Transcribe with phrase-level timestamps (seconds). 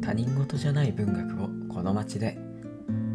[0.00, 2.50] 他人事じゃない文学をこの街で。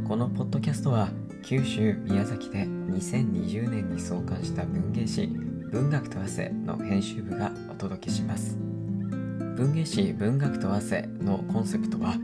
[0.07, 1.09] このポッドキャストは
[1.45, 5.27] 九州宮崎で2020年に創刊した文芸誌
[5.72, 8.58] 「文学と汗」の編集部がお届けします。
[9.55, 12.16] 文芸誌「文学と汗」のコンセプトは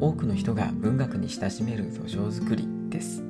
[0.00, 3.22] 多くの人が文学に親しめる土壌づくりです。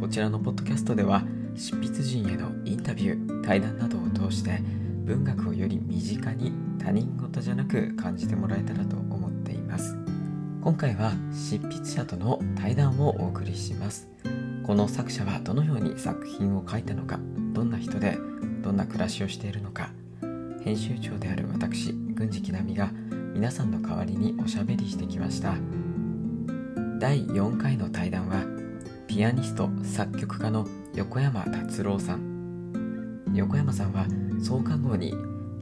[0.00, 4.60] こちらのポッドキャストでは執筆陣へのインタビュー対談などを通して
[5.04, 9.96] 文学をより身近に他人事じゃなく感じてもらえたらと思っています。
[10.60, 14.09] 今回は執筆者との対談をお送りします。
[14.70, 17.18] この作者はどのように作品を書いたのか
[17.52, 18.16] どんな人で
[18.62, 19.90] どんな暮らしをしているのか
[20.62, 22.92] 編集長である私郡司木奈美が
[23.34, 25.56] 皆さんの代わりにおしゃべりしてきました。
[27.00, 28.44] 第4回の対談は
[29.08, 30.64] ピアニスト作曲家の
[30.94, 33.24] 横山達郎さん。
[33.34, 34.06] 横山さんは
[34.40, 35.12] 創刊号に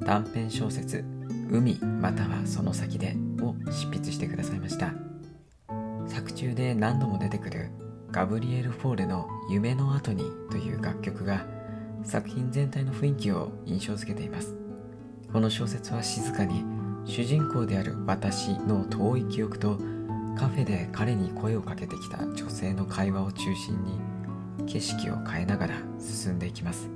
[0.04, 1.02] 短編小説
[1.48, 4.92] 「海またはその先で」を執筆してくださいました。
[6.06, 7.70] 作中で何度も出てくる
[8.10, 11.44] ガブリエル・フォーレの「夢の後に」という楽曲が
[12.02, 14.56] 作品全体の雰囲気を印象づけています。
[15.30, 16.64] この小説は静かに
[17.04, 19.78] 主人公である私の遠い記憶と
[20.38, 24.00] カフェで彼に声をかけてきた女性の会話を中心に
[24.66, 26.88] 景色を変えながら進んでいきます。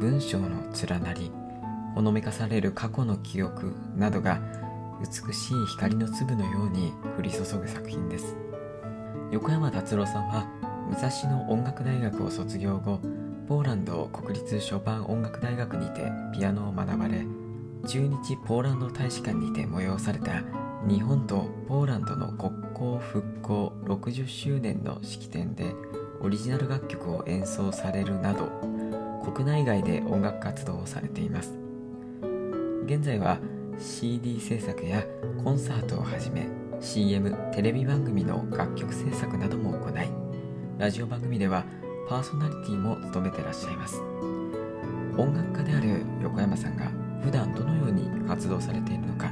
[0.00, 0.48] 文章の
[0.88, 1.30] 連なり
[1.94, 4.40] ほのめかされる過去の記憶などが
[5.00, 8.36] 美しい光の粒のように降り注ぐ作品です。
[9.32, 10.46] 横山達郎さんは
[10.90, 13.00] 武蔵野音楽大学を卒業後
[13.48, 17.24] ポーランド国立ショパン音楽大学にてピアノを学ばれ
[17.86, 20.42] 駐日ポーランド大使館にて催された
[20.86, 25.74] 日本とポーランドの国交復興60周年の式典で
[26.20, 28.50] オリジナル楽曲を演奏されるなど
[29.32, 31.58] 国内外で音楽活動をされています。
[32.84, 33.38] 現在は
[33.78, 35.02] CD 制作や
[35.42, 40.10] コンサートをはじめ CM テレビ番組の楽曲制作なども行い
[40.78, 41.64] ラジオ番組では
[42.08, 44.00] パーソナリティも務めてらっしゃいます。
[45.16, 46.90] 音楽家である横山さんが
[47.22, 49.30] 普段どのように活動されているのか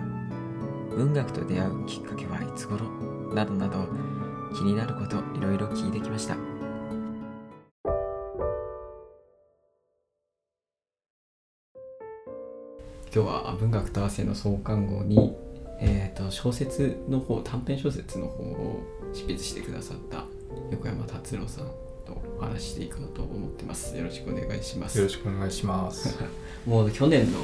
[0.91, 2.87] 文学と出会うきっかけはいつ頃
[3.35, 3.89] などなど
[4.55, 6.37] 気になることいろいろ聞いてきました。
[13.13, 15.35] 今日は文学と汗の創刊号に、
[15.81, 18.81] えー、と小説の方短編小説の方を
[19.13, 20.25] 執筆してくださった
[20.71, 21.67] 横山達郎さん
[22.07, 23.97] とお話ししていくのと思ってます。
[23.97, 24.99] よろしくお願いします。
[24.99, 26.19] よろしくお願いします。
[26.67, 27.39] もう去年の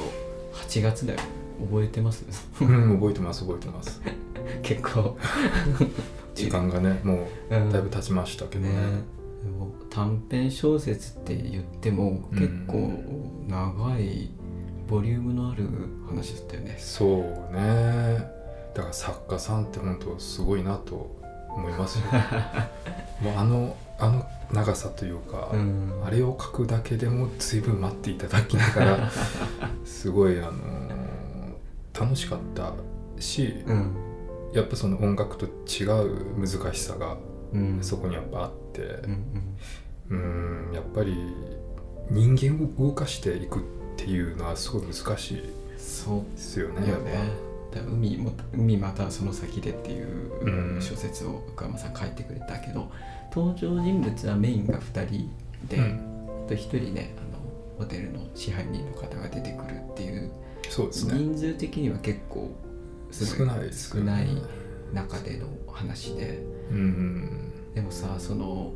[0.53, 1.19] 8月だよ。
[1.59, 2.23] 覚えてます？
[2.61, 4.01] うん、覚えてます、覚えてます。
[4.61, 5.17] 結構。
[6.35, 7.69] 時間がね、もうん。
[7.69, 8.69] うだいぶ経ちましたけどね。
[8.69, 8.75] ね。
[9.43, 12.91] でも短編小説って言っても結構
[13.47, 14.29] 長い
[14.87, 15.67] ボリュームのある
[16.07, 17.05] 話だったよねそ
[17.49, 18.37] うね。
[18.73, 21.15] だから作家さんって本当すごいなと
[21.49, 22.05] 思いますよ。
[23.21, 29.11] もうあのあの長さというか、うんあれを書くだけでも随分待っていただきながら、
[29.83, 30.51] すごいあの
[31.99, 32.73] 楽しかった
[33.19, 33.95] し、うん
[34.53, 37.17] やっぱその音楽と違う難しさが
[37.53, 38.81] うんそこにやっぱあって。
[38.81, 39.57] うん
[40.09, 41.17] うんやっぱり
[42.09, 45.43] 人間を動かしていくっていうのはすごい難しい
[45.77, 46.81] そうですよね。
[46.81, 47.47] だよね
[47.91, 52.89] 海も海またはその先でっていううん小説を横山さん書いてくれたけど
[53.33, 55.29] 登場人物はメインが2人
[55.67, 56.43] で、うん。
[56.45, 57.39] あと1人ねあの
[57.77, 60.31] ホテルの支配人の方が出てくるっていう
[60.69, 61.13] そうですね。
[61.15, 62.55] 人数的には結構
[63.11, 64.27] 少ない少ない
[64.93, 67.51] 中での話でうん。
[67.75, 68.73] でもさその、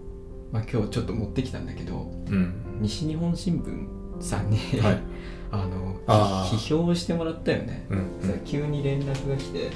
[0.52, 2.54] まあ、今日ちょっと持ってきたんだけどうん。
[2.82, 5.02] 西日本新聞さんに、はい。
[5.52, 5.96] あの
[6.46, 9.72] 批評をしてもらったよね、うんさ急に連絡が来て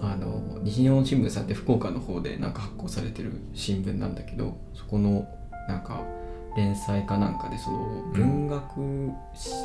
[0.00, 5.26] あの西日本新聞さんって福岡の方でなんか発行されてる新聞なんだけどそこの
[5.68, 6.02] なんか
[6.56, 7.78] 連載かなんかでその
[8.14, 8.80] 文学、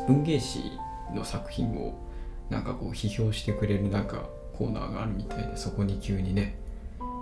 [0.07, 0.71] 文芸誌
[1.13, 1.93] の作品を
[2.49, 4.25] なんかこう批評してくれるなんか
[4.57, 6.55] コーナーがあるみたいでそこに急にね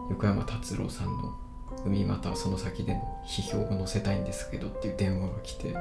[0.10, 1.34] 横山達郎さんの
[1.86, 5.76] 「海またはその先での批評を載せたいんですけど」っていう電話が来て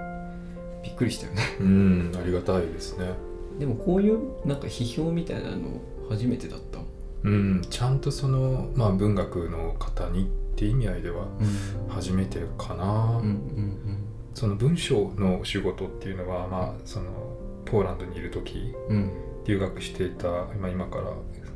[0.82, 1.42] びっくりしたよね。
[1.60, 3.12] うんありがたいですね。
[3.58, 6.80] でもこういうなんか批評みたいなの初めてだった。
[7.22, 10.26] うん、ちゃんとその、まあ、文学の方にっ
[10.56, 11.26] て意味合いでは
[11.88, 13.76] 初めてかな、うんうん
[14.32, 17.10] その文章のお仕事っていうのは、まあ、その
[17.66, 19.10] ポーランドにいる時うんうん。
[19.44, 21.12] 留学していた今今から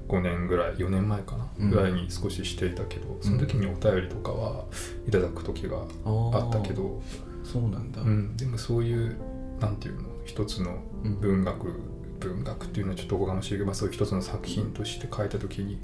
[0.09, 1.71] 5年ぐらい4年前かな、うん。
[1.71, 4.65] ぐらいに少ししていたけどその時にお便りとかは
[5.07, 7.03] いただく時があったけど、
[7.45, 9.17] そうなんだ、うん、でもそういう
[9.61, 11.21] なんていうの一つのうん。
[11.21, 11.81] 文学
[12.21, 15.79] 文学っていうのはちょっとおこがましいけど、まあ、そういう一つの作品として書いた時にい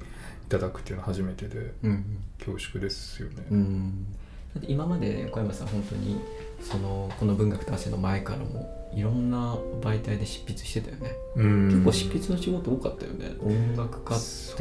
[0.49, 2.05] ただくっていうのは初めてでうん。
[2.39, 3.47] 恐縮ですよね。
[3.51, 4.07] うん。
[4.55, 6.21] だって今まで小山さん本当に
[6.61, 11.69] そのこの文学と汗の前からもいろんな媒体で執筆してたよね、うん。
[11.69, 13.37] 結構執筆の仕事多かったよね。
[13.41, 14.15] 音楽家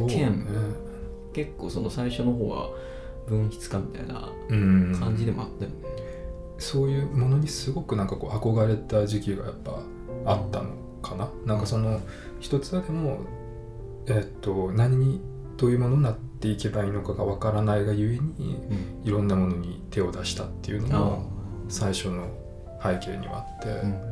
[0.07, 0.45] 兼ね。
[1.33, 2.69] 結構その最初の方は
[3.27, 4.97] 文筆家みたいなうん。
[4.99, 5.77] 感じでもあったよね、
[6.57, 9.79] そういうものにすごくなんかこう憧れた時期がやっぱ
[10.25, 10.69] あったの
[11.01, 11.29] かな？
[11.45, 11.99] なんかその
[12.39, 13.19] 一つはでも、
[14.07, 15.21] えっと何に
[15.57, 18.55] どういうものになっていけばいいのかがわからないがゆえに
[19.03, 19.07] うん。
[19.07, 21.31] いろんなものに手を出したっていうのあも
[21.67, 22.27] 最初の
[22.81, 24.08] 背景にはあって、あ、うん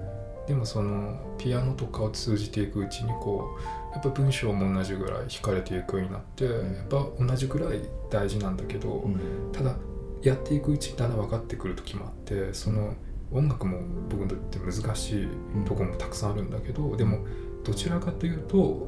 [0.47, 3.57] でもそのピアノとかを通じていくうちにこ
[3.91, 6.49] うやっぱ文章も同じぐらい惹かれていくようになって、ん。
[6.49, 9.19] やっぱ同じぐらい大事なんだけど、うん。
[9.51, 9.75] ただ
[10.23, 12.95] やっていくうちにだんだん分かってくる時もあってその
[13.31, 15.27] 音楽も僕にとって難しい
[15.65, 17.25] ところもたくさんあるんだけど、でも
[17.63, 18.87] どちらかというと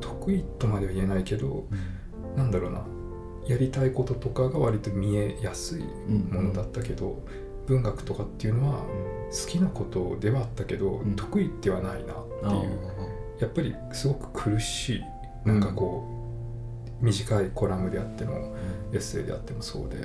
[0.00, 1.66] 得意とまでは言えないけど
[2.36, 2.86] なんだろうな
[3.46, 7.22] やりたいこととかが割と見えやすいものだったけど、
[7.66, 8.84] 文学とかっていうのは
[9.30, 11.16] 好きなことではあったけど、ん。
[11.16, 12.78] 得意ではないなってあいう。
[13.40, 15.02] やっぱりすごく苦しい。
[15.44, 16.04] なんかこ
[17.00, 18.56] う、短いコラムであっても
[18.92, 19.96] エッセイであってもそうで。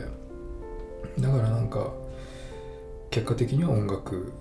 [1.19, 1.91] だからなんか
[3.11, 4.31] 結果的には音楽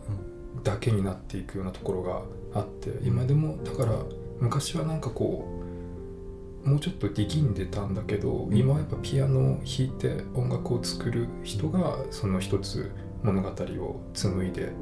[0.62, 2.22] だけになっていくようなところが
[2.54, 3.98] あって今でもだから
[4.38, 5.46] 昔はなんかこ
[6.64, 8.56] うもうちょっと力んでたんだけど、ん。
[8.56, 12.90] 今はやっぱピアノを弾いて音楽を作る人がその一つ
[13.22, 14.72] 物語を紡いでうん。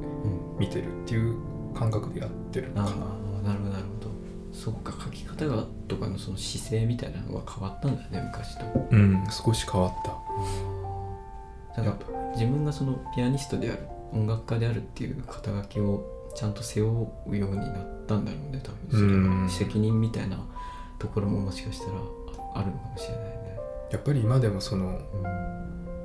[0.59, 1.35] 見てるっていう
[1.73, 2.95] 感覚でやってるああかな。
[3.51, 4.11] なるほどなるほど。
[4.53, 8.65] そっか書き方がとかのその姿勢みたいなのが変わったんだね昔と。
[8.91, 9.93] うん少し変わっ
[11.75, 11.81] た。
[11.81, 13.79] だから自分がそのピアニストである
[14.11, 16.05] 音楽家であるっていう肩書きを
[16.35, 20.37] ちゃんと背負うようになったんだろうね多分それ責任みたいな
[20.99, 21.97] ところももしかしたら
[22.53, 23.57] ああるのかもしれないね。
[23.91, 25.51] やっぱり今でもそのうん。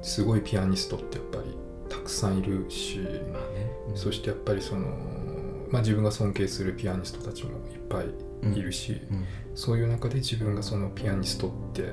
[0.03, 1.56] すごいピアニストってやっぱり
[1.89, 2.99] たくさんいるし、
[3.33, 3.97] まあね、うん。
[3.97, 4.87] そしてやっぱりその、
[5.71, 8.07] まあ、自分が尊敬するピアニストたちもいっぱい
[8.59, 9.25] いるし、うん。
[9.55, 11.93] そういう中で自分がそのピアニストって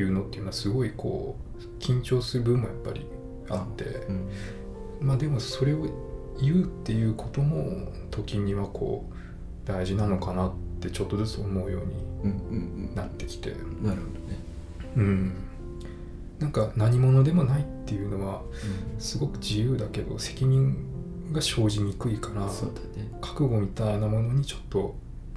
[0.00, 3.06] いうのっていうのはすごいこう緊張する部分もやっぱり
[3.48, 4.28] あって、うん。
[5.00, 5.86] まあでもそれを
[6.40, 9.14] 言うっていうことも時にはこう
[9.66, 11.94] 大事なのかなってちょっとずつ思うように
[12.24, 13.50] うんうんなってきて。
[13.50, 14.38] うんなるほどね、
[14.96, 15.47] うん、
[16.38, 20.76] なんか何者でもないっていうのはうすごく自由だけど責任
[21.32, 22.46] が生じにくいから
[23.20, 24.94] 覚悟みたいなものにちょっと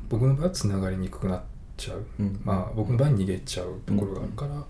[0.10, 1.44] 僕の場合はつながりにくくなっ
[1.78, 2.06] ちゃう。
[2.20, 2.42] うん。
[2.44, 4.64] まあ僕の場合は逃げちゃうところがあるから、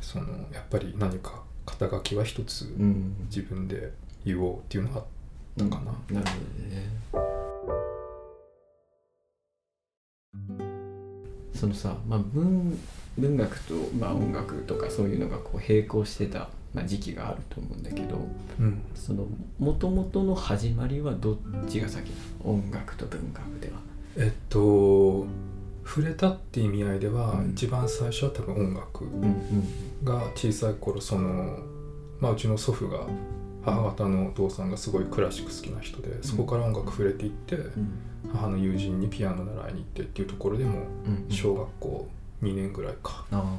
[0.00, 3.16] そのやっぱり何か肩書きは一つうん。
[3.26, 3.92] 自分で
[4.24, 5.04] 言おうっていうのがあっ
[5.58, 5.84] たかな。
[5.84, 6.20] なるほど
[6.68, 7.42] ね。
[11.54, 12.76] そのさ、まあ、文
[13.18, 18.16] 文学と、まあ、音楽とかそういうのがこう並行してた、まあ、時期があると思うんだけど
[18.58, 18.82] うん。
[18.94, 19.26] その
[19.58, 21.36] 元々の始まりはどっ
[21.68, 22.52] ちが先なの？
[22.52, 23.74] 音楽と文学では。
[24.16, 25.26] えっと
[25.84, 27.50] 触れたって意味合いでは、うん。
[27.50, 29.04] 一番最初は多分音楽
[30.04, 31.58] が小さい頃その、
[32.20, 33.06] まあ、うちの祖父が
[33.64, 37.92] 母方のお父さんがすごいクラシック好きな人でそこから音楽触れていって、うん。
[38.32, 41.26] 母の友人にピアノ習いに行ってっていうところでもうん。
[41.28, 42.08] 小学校
[42.42, 43.24] 2年ぐらいか。
[43.32, 43.58] あ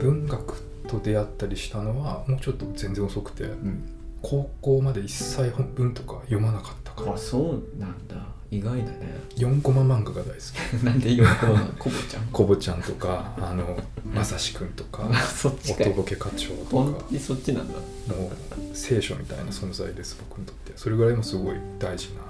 [0.00, 3.88] 文学と出会ったりしたのはもうちょっと全然遅くてーうん。
[4.20, 7.14] 高校まで一切本文とか読まなかったから。
[7.14, 8.16] あそうなんだ。
[8.50, 9.16] 意外だね。
[9.36, 10.74] 4コマ漫画が大好き。
[10.84, 12.26] なんで今このコボちゃん？
[12.30, 15.88] コボちゃんとかあのまさしくんとかあ そっちかい。
[15.88, 17.04] おとぼけ課長とか。
[17.18, 17.74] そっちなんだ。
[18.14, 20.72] もう聖書みたいな存在です僕にとって。
[20.76, 22.20] それぐらいもすごい大事な。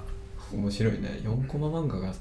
[0.57, 1.19] 面白いね。
[1.23, 2.13] 4コマ漫画が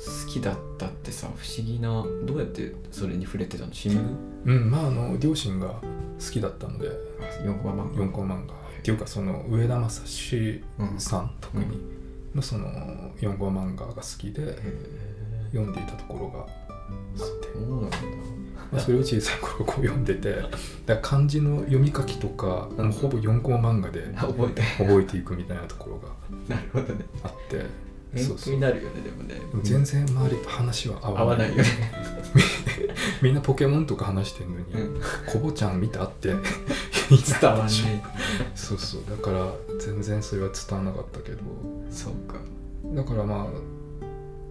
[0.00, 3.72] 好きだったってさ不思議などうやってそれに触れてたの？
[3.72, 4.16] 新聞？
[4.46, 5.80] うんまああの両親が好
[6.32, 6.88] きだったので。
[7.44, 8.04] 4コマ漫画。
[8.04, 8.54] 4コマ漫画。
[8.54, 10.64] っていうかその上田正史
[10.98, 11.66] さん特に
[12.34, 12.66] のその
[13.18, 14.56] 4コマ漫画が好きでへ
[15.52, 16.46] 読んでいたところがあっ
[17.40, 17.48] て。
[17.48, 17.96] えそうなんだ。
[18.72, 20.36] まあそれを小さい頃こう読んでて
[20.86, 22.68] だ漢字の読み書きとか
[23.00, 24.62] ほぼ4コマ漫画であ覚えて。
[24.78, 26.08] 覚えていくみたいなところが
[26.56, 27.04] なるほどね。
[27.22, 27.64] あって
[28.12, 28.38] 勉強そう。
[28.38, 29.40] そうになるよねでもね。
[29.62, 31.68] 全然周りと話は合合わないいよね。
[33.22, 35.00] みんなポケモンとか話してんのにうん
[35.30, 36.28] 「コボちゃん見た?」って
[37.10, 38.02] 伝わんね
[38.54, 39.02] そうそう。
[39.10, 41.38] だから全然それは伝わんなかったけど。
[41.90, 42.38] そうか。
[42.94, 43.46] だからまあ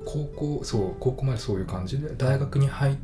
[0.05, 2.95] 高校そう高校までそういう感じで大学に入っ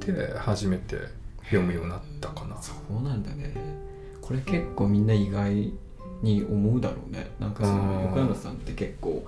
[0.00, 0.96] て初めて
[1.44, 2.60] 読むようになったかな。
[2.60, 3.54] そうなんだね。
[4.20, 5.72] これ結構みんな意外
[6.22, 7.30] に思うだろうね。
[7.40, 7.78] なんかそうん。
[7.78, 9.24] の横山さんって結構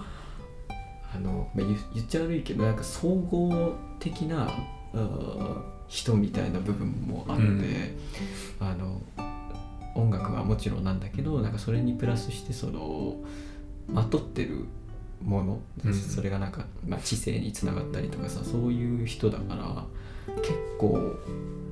[1.14, 4.50] あの、まあ、言言っちゃ悪いけどなんか総合的な
[5.88, 7.96] 人みたいな部分もあって、うん。
[8.60, 9.00] あの
[9.94, 13.16] 音楽はもちろんなんだけどなんかそれにプラスしてその
[13.86, 14.64] まとってる
[15.22, 15.94] もの、うん。
[15.94, 19.84] それがなんか、まあ、知性につながったりとかさそういう人だから
[20.42, 21.16] 結構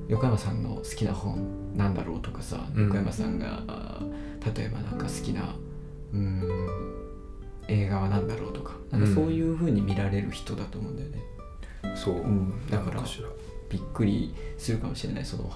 [0.07, 2.83] 横山さんの好きな本なんだろうとかさ、うん。
[2.85, 3.61] 横山さんが
[4.55, 5.55] 例えばなんか好きな
[6.13, 6.92] うーん
[7.67, 11.19] 映画は何だろうとかなんかそういう風に見られる人だと思うんだよね、
[11.95, 12.53] そう、ん。
[12.69, 13.03] だから
[13.69, 15.51] びっくりするかもしれないその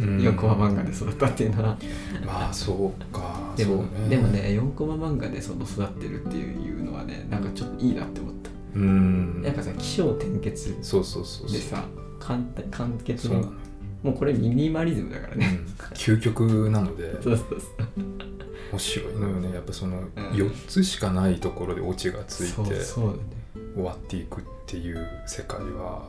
[0.00, 0.18] うん。
[0.18, 1.76] 4コマ漫画で育ったっていうのは、
[2.24, 3.52] まあそうか。
[3.56, 9.42] でもそうでもね4コマ漫画でその育ってるっていうのはねなんかちょっといいなって思った、うん。
[9.42, 11.84] なんかさ起承転結そうそうそうでさ
[12.18, 13.36] 簡単簡潔に。
[14.02, 15.64] もうこれミニマリズムだからね、うん。
[15.94, 17.12] 究極なので。
[17.22, 18.33] そうそうそう
[18.74, 19.54] 面白いのよね。
[19.54, 20.12] やっぱそのん。
[20.32, 26.08] 4つしかないところでオチがついて終わっていくっていう世界は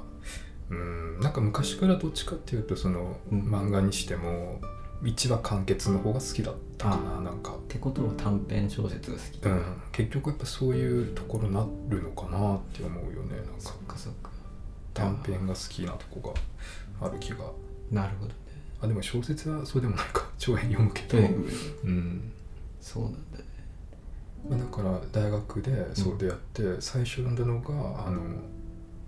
[0.70, 3.42] うんなんか昔からどっちかっていうとそのうん。
[3.44, 4.60] 漫画にしても
[5.04, 7.56] 1話完結の方が好きだったかななんか。
[7.56, 9.46] ってことは短編小説が好き。
[9.46, 9.64] うん。
[9.92, 14.32] 結局やっぱそういうところになるのかなって思うよねなんそかっかそっか。
[14.94, 16.34] 短編が好きなとこ
[17.00, 17.38] がある気が。
[17.92, 18.36] なるほどね。
[18.82, 20.28] あでも小説はそうでもないか。
[20.38, 22.32] 長編読むけど、うん
[22.86, 23.44] そうなんだね。
[24.48, 28.22] まあ、だから大学でそう出会って最初読んだのがあの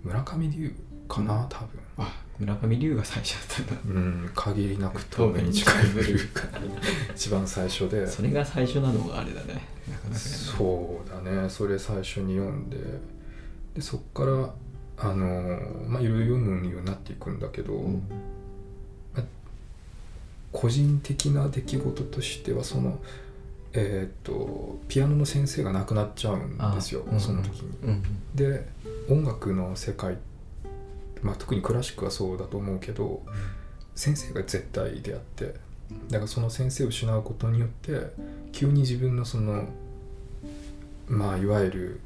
[0.02, 0.74] 村上龍
[1.06, 1.68] かな多分。
[1.96, 3.94] あ村上龍が最初だったんだ。
[3.94, 6.42] うん限りなく透明に近いというか
[7.14, 8.04] 一番最初で。
[8.08, 9.62] それが最初なのがあれだね。
[9.88, 11.48] なかなかねそうだね。
[11.48, 12.78] それ最初に読んで。
[13.76, 14.52] でそっから
[14.96, 18.02] あのまあいろいろ読むようになっていくんだけど、うん。
[20.50, 22.98] 個人的な出来事としてはその
[23.72, 27.70] えー、とピアノの先生が亡くなっちゃうんですよその時に。
[27.84, 28.02] うん。
[28.34, 28.66] で
[29.08, 30.18] 音楽の世界、
[31.22, 33.22] まあ、特にクラシックはそうだと思うけど
[33.94, 35.54] 先生が絶対であって
[36.08, 38.10] だからその先生を失うことによって
[38.52, 39.66] 急に自分のその
[41.06, 42.00] まあいわゆる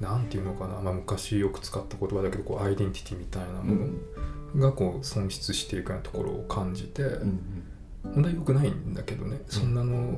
[0.00, 3.66] なんていうのかな、まあ、昔よく使った言葉だけどこうアイデンティティみたいなうん。
[3.66, 3.86] も
[4.54, 7.40] のがこう損失していくようなところを感じて、うん
[8.02, 10.16] 本当は良くないんだけどね、そんなの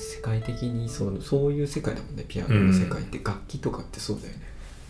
[0.00, 2.24] 世界的にそうそういう世界だもんね。
[2.26, 4.40] ピアノの世界って、楽器とかってそうだよね。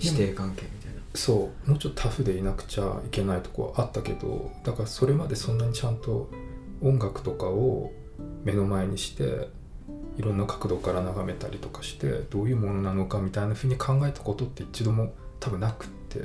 [0.01, 1.01] でも指定関係みたいな。
[1.15, 1.71] そう。
[1.71, 6.31] もうちょっとタフでいなくちゃいけないとこはあったけどだからそれまでそんなにちゃんと
[6.83, 7.93] 音楽とかを
[8.45, 9.49] 目の前にして
[10.17, 16.19] いろんな角度から眺めたりとかしてどういうものなのかみたいなふうに考えたことって一度も多分なくって、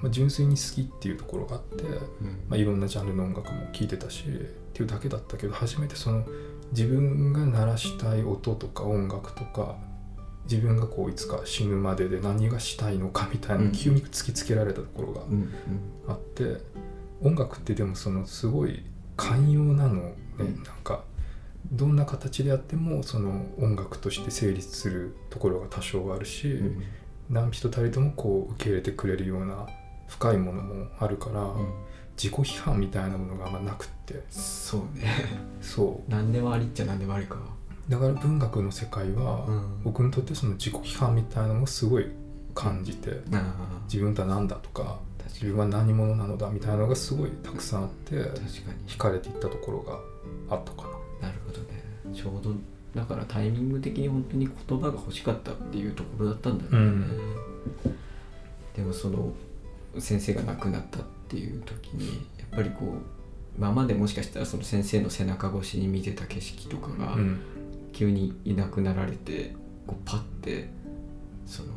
[0.00, 2.00] まあ、純粋に好きっていうところがあって、うん。
[2.48, 4.28] まあ、いろんなジャンルの音楽も聴いてたしっ
[4.72, 6.24] ていうだけだったけど初めてその
[6.72, 9.76] 自分が鳴らしたい音とか音楽とか
[10.50, 15.50] 自分がこういつか死ぬまでで何がしたいのかみたいな急に突きつけられたところがうんうん。
[16.08, 16.56] あって、
[17.22, 18.82] 音楽ってでもそのすごい
[19.16, 20.62] 寛容なのね、うん。
[20.64, 21.04] なんか
[21.70, 26.82] どんな形であってもその音楽として成立するところが多少あるし、うん。
[27.30, 29.66] 何人たりともこう受け入れてくれるような
[30.08, 31.72] 深いものもあるから、うん
[32.22, 34.22] 自己批判みたいなものがあんまなくって。
[34.30, 35.04] そうね。
[35.60, 37.34] そ何でもありっちゃ何でもありか。
[37.34, 39.82] うだから文学の世界は、うん。
[39.82, 42.06] 僕にとってその自己批判みたいなのをすごい
[42.54, 45.00] 感じて、ああ自分とは何だとか
[45.32, 48.44] 自分は何者なのだみたいなのがすごいたくさんあって確かに。
[48.86, 49.98] 惹かれていったところが
[50.54, 50.88] あったか
[51.20, 51.28] な。
[51.28, 51.82] なるほどね。
[52.14, 52.54] ちょうど
[52.94, 57.06] だからタイミング的に本当に言葉が欲しかったっていうところだったんだろうね、
[58.76, 59.32] でもその
[59.98, 61.02] 先生が亡くなったっ
[61.32, 62.06] ていう時に
[62.38, 67.40] やっぱりこう今までもしかしたらその先生の背中越しに見てた景色とかがうん。
[67.92, 69.54] 急にいなくなられて
[69.86, 70.70] こうパッて
[71.46, 71.68] その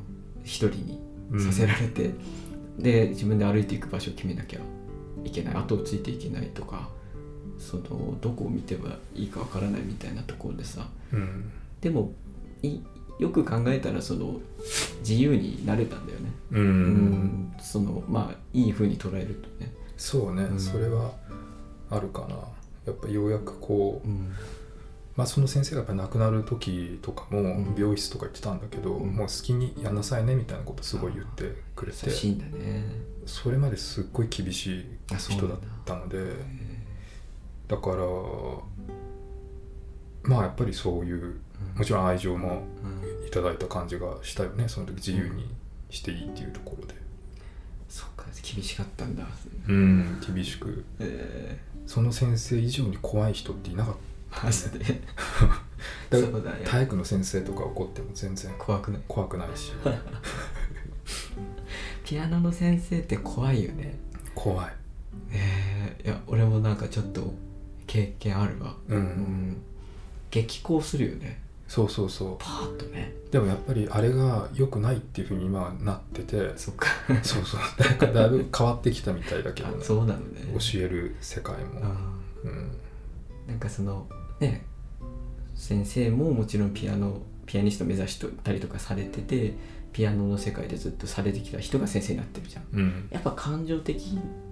[0.43, 0.99] 一人に
[1.43, 2.11] させられて、
[2.79, 4.59] で自分で歩いていく場所を決めなきゃ
[5.23, 6.87] いけない後をついていけないとか
[7.59, 11.51] そのどこを見てはいいかわからないみたいなところでさうん。
[11.81, 12.13] でも
[12.61, 12.79] い
[13.19, 14.39] よく考えたらその
[14.99, 16.31] 自由になれたんだよね。
[16.51, 16.61] うん。
[16.61, 17.53] うん。
[17.59, 19.73] そのまあいい風に捉えるとね。
[19.97, 20.59] そうね、うん。
[20.59, 21.13] それは
[21.89, 22.35] あるかな。
[22.85, 24.11] やっぱようやくこうん。
[24.11, 24.15] う
[25.15, 27.75] まあ、その先生がやっぱ亡くなる時とかもん。
[27.77, 29.15] 病室とか行ってたんだけど、うん。
[29.15, 33.15] もう好きにやんなさいねみたいなことすごい言ってくれて優しいんだね。
[33.25, 34.85] それまですっごい厳しい
[35.17, 36.33] 人だったので
[37.67, 37.97] だから
[40.23, 41.41] まあやっぱりそういう
[41.75, 43.27] もちろん愛情もうん。
[43.27, 44.67] いただいた感じがしたよね。
[44.67, 45.53] その時自由に
[45.89, 46.95] していいっていうところで。
[47.89, 48.25] そっか。
[48.41, 49.25] 厳しかったんだ。
[49.67, 50.21] うん。
[50.25, 50.85] 厳しく。
[50.99, 55.01] えその先生以上に怖い人っていなかっー、マジで。
[56.09, 56.57] た だそうだよ。
[56.65, 59.01] 体育の先生とか怒っても全然怖くない。
[59.07, 59.73] 怖くないし。
[62.05, 63.97] ピアノの先生って怖いよね。
[64.33, 64.73] 怖い。
[65.31, 67.33] えー、いや俺もなんかちょっと
[67.87, 68.77] 経験あるわ。
[68.87, 69.57] うん、うん。
[70.31, 73.13] 激高するよねそうそうそパーッとね。
[73.29, 76.53] うでもやっぱりあれが良くないっていうふうに今はなってて。
[76.57, 76.87] そっか。
[77.23, 77.59] そうそう。
[77.83, 79.69] なんかだいぶ変わってきたみたいだけど。
[79.69, 80.41] あねそうなのね。
[80.53, 81.79] 教える世界も。
[81.83, 82.71] あうん。
[83.47, 84.07] ーなんかその
[84.39, 84.65] ね
[85.55, 89.53] 先生ももちろんピアノピアニスト目指したりとかされてて
[89.93, 92.63] ピアノの世界でずっとされてきた人が先生になってるじゃん。
[92.73, 93.07] うん。
[93.11, 94.44] やっぱ感情的うん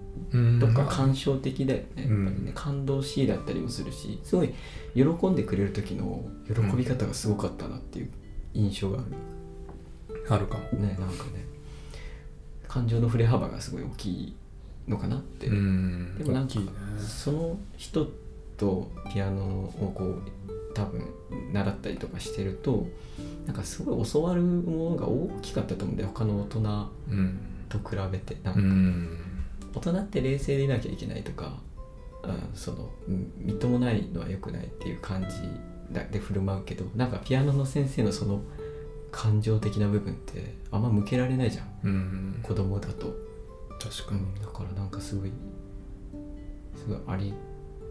[0.60, 2.52] とかまあ感傷的だよね,、うんやっぱりね。
[2.56, 4.54] 感動しいだったりもするしすごい
[4.96, 8.10] 喜んでくれる時の喜び方がすごかったなっていう
[8.54, 10.80] 印象がある、あるかも。
[10.80, 11.46] ねなんかね。
[12.68, 14.36] 感情の振れ幅がすごい大きい
[14.88, 16.16] のかなって、うん。
[16.18, 16.66] でもなんかね。
[17.00, 18.08] その人
[18.58, 20.22] とピアノをこう
[20.74, 21.08] 多分
[21.52, 22.88] 習ったりとかしてると
[23.46, 26.60] なんかすごい教わるものが大きかったと思うんだよ他の大人
[27.10, 27.40] うん
[27.70, 28.38] と比べて。
[28.44, 29.18] なんかうん
[29.74, 31.60] 大人って冷静でいなきゃいけないとか、
[32.24, 35.38] うん、そのうんみっともないのは良くないっていう感じ
[35.94, 38.42] だで振る舞うけどなんかピアノの先生のその
[39.14, 41.68] 感情的な部分ってあんま向けられないじゃん。
[41.84, 42.40] うん。
[42.42, 43.16] 子供だと、
[43.80, 44.22] 確かに。
[44.22, 45.32] うん、だからなんかすごい
[46.76, 47.34] すごいあり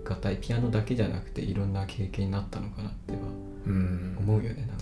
[0.04, 0.38] がたい。
[0.38, 3.20] ピアノだけじゃなくていろんな経験になったのかなっては
[3.66, 4.16] うん。
[4.18, 4.81] 思うよねなんか。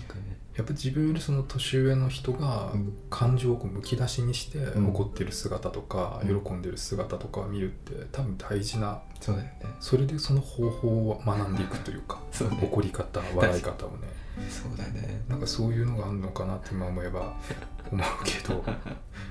[0.55, 2.93] やっぱ自分よりその年上の人がうん。
[3.09, 4.89] 感情をこうむき出しにしてうん。
[4.89, 6.41] 怒ってる姿とかうん。
[6.43, 9.53] 喜んでる姿とかを見るって多分大事なそうだよね。
[9.79, 12.59] それでその方法を学んでいくというか そうね。
[12.63, 14.07] 怒り方笑い方をね。
[14.49, 15.23] そうだね。
[15.29, 17.37] なんかそういうのがあるのかなって今思えば
[17.91, 18.63] 思うけど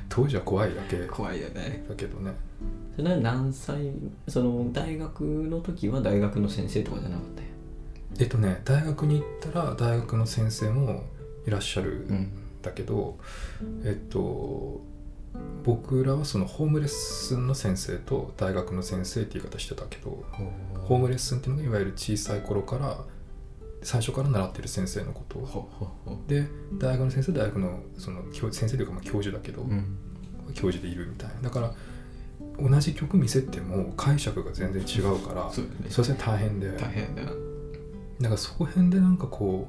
[0.09, 0.99] 当時は怖いだけ。
[0.99, 1.85] だ怖いよね。
[1.97, 2.33] けどね。
[2.97, 3.93] それは何歳
[4.29, 7.49] その大学の時は大学の先生とかじゃなかったよ
[8.19, 11.05] えっとね大学に行ったら大学の先生も
[11.47, 12.33] いらっしゃるん。
[12.63, 13.19] だけど、
[13.85, 14.83] えっと
[15.65, 20.25] 僕らはそのホームレッスンの先生と大学の先生って言い方してたけど
[20.83, 22.99] ホームレッスンっていうのがいわゆる小さい頃から
[23.83, 25.41] 最初から習ってる先生のこと。
[26.27, 26.47] で
[26.79, 29.97] 大学の先生大学のその教先生というかまあ教授だけど、うん。
[30.55, 31.43] 教授でいるみたいな。
[31.43, 31.75] だから
[32.59, 36.73] 同じ曲見せても解釈が全然違うからそうそれは大変で。
[36.73, 37.23] 大変だ
[38.21, 39.69] なだからそこ辺でなんかこ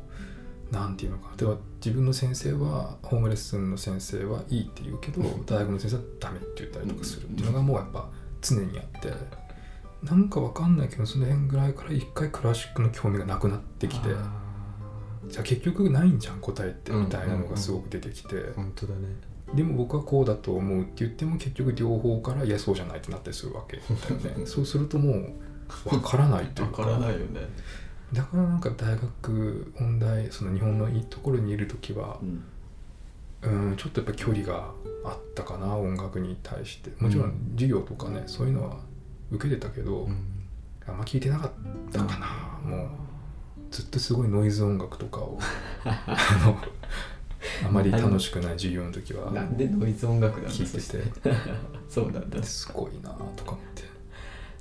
[0.72, 1.38] うなんていうのかな。
[1.38, 8.10] 例えば自分の先生はホームレッスンの先生はいいって言うけどうん 大学の先生はダメって言ったりとかするっていうのがもうやっぱ
[8.42, 9.14] 常にあって。
[10.04, 14.10] なんかわかんないけどその辺ぐらいから一回クラシックの興味がなくなってきて。
[14.14, 14.42] あ
[15.28, 18.36] じゃあ結局ないんじゃん答えってうんみたいなのがすごく出てきて。
[18.36, 19.02] ー本当だね。
[19.54, 24.46] でも僕はこうだと思うって言っても結局両方からいやそうじゃないってなったりするわけだよね。
[24.48, 26.84] そうするともうわからないというか。
[26.84, 27.18] よね
[28.14, 32.44] だからなんか大学音大その日本のいいところにいる時はうん。
[33.44, 34.70] うんちょっとやっぱ距離が
[35.04, 36.92] あったかな音楽に対して。
[37.00, 38.78] もちろん授業とかねそういうのは
[39.32, 40.42] 受けてたけど、うん。
[40.88, 41.52] あんま聞いてなかっ
[41.92, 42.90] たかな、もう
[43.70, 45.40] ずっとすごいノイズ音楽とかを
[45.86, 46.06] あ
[46.46, 46.58] の
[47.68, 51.32] あまり楽しくない授業の時はなんでノイズ音楽なんだ聞いてて。
[51.90, 52.38] そうなんだ。
[52.38, 53.84] てすごいなとか思って。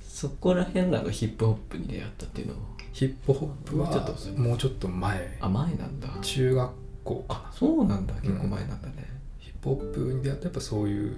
[0.02, 2.58] そこら辺なのヒップホップに出会ったっていうのは？
[2.92, 3.88] ヒップホップは
[4.36, 5.36] もうちょっと前。
[5.40, 6.08] あ前なんだ。
[6.22, 6.70] 中学
[7.04, 7.24] 校。
[7.28, 8.14] かなそうなんだ。
[8.14, 9.06] 結構前なんだね。
[9.38, 11.16] ヒップホップに出会ってやっぱそういう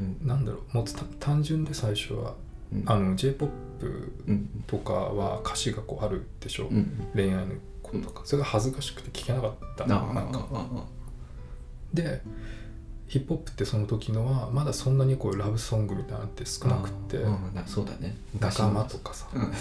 [0.00, 0.26] うん。
[0.26, 0.76] なんだろう。
[0.76, 2.34] もうた単純で最初は
[2.72, 2.82] うん。
[2.86, 3.48] あの j p o
[3.80, 4.64] p うん。
[4.66, 7.08] とかは歌詞がこうあるでしょ、うん。
[7.14, 10.48] 恋愛のこととかそれが恥ずかしくて聞けなかったなんか。
[10.52, 10.84] あ
[11.92, 12.22] で
[13.10, 17.18] ヒップホップってその時のはまだそんなにこうラブソングみたいなのって少なくって。
[17.18, 18.16] あうんなそうだね。
[18.38, 19.52] 仲間とかさ、うん。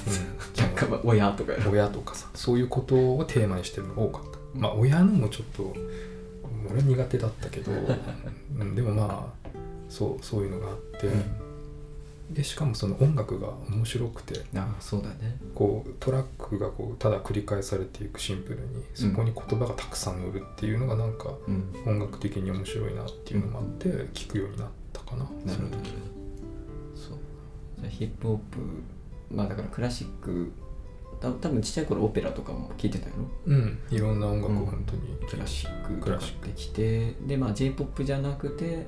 [1.03, 1.53] 親とか。
[1.67, 2.29] 親とかさ。
[2.35, 5.73] そういうことをテーマにしてるのが多かった、まあ親のもちょっと
[6.69, 7.71] 俺は苦手だったけど、
[8.55, 9.49] うん、でもまあ
[9.89, 11.09] そうそういうのがあって、
[12.29, 15.37] でしかもその音楽が面白くてあそうだね。
[15.55, 21.73] こうトラックがこうただ繰り返されていくシンプルにそこに言葉がたくさん乗るっていうのがなんかうん。
[21.85, 25.89] 音楽的に面白いなっていうのもあって聞くようになったかな、なるほどその時
[26.95, 27.17] そう。
[27.79, 28.59] じゃあヒップホップ
[29.35, 30.51] まあだからクラシック
[31.19, 33.13] た多分ちっちゃい頃オペラとかも聴いてたよ
[33.47, 33.79] うん。
[33.89, 36.47] いろんな音楽うんを本当に、クラシッククラシック。
[36.47, 38.85] できてでまあ j p o p じゃなくて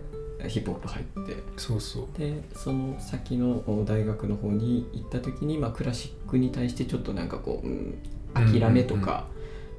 [0.47, 1.35] ヒップホップ入って。
[1.57, 2.19] そうそう。
[2.19, 7.97] でその先のお大学の方に行った時に、まあ、クラシックに対してちょっとなんかこう、うん、
[8.33, 9.27] 諦めとか、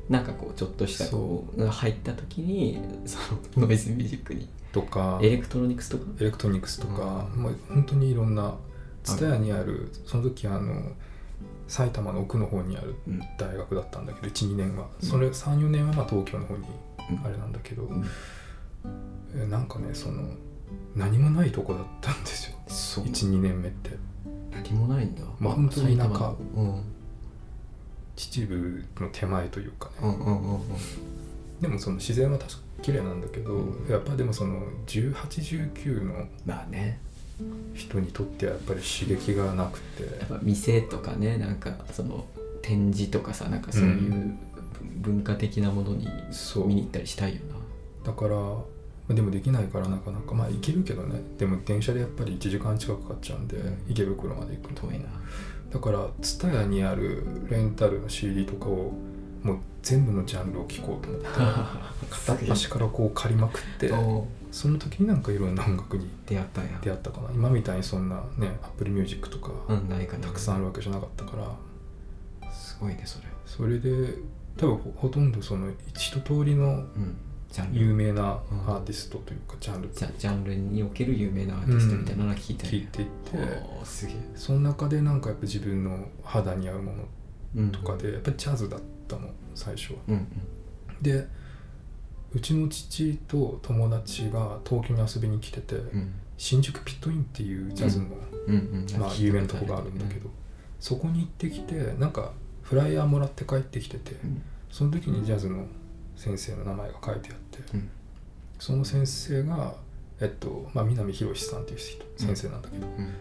[0.08, 3.18] なんかこうちょっとしたこうが入った時にそ
[3.56, 4.48] のノイズミュージックに。
[4.72, 5.18] とか。
[5.22, 6.04] エレクトロニクスとか？
[6.20, 7.42] エレクトロニクスとか、うん。
[7.42, 8.54] まあ、本当にいろんな
[9.04, 10.92] 蔦屋にあるその時あの
[11.68, 13.20] 埼玉の奥の方にあるうん。
[13.38, 14.86] 大学だったんだけど12年は。
[15.02, 15.08] うん。
[15.08, 16.64] それ34年はまあ東京の方に
[17.10, 17.26] うん。
[17.26, 18.04] あれなんだけど、うん。
[19.34, 20.24] えなんかねその
[20.94, 23.04] 何もないとこだったんですよそう。
[23.04, 23.90] 12年目って。
[24.50, 25.22] 何もないんだ。
[25.38, 26.82] まあ本当に田舎うん。
[28.16, 30.60] 秩父の手前というかね、うんうんうんうん。
[31.60, 33.90] でもその自然は確か綺麗なんだけど、うん。
[33.90, 37.00] やっぱでもその1819のまあね。
[37.74, 40.02] 人にとってはやっぱり刺激がなくて。
[40.04, 42.26] やっぱ店とかねなんかその
[42.60, 44.36] 展示とかさなんかそういう
[44.98, 46.68] 文化的なものにそう。
[46.68, 47.40] 見に行ったりしたいよ
[48.04, 48.56] だからまあ
[49.14, 50.34] でもできないからなかなか。
[50.34, 51.20] まあ行けるけどね。
[51.38, 54.88] でも電車でやっぱり1時間近くかかっちゃうんで、うん池袋まで行くの。
[54.88, 55.06] な遠いな。
[55.72, 58.92] だから TSUTAYA にあるレンタルの CD とかを
[59.42, 61.28] もう全部のジャンルを聴こうと思って
[62.10, 66.78] 片っ端からこう借りまくっておその時になんかいろんな音楽に出会ったんや。
[66.82, 67.30] 出会ったかな。
[67.32, 69.50] 今みたいにそんなね Apple Music とか
[70.20, 72.52] たくさんあるわけじゃなかったから。
[72.52, 73.24] すごいねそれ。
[73.46, 74.18] それで
[74.58, 77.16] 多分ほほとんどその一通りのうん
[77.72, 78.60] 有名なうん。
[78.66, 79.90] アーティストというかジャンル。
[79.92, 83.38] ジャジャンルにおける有名なアーティストみたいなのが聞いた聞いていって。
[83.84, 84.16] すげえ。
[84.34, 87.04] その中でなんかやっぱ自分の肌に合うもの
[87.56, 89.98] うんとかでやっぱりジャズだったの最初は。
[90.08, 91.02] うんうん。
[91.02, 91.26] で
[92.34, 96.14] うちの父と友達が東京に遊びに来てて、うん。
[96.38, 98.06] 新宿ピットインっていうジャズの、
[98.48, 100.28] うんうんまあ、有名なとこがあるんだけど、
[100.80, 104.42] そこに行ってきてなんかフライヤーもらって帰ってきててうん。
[104.70, 105.66] その時にジャズの
[106.16, 107.41] 先生の名前が書いてあって、
[107.74, 107.90] うん。
[108.58, 109.74] その先生が
[110.20, 113.12] えっとまあ南博さんっていう人先生なんだけど、うん。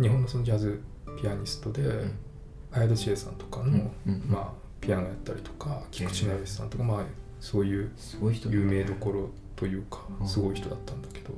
[0.00, 0.82] 日本のそのジャズ
[1.20, 2.12] ピアニストで、ん。
[2.72, 3.90] 綾戸千恵さんとかの、
[4.26, 7.04] まあ、ピアノやったりとか菊池成吉さんとか、まあ、
[7.38, 7.90] そういう
[8.48, 10.26] 有名どころというかうん。
[10.26, 11.34] すごい人だったんだけど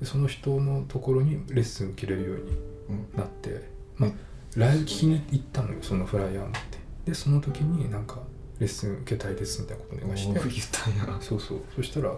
[0.00, 2.42] でその人のところにレッスン受けれるように
[2.88, 3.18] うん。
[3.18, 4.10] なって、まあ、
[4.56, 6.60] ライブ聞きに行ったのよそのフライヤー持って。
[7.04, 8.20] でその時になんか
[8.62, 10.38] レッスン受けたいですみたいなことお願いして。
[10.38, 11.20] 言ったんや。
[11.20, 11.58] そうそう。
[11.74, 12.14] そしたら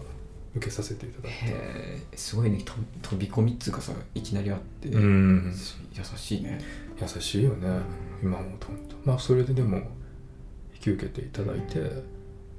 [0.54, 1.50] 受けさせていただいてへ
[2.12, 2.62] えすごいね。
[2.62, 5.54] と飛び込みっつうかさいきなりあって、うん。
[5.94, 6.60] 優しいね。
[7.00, 7.80] 優しいよね。
[8.22, 9.78] 今思うと本当まあそれででも
[10.74, 12.02] 引き受けていただいて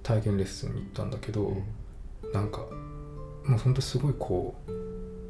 [0.02, 1.56] 体験レッスンに行ったんだけど、
[2.34, 2.66] なんか
[3.46, 4.72] もうほんとすごいこう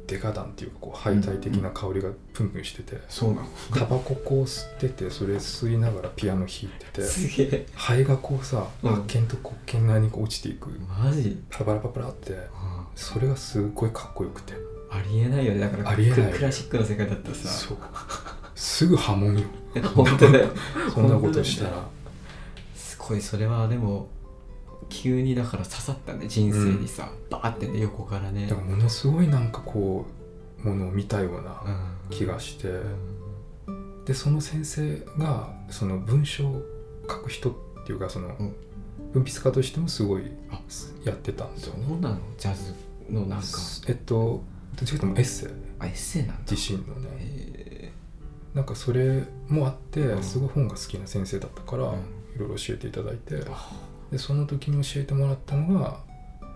[0.06, 3.48] デカダンっていうかこう敗退的な香りがプンプンしてて、そうなの。
[3.74, 7.66] タバコこう吸っててそれ吸いながらピアノ弾いててすげえ。
[7.74, 10.70] 肺がこうさうん発見とこう剣内にこう落ちていく。
[10.88, 12.36] マジ、パラパラパラパラって
[12.94, 14.54] それがすっごいかっこよくて。
[14.90, 15.60] ありえないよね。
[15.60, 16.32] だからありえない。
[16.32, 17.48] ククラシックの世界だったらさ。
[17.48, 17.78] そう。
[18.54, 19.44] すぐ波紋よ。
[19.94, 20.48] 本当だよ。
[20.94, 21.88] そんなことしたら。
[22.74, 24.08] すごいそれはでも
[24.88, 28.46] 急にだから刺さったね人生にさ、バーってね横からね。
[28.46, 30.06] だからものすごいなんかこ
[30.64, 32.16] うものを見たようなうん。
[32.16, 32.68] 気がして、
[33.66, 34.04] うん。
[34.04, 36.62] でその先生がその文章を
[37.08, 38.56] 書く人っていうかそのうん。
[39.12, 40.60] 文筆家としてもすごいあ
[41.04, 41.96] やってたんですそよね。
[41.98, 42.74] うなのジャズ
[43.10, 43.46] のなんか。
[43.88, 45.50] えっとどっちかというとエッセイ。
[45.78, 46.50] あエッセイなんだ。
[46.50, 47.08] 自身のね。
[47.18, 47.92] へ
[48.54, 50.22] なんかそれもあってうん。
[50.22, 51.98] すごい本が好きな先生だったからうん。
[52.36, 53.36] いろいろ教えていただいて。
[53.36, 53.70] えあ
[54.16, 55.98] でその時に教えてもらったのが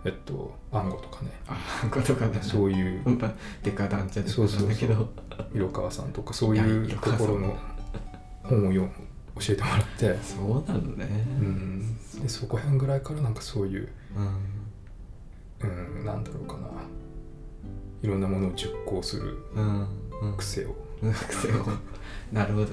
[0.07, 1.31] えっと暗号とかね。
[1.47, 1.59] あ
[1.91, 3.03] ことかなそういう。
[3.05, 4.69] うんまあデカダンチャそうそうそう。
[4.71, 5.09] だけど。
[5.55, 7.59] 色川さんとかそういうところの
[8.43, 8.91] 本を読む
[9.39, 11.07] 教えてもらって、そうなのね。
[11.41, 13.89] うん、でそこへんぐらいからなんかそういう、
[15.63, 15.99] うん。
[15.99, 16.69] うん、なんだろうかな。
[18.03, 19.89] いろんなものを熟考するうん。
[20.23, 20.37] うん。
[20.37, 20.75] 癖を。
[21.03, 21.13] うん。
[21.13, 21.67] 癖を。
[22.33, 22.71] なるほどね。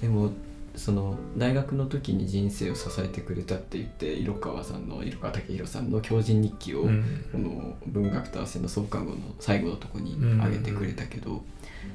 [0.00, 0.30] でも
[0.76, 7.24] その大学の時に人生を支えてくれたって言って色川さんの色川武弘さんの狂人日記を、うん。
[7.32, 11.44] この文学と汗の創刊号の最後のとこに上げてくれたけど、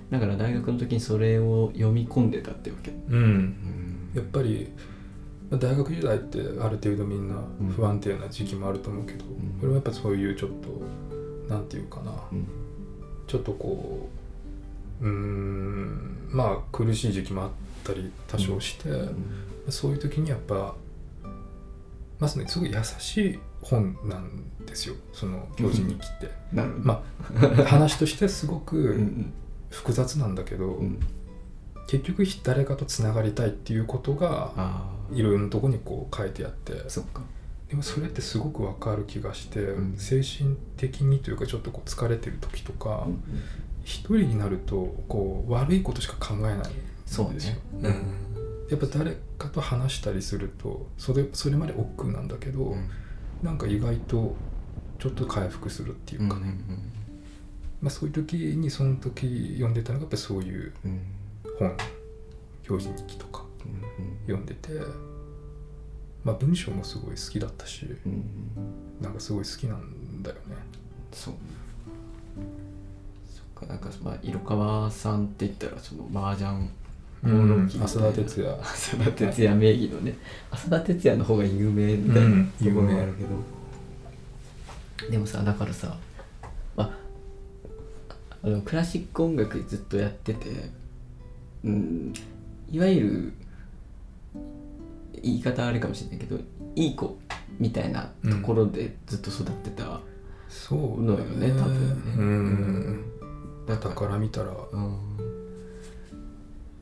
[0.10, 3.16] だから大学の時にそれを読み込んでたってわけ、うん。
[3.16, 4.12] うん。
[4.16, 4.72] やっぱり
[5.50, 7.68] まあ大学時代ってある程度みんなうん。
[7.68, 9.28] 不安定な時期もあると思うけど、ん。
[9.60, 10.52] これはやっぱそういうちょっ
[11.48, 12.12] となんていうかな。
[12.32, 12.48] うん。
[13.28, 14.10] ちょっとこ
[15.02, 17.50] ううーんまあ苦しい時期もあっ
[17.90, 18.90] たり多少して、
[19.70, 20.76] そういう時にやっぱ
[22.20, 24.96] まずねすごい優しい本なんですよ。
[25.14, 26.32] その狂人日記って。
[26.52, 27.04] ま
[27.42, 29.34] あ話としてすごくん
[29.70, 31.00] 複雑なんだけど、うん。
[31.88, 36.74] 結局誰かとつながりたいっていうことがあいろいろなとこにこう書いてあって。
[37.70, 39.98] でもそれってすごくわかる気がして、うん。
[39.98, 43.24] 精神的にというかちょっとこう疲れてる時とか、うん
[43.86, 46.58] 一人になるとこう悪いことしか考えない
[47.10, 47.60] そうね。
[47.82, 48.68] うん。
[48.70, 52.90] やっぱ誰かと話したりするとそれそれまで億劫なんだけど、うん。
[53.42, 54.36] なんか意外と
[55.00, 56.54] ちょっと回復するっていうかね、
[57.82, 60.92] まあ、そういう時にその時読んでたのがやっぱりそういううん。
[60.92, 61.02] うん
[61.58, 61.76] 本
[62.70, 64.18] 表示日記とかうん。
[64.28, 64.70] 読んでて、
[66.24, 68.16] まあ、文章もすごい好きだったしうんう
[69.02, 69.04] ん。
[69.04, 70.56] なんかすごい好きなんだよね。
[71.12, 71.34] そう。
[73.28, 76.70] そっかなんかまあ色川さんって言ったらその麻雀
[77.24, 77.66] うん。
[77.66, 78.62] 浅田哲也。
[78.62, 80.16] 浅田哲也名義のね。
[80.52, 82.46] 浅田哲也の方が有名みたいなうん。
[82.48, 83.24] ところがあるけ
[85.06, 85.98] ど、でもさだからさ
[86.76, 86.90] まあ
[88.44, 90.70] あのクラシック音楽ずっとやってて
[91.64, 92.14] うん。
[92.72, 93.34] いわゆる
[95.22, 96.38] 言い方あれかもしれないけど
[96.76, 97.18] いい子
[97.60, 100.00] みたいなところでずっと育ってた、
[100.48, 102.14] そうのよね多分ね。
[102.18, 103.04] うん。
[103.68, 104.52] だだから見たら。
[104.72, 104.98] うん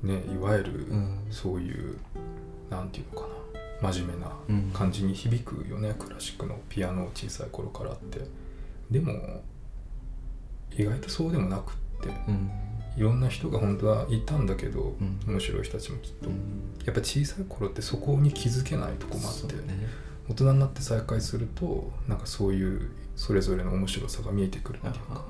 [0.03, 1.19] ねいわゆるうん。
[1.29, 1.97] そういう
[2.69, 3.27] なんていうのか
[3.81, 4.71] な真面目なうん。
[4.71, 8.21] 感じに響くよねクラシックのピアノを小さい頃からって。
[8.91, 9.43] でも
[10.71, 12.49] 意外とそうでもなくってうん。
[12.95, 15.19] いろんな人が本当はいたんだけど、うん。
[15.27, 16.73] 面白い人たちもきっと、うん。
[16.85, 19.87] やっぱ小さい頃ってそこに気づけないとこもあって、ね。
[20.29, 25.25] 大人になって再会するとなんかそういうそれぞれの面白さが見えてくるっていうか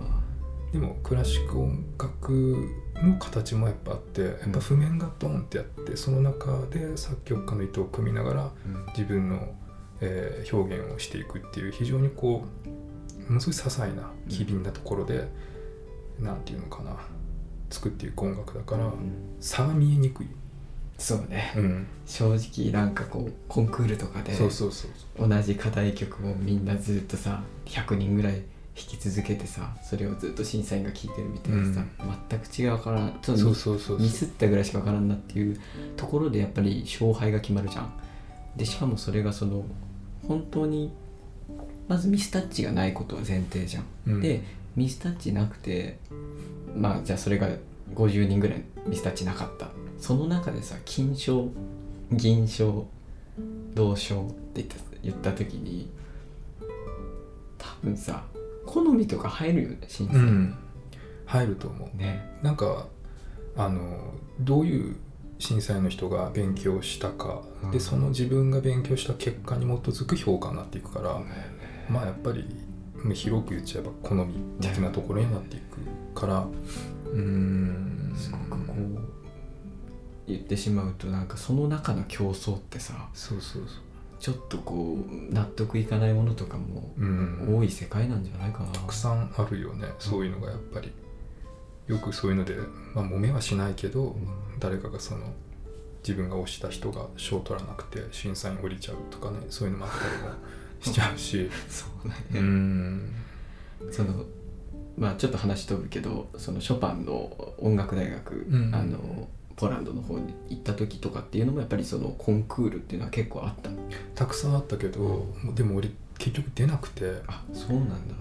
[0.71, 8.85] でもクラシック音楽の形もやっぱあってやっぱ譜面がドンってあってその中で作曲家の意図を組みながらうん。
[8.87, 9.53] 自分の、
[10.01, 15.27] えー表現をしていくっていう非常にこうものすごい些細な機敏なところで、
[16.19, 16.95] なんていうのかな
[17.69, 18.93] 作っていく音楽だから、うん。
[19.39, 20.27] 差が見えにくい、
[20.97, 21.53] そうね。
[21.55, 28.41] うん、正直なんかこうコンクールとかでそうそうそう同じ課題曲をみんなずっとさ100人ぐらい
[28.77, 31.83] 弾き続けてさそれをずっと審査員が聴いてるみたいなさ、
[32.29, 35.59] 全く違うからちょっとそうそうそうミスったぐらいしか分からんなっていう
[35.95, 37.91] ところでやっぱり勝敗が決まるじゃん。
[38.55, 39.65] でしかもそれがその
[40.27, 40.91] 本当に
[41.87, 44.21] まずミスタッチがないことは前提じゃん、うん。
[44.21, 44.43] で
[44.75, 45.97] ミスタッチなくて
[46.75, 47.49] まあじゃあそれが
[47.95, 49.69] 50人ぐらいミスタッチなかった。
[49.99, 51.49] その中でさ金賞
[52.11, 52.85] 銀賞
[53.73, 55.89] 銅賞って言った言った時に
[57.57, 58.23] 多分さ
[58.67, 60.55] 好みとか入るよね審査員、うん、
[61.25, 61.97] 入ると思う。
[61.97, 62.37] ね。
[62.43, 62.87] なんか
[63.55, 64.95] あのどういう
[65.39, 67.71] 審査員の人が勉強したか、うん。
[67.71, 71.19] でその自分が勉強した結果に基づく評価になっていくから、
[71.89, 72.45] まあやっぱり
[72.95, 76.47] まあ広く言っちゃえば好み的なところになっていくから
[77.05, 78.13] うーん。
[78.15, 79.17] すごくこう
[80.27, 83.71] 言ってしまうとなんかその中の競争ってさそうそうそう
[84.27, 87.57] ちょっとこう納得いかないものとかもうん。
[87.57, 90.91] 多い世界なんじゃないかな、たくさんあるよねそういうのがやっぱり。
[91.87, 92.57] よくそういうので、
[92.93, 94.17] まあ、揉めはしないけど、
[94.59, 95.31] 誰かがその
[96.03, 100.35] 自分が推した人が賞取らなくて審査員降りちゃうとかねそういうのもあったりも
[100.81, 101.49] しちゃうし。
[101.71, 103.13] そうだうね、ん。
[103.93, 104.25] その
[104.97, 108.75] まあちょっと話飛ぶけどそのショパンの音楽大学、うん。
[108.75, 113.71] あのポーランドの方に行った時とかっていうのもやっぱりそのコンクールっていうのは結構あった。
[114.13, 115.89] たくさんあったけど、もうでも俺
[116.19, 117.21] 結局出なくて。
[117.27, 118.15] あそうなんだ。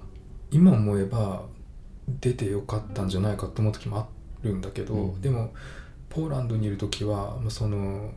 [0.50, 1.44] 今思えば
[2.08, 4.08] 出てよかったんじゃないかと思う時もあ
[4.42, 5.20] るんだけど、うん。
[5.20, 5.52] でも
[6.08, 8.10] ポーランドにいる時はその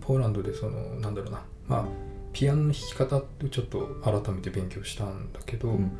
[0.00, 1.42] ポーランドでそのなんだろうな。
[1.66, 1.84] まあ
[2.32, 5.98] ピアノの弾き方ってちょっと改めて勉強したんだけど、うん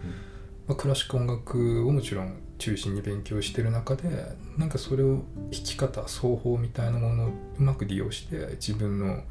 [0.72, 4.08] まあ、クラシック音楽をもちろん中心に勉強してる中で
[4.56, 9.22] なんかそれを弾き方奏法みたいなものをうまく利用して自分の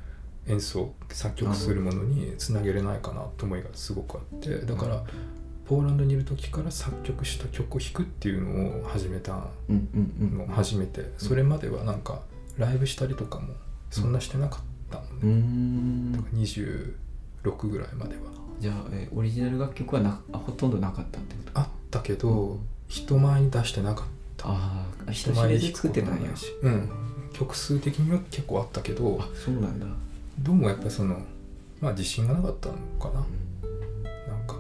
[0.48, 5.04] 演奏作曲するものにつなげれないかなと思いがすごくあってだから
[5.66, 12.22] ポーランドにいる時から作曲した曲を弾くっていうのを始めたのを初めてそれまではなんか
[12.58, 13.56] ライブしたりとかも
[13.90, 16.12] そんなしてなかったのうーね、ん。
[16.12, 21.60] だから26ぐらいまではじゃあ、えーオリジナル楽曲はなあほとんどなかったってこと？
[21.60, 22.60] あったけど、うん。
[22.88, 24.06] 人前に出してなかっ
[24.38, 24.50] た。
[24.50, 26.36] ああ人前で作ってたんや。
[26.36, 26.90] し、うん、
[27.34, 29.88] 曲数的には結構あったけどあそうなんだ、
[30.40, 31.20] どうもやっぱりその
[31.82, 33.26] まあ自信がなかったのかな。
[34.32, 34.56] なんか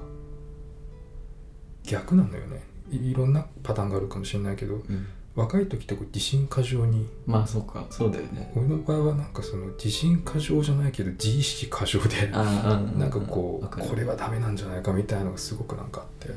[1.84, 2.64] 逆なのよね。
[2.90, 7.08] いいろんなパターンがあるかもしれないけどうん、若い時ってこう自信過剰に。
[7.26, 8.52] まあそうかそうだよね。
[8.56, 16.34] 俺の場合はなんかその自信過剰じゃないけど自意識過剰でなんかこうこれはダメなんじゃないかみたいなのがすごくなんかあって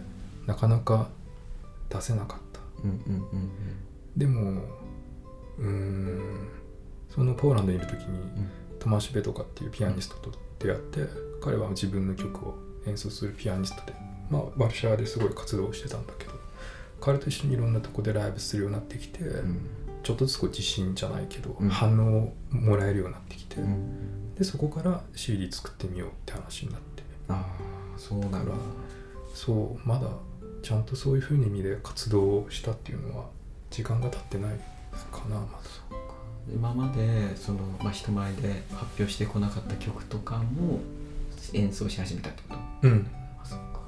[0.47, 1.09] なかなか
[1.89, 2.61] 出せなかった。
[2.85, 3.51] うんうんうん
[4.17, 4.63] でも
[5.59, 6.49] うーん
[7.11, 8.19] そのポーランドにいる時に、
[8.81, 11.01] トマシュ・ベトカっていうピアニストと出会って
[11.41, 12.55] 彼は自分の曲を
[12.87, 13.95] 演奏するピアニストで、
[14.31, 16.34] まあ、ワルシャワですごい活動してたんだけど
[17.05, 19.61] 彼と一緒にいろんなとこでライブするようになってきて、うん。
[20.03, 21.69] ちょっとずつこう自信じゃないけど、うん。
[21.69, 24.35] 反応をもらえるようになってきて、うん。
[24.35, 27.03] でそこから CD 作ってみようって話になって。
[27.29, 28.39] ああそうなんだ。
[28.39, 28.57] だから
[29.35, 30.09] そうまだ
[30.63, 33.27] ちゃんとそういうふうな意味で活動したっていうのは
[33.71, 34.57] 時間が経ってない
[35.13, 35.49] かなまだ。
[36.53, 40.81] 今までその、まあ、人前で発表してこなかった曲とかも
[41.53, 42.89] 演奏し始めたってこと？
[42.89, 43.07] うん。
[43.43, 43.81] あそうか。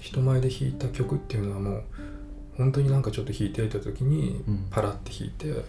[0.00, 1.84] 人前で弾いた曲っていうのはもう
[2.60, 4.66] 本当になんかちょっと弾いていた時にうん。
[4.70, 5.64] パラって弾いて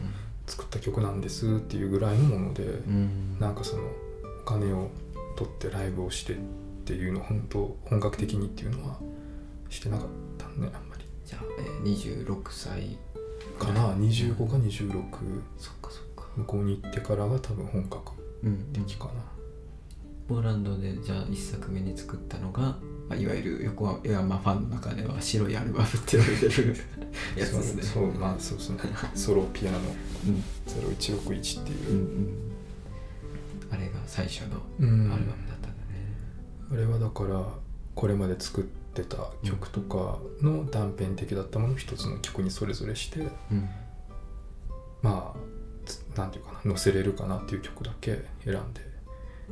[0.45, 3.38] 作った曲なんですっていうぐらいのもので、うん。
[3.39, 3.84] なんかその
[4.41, 4.89] お金を
[5.38, 6.36] 取ってライブをしてっ
[6.86, 8.99] ていうの本当本格的にっていうのは
[9.69, 11.06] してなかったねあんまり。
[11.25, 12.97] じゃあ、えー、26歳
[13.58, 14.89] かな？25か26
[15.58, 16.25] そっかそっか。
[16.36, 18.12] 向こうに行ってからが多分本格
[18.43, 19.12] うん的かな、
[20.32, 22.78] ポーランドでじゃあ1作目に作ったのが、ま
[23.10, 26.76] あ、いわゆる横山ファンの中では白いアルバムって言われてる
[27.36, 27.84] やつですね。
[27.84, 28.78] そうそうまあそうですね
[29.13, 29.80] ソロピアノ。
[30.28, 30.44] うん。
[30.67, 32.30] 0161っていう、うんうん。
[33.72, 35.12] あれが最初のうん。
[35.12, 36.15] アルバムだったんだね、
[36.72, 37.46] あれはだから
[37.94, 43.67] これまで作ってた曲とかの断片的だったものを一つの曲にそれぞれしてうん。
[45.02, 45.39] まあ
[45.86, 48.90] つなんていうかな載せれるかなっていう曲だけ選んで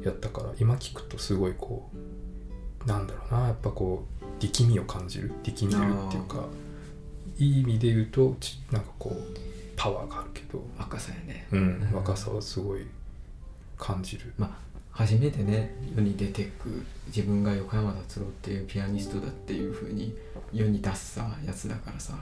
[0.03, 1.89] やったから今聴くとすごいこ
[2.85, 6.45] うなんだろうなやっぱこう力みを感じる力みるっていうか
[7.37, 9.39] いい意味で言うとちなんかこう
[9.75, 11.47] パワーがあるけど、若さやね。
[11.53, 12.85] うん、若さをすごい
[13.77, 14.33] 感じる。
[14.37, 14.51] まあ
[14.91, 20.13] 初めてね世に出てく自分が横山達郎っていうピアニストだっていうふうに
[20.51, 22.13] 世に出すさやつだからさ、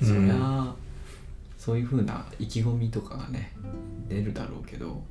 [0.00, 0.08] うん。
[0.08, 0.74] そりゃ
[1.58, 3.52] そういうふうな意気込みとかがね
[4.08, 5.02] 出るだろうけど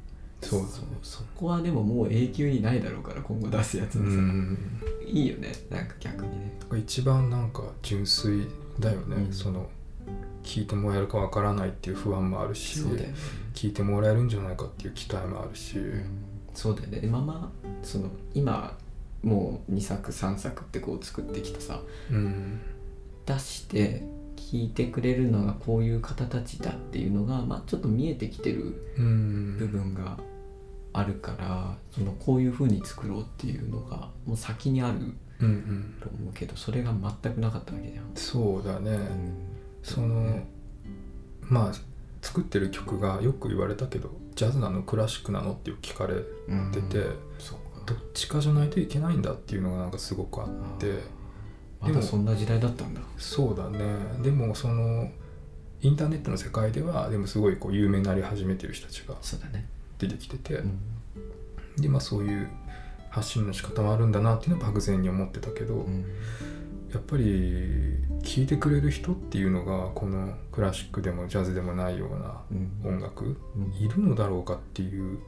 [0.44, 4.58] そうそそこはでももう永久にないだろうから今後出すやつうでさ、ん。
[5.06, 6.54] いいよねなんか逆にね。
[6.78, 8.48] 一番なんか純粋
[8.80, 9.34] だよね、うん。
[9.34, 9.70] その
[10.44, 13.14] 聞いてもらえるかわからないっていう不安もあるしね、
[13.54, 15.78] 聞いてもらえるんじゃないかっていう期待もあるし、
[16.54, 17.00] そうだよね。
[17.00, 18.78] でまあまあその今
[19.24, 21.82] もう2作3作ってこう作ってきたさ。
[22.12, 22.60] うん。
[23.26, 24.04] 出して
[24.36, 29.58] 聞いてくれるのがこういう方たちだっていうのが、まあ、ちょっと見えてきてるうん。
[29.58, 30.18] 部分が
[30.94, 35.00] あるからそのこういう風に作ろうっていうのがもう先にある
[35.40, 38.06] うんうんと思うけどそれが全くなかったわけじゃん。
[38.16, 39.34] そうだね、うん。
[39.82, 40.44] その
[41.42, 41.74] まあ
[42.22, 46.14] 作ってる曲がよく言われたけどジャズなのクラシックなのって聞かれ
[46.48, 46.72] うん。
[46.72, 47.06] てて、
[47.40, 50.48] そうどっちかじゃないといけないんだっていうのがなんかすごくあっ
[50.80, 51.00] て
[51.82, 53.02] まだそんな時代だったんだ。
[53.18, 53.80] そうだね。
[54.22, 55.10] でもその
[55.82, 59.68] インターネットの世界ではでもすごいこう有名になり始めてる人たちがそうだね。
[60.08, 60.80] 出てきてて、うん。
[61.78, 62.48] でまあそういう
[63.10, 66.06] 発信の仕方もあるんだなっていうのは漠然に思ってたけど、うん。
[66.92, 72.96] やっぱり聴いてくれる人っていうのがこのクラシックでもジャズでもないようなうん。
[72.98, 73.74] 音楽うん。
[73.74, 75.20] いるのだろうかっていう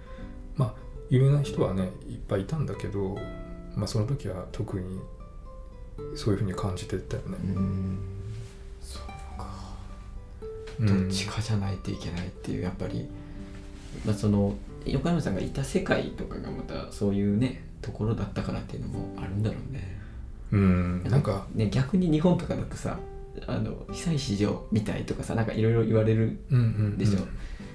[0.56, 0.74] まあ
[1.10, 3.18] 有名な人はねいっぱいいたんだけど、
[3.76, 5.00] まあ、その時は特に
[6.16, 7.38] そういうふうに感じてたよね。
[7.44, 8.00] うん。
[8.82, 9.48] そうか。
[10.80, 11.08] うん。
[11.08, 13.08] どっちかじゃないといけないっていうやっぱり、
[14.06, 14.56] まあ、その
[14.86, 19.96] 横山さんがいた世界とかがまたそういうねところだったからっていうのもあるんだろうね。
[20.52, 23.00] うん、なんか、ね逆に日本とかだとさ
[23.48, 27.20] あの被災市場みたいとかさなんかいろいろ言われるうんうんうん、でしょ、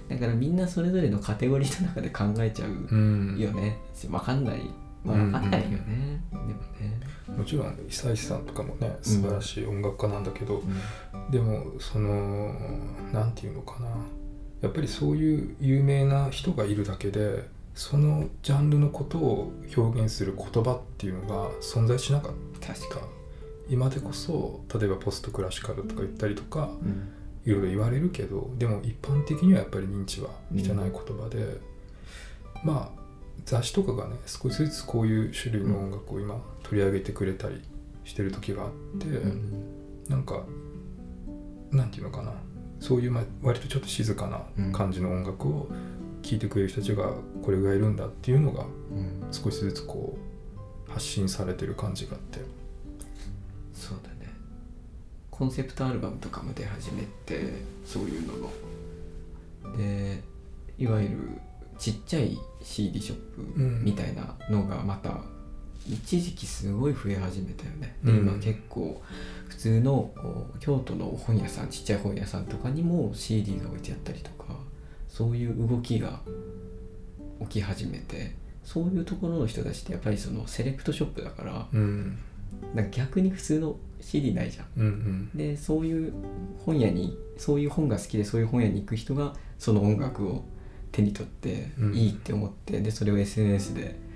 [0.08, 3.78] だからみんなそれぞれのカテゴリーの中で考えちゃううん、よね、
[4.10, 4.60] わかんない。
[5.04, 7.00] まあわかんないよね、でもね、
[7.38, 11.30] もちろん久石さんとかもね素晴らしい音楽家なんだけど、うん。
[11.30, 12.54] でもその
[13.12, 13.88] なんていうのかな
[14.60, 17.44] やっぱりそういう有名な人がいるだけで
[17.74, 22.74] そのジャンルのことを表現する言葉っていうのが存在しなかった。
[22.74, 23.00] 確か
[23.68, 27.08] 今でこそ例えばポストクラシカルとか言ったりとかに、うん。
[27.46, 31.56] いろいろ言われるけどでも一般的にはやっぱり認知はしてない言葉で、
[32.62, 33.00] まあ
[33.46, 37.62] 雑誌とかがね少しずつこういう種類の音楽を今取り上げてくれたり
[38.04, 40.06] してる時があって、うん。
[40.08, 40.44] なんか
[41.70, 42.34] なんていうのかな
[42.80, 45.68] そういう、まあ、割とちょっと静かな感じの音楽を
[46.22, 47.12] 聴いてくれる人たちが
[47.42, 49.28] これぐらいいるんだっていうのがうん。
[49.30, 50.16] 少しずつこ
[50.88, 52.40] う発信されてる感じがあって。
[53.72, 54.32] そうだね。
[55.30, 58.50] コンセプトアルバムとかも出始めてそういうの
[59.70, 60.22] ので
[60.78, 61.16] いわゆる
[61.78, 63.84] ちっちゃい CD ショップうん。
[63.84, 65.20] みたいなのがまた
[65.88, 68.18] 一時期すごい増え始めたよね、でうん。
[68.28, 69.02] 今結構
[69.48, 74.56] 普通のお京都の本屋さんちっちゃい本屋さんとかにも CD が置いてあったりとか
[75.08, 76.20] そういう動きが
[77.40, 82.18] 起き始めてそういうところの人たちってやっぱりそのセレクトショップだからうん。
[82.74, 84.66] なんか逆に普通の CD ないじゃん。
[84.76, 85.30] うんうん。
[85.34, 86.12] でそういう
[86.64, 90.44] 本屋にそういう本が好きでそういう本屋に行く人がその音楽を
[90.92, 91.94] 手に取ってうん。
[91.94, 94.09] いいって思って、でそれを SNS で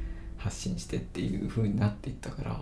[0.45, 2.61] 発信してっていう風になっていったから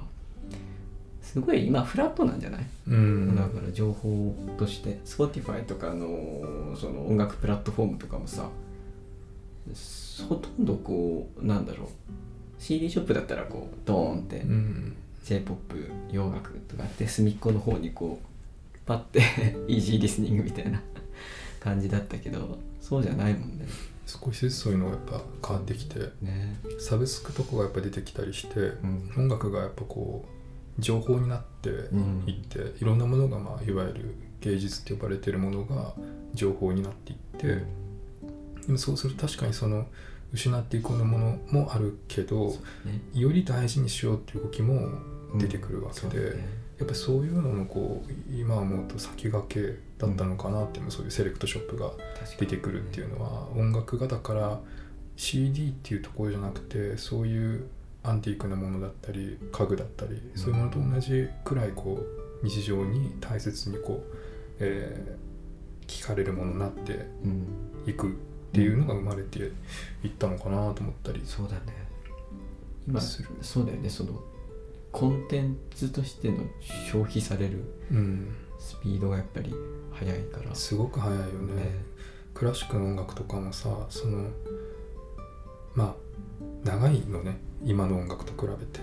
[1.20, 3.34] すごい今フラットなんじゃない、うん。
[3.36, 5.00] だから情報として。
[5.04, 8.48] Spotify とかのその音楽プラットフォームとかもさ
[10.28, 11.88] ほとんどこうなんだろう。
[12.58, 14.96] CD ショップだったらこうドーンってうん。
[15.24, 19.20] J p o p 洋楽とかって隅っこの方にこうパッて
[19.68, 20.82] イージーリスニングみたいな
[21.60, 23.64] 感じだったけどそうじゃないもんね
[24.07, 25.00] 少しずつそういうのがやっ
[25.40, 26.59] ぱ変わってきてね。
[26.78, 29.12] サブスクとかがやっぱ出てきたりしてうん。
[29.16, 30.24] 音楽がやっぱこ
[30.78, 32.24] う情報になってうん。
[32.26, 35.94] いって、いろんなものがまあいわゆる芸術って呼ばれてるものが
[36.34, 37.64] 情報になっていって、
[38.66, 39.86] でもそうすると確かにその
[40.32, 43.00] 失っていくものもあるけどね。
[43.14, 44.88] より大事にしようっていう動きも
[45.36, 46.62] 出てくるわけで、そうだね。
[46.78, 51.92] やっぱりそういうののこう今思うと先駆けだったのかなっていう、そういうセレクトショップが
[52.38, 54.61] 出てくるっていうのは音楽がだから
[55.16, 57.66] CD っていうところじゃなくてそういう
[58.03, 62.00] アンティークなものだったり家具だったりそういうものと同じくらいこ
[62.42, 64.16] う日常に大切にこう、
[64.59, 65.32] えー
[65.92, 67.46] 聞かれるものになってうん
[67.86, 68.11] いくっ
[68.53, 71.61] ていうのが生まれていったのかなと思ったりそうだね。
[72.86, 73.88] 今そうだよね。
[73.90, 74.20] その
[74.90, 76.38] コンテンツとしての
[76.90, 78.34] 消費されるうん。
[78.34, 78.41] ス
[78.82, 79.54] ピードがやっぱり
[79.92, 80.54] 速いから。
[80.54, 81.54] すごく早いよね。
[81.54, 81.84] ね
[82.34, 84.28] クラシックの音楽とかもさその
[85.74, 85.94] まあ
[86.64, 87.38] 長いのね。
[87.64, 88.80] 今の音楽と比べて。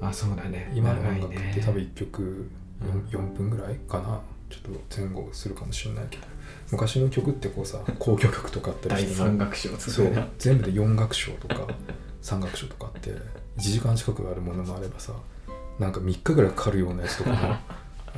[0.00, 0.72] あそうだね。
[0.74, 1.62] 今の音楽ってね。
[1.64, 2.50] 多分1曲
[2.82, 3.00] うん。
[3.08, 4.20] 4, 分ぐらいかな。
[4.50, 6.24] ちょっと前後するかもしれないけど。
[6.70, 10.28] 昔の曲ってこうさ 交響曲とかあったり第して三楽章そう。
[10.38, 11.66] 全部で4楽章とか
[12.22, 13.16] 3楽章とかあって1
[13.58, 15.12] 時間近くあるものもあればさ
[15.78, 17.56] なんか3日ぐらいかかるようなやつとかも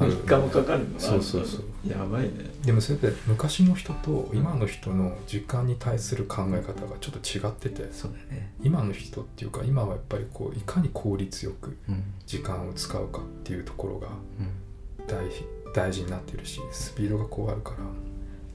[0.01, 1.65] 3日もかかるのそうそうそう。
[1.87, 2.31] やばいね。
[2.65, 7.93] でもそれって昔の人と今の人の時間に対する考え方がちょっと違ってて。
[7.93, 8.53] そうだね。
[8.63, 12.03] 今の人っていうか今はやっぱりこういかに効率よくうん。
[12.27, 15.07] 時間を使うかっていうところがうん。
[15.07, 15.45] 大事
[15.75, 17.77] 大事になってるしスピードがこうあるから。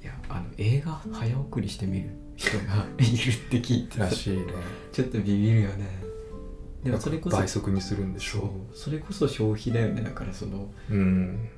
[0.03, 4.45] いやあの映画早送りして見る人がいるって聞いてらしいね。
[4.91, 6.05] ちょっとビビるよね
[6.85, 8.41] でもそれこそ倍速にするんでしそう。
[8.43, 10.03] ょそれこそ消費だよね。
[10.03, 11.49] だからそのうん。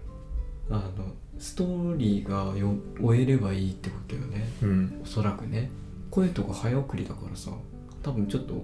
[0.69, 4.47] あのストーリーがよ終えればいいってことよね。
[4.63, 5.01] うん。
[5.03, 5.69] おそらくね。
[6.09, 7.51] 声とか早送りだからさ
[8.01, 8.63] 多分ちょっと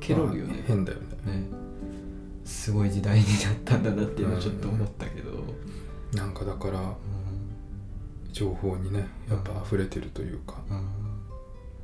[0.00, 0.54] ケロるよね。
[0.54, 1.06] まあ変だよね。
[1.32, 1.44] ね。
[2.44, 5.30] すごい時代になったんだなっていうのはちょっと思ったけど、
[6.14, 6.92] なんかだから
[8.32, 10.56] 情報にねやっぱ溢れてるというか。
[10.68, 10.76] うん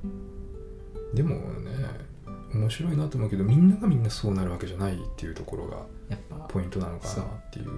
[0.05, 0.07] う
[1.13, 1.15] ん。
[1.15, 1.71] でもね
[2.57, 5.77] 面白いなと思うけどみんながみんなそうなるわけじゃないっていうところが
[6.09, 7.71] やっぱポイントなのかなっていう。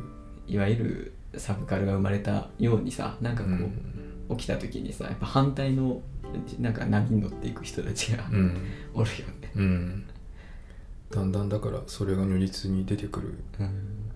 [0.46, 4.36] いわゆるサブカルが生まれたようにさなんかこう、うん。
[4.36, 6.02] 起きた時にさやっぱ反対の
[6.58, 8.56] なんか波に乗っていく人たちがうん。
[8.94, 10.04] おるよね、うん。
[11.10, 13.34] だんだんだからそれが如実に出てくる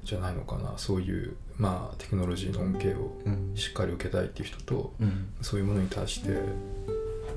[0.05, 0.75] じゃないのかな。
[0.77, 3.53] そういうまあテクノロジーの恩恵をうん。
[3.55, 5.33] しっかり受けたいっていう人とうん。
[5.41, 6.31] そういうものに対して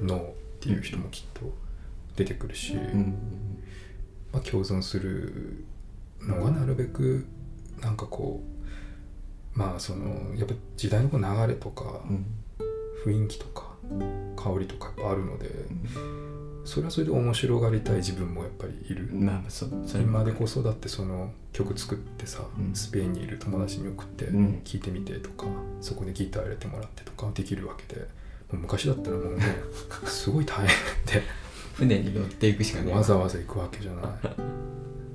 [0.02, 1.54] ノーっていう人もきっと
[2.16, 3.18] 出てくるし、うん
[4.32, 5.66] まあ、共存する
[6.22, 7.26] のがなるべく
[7.82, 8.44] なんかこ
[9.56, 12.26] うまあそのやっぱ時代のこう流れとかうん。
[13.06, 13.68] 雰囲気とか
[14.36, 15.50] 香りとかやっぱあるので
[16.66, 19.08] それはそれで面白がりたい自分もやっぱりいる。
[19.14, 22.74] まあそそ今でこそだってその曲作ってさ、うん。
[22.74, 24.62] スペインにいる友達に送ってうん。
[24.64, 25.46] 聴いてみてとか、
[25.80, 28.08] そこでギター入れてもらってとかできるわけで
[28.52, 29.44] 昔だったらもうね
[30.08, 31.22] すごい大変
[31.76, 34.04] 船に乗っていくしかでねわざわざ行くわけじゃない。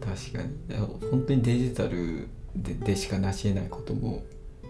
[0.00, 0.76] 確かに。
[1.11, 4.22] 本当にデジタルででしか成し得ないことも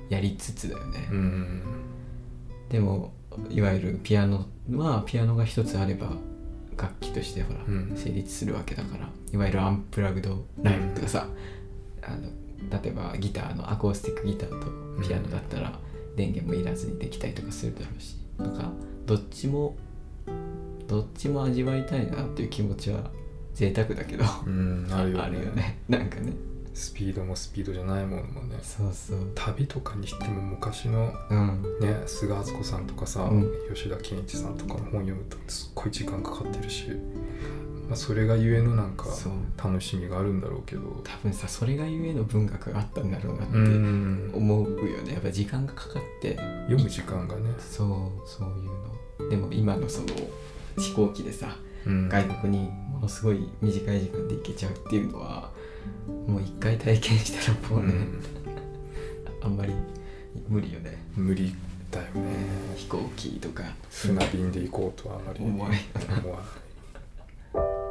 [0.09, 1.63] やりつつだよね、うん
[2.69, 3.13] でも
[3.49, 6.13] いわゆるピアノはピアノが一つあれば
[6.77, 7.93] 楽器としてほら、うん。
[7.97, 11.27] 成立するわけだからいわゆるアンプラグドライブとかさ、
[12.03, 12.29] あの
[12.83, 14.67] 例えばギターのアコースティックギターと
[15.03, 15.79] ピアノだったら
[16.17, 18.71] 電源もいらずにできたりとかするだろうしなんか
[19.07, 19.77] どっちも
[20.91, 23.05] どっちも味わいたいなっていう気持ちは
[23.55, 24.25] 贅沢だけど。
[24.45, 25.23] うんあるよね。
[25.23, 25.79] あるよね。
[25.89, 26.33] なんかね。
[26.75, 28.59] スピードもスピードじゃないものもね。
[28.61, 29.19] そうそう。
[29.37, 31.63] 旅とかにしても昔のうん。
[31.81, 33.53] ね菅敦子さんとかさ、うん。
[33.73, 36.89] 吉田健一さんとかの本読むとすっごい時間かかってるし、
[37.89, 39.07] まあ、それがゆえのなんか
[39.63, 41.03] 楽しみがあるんだろうけど。
[41.05, 44.33] 多分さそれがゆえの文学があったんだろうなってうん。
[44.35, 45.13] 思うよね。
[45.13, 46.35] やっぱ時間がかかって。
[46.67, 47.43] 読む時間がね。
[47.61, 49.29] そうそういうの。
[49.29, 50.07] でも今のその
[50.79, 51.57] 飛行機でさ
[51.87, 52.09] うん。
[52.09, 55.51] 外国にものすごい短い時間で行けちゃうっていうのは
[56.27, 57.95] もう一回体験したらもうね、
[59.43, 59.73] あんまり
[60.49, 60.99] 無理よね。
[61.17, 61.55] うん無理
[61.91, 62.21] だよね。
[62.77, 63.65] 飛行機とか。
[63.91, 65.81] 船便で行こうとはあまり思わない。
[66.23, 66.47] 思わない。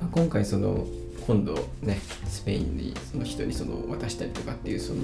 [0.00, 0.86] まあ、今回その
[1.26, 5.02] 今度ねスペインにその人にその渡したりとかっていうその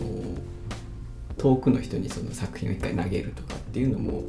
[1.38, 4.22] 遠くの人にその作品を一回投げるとかっていうのも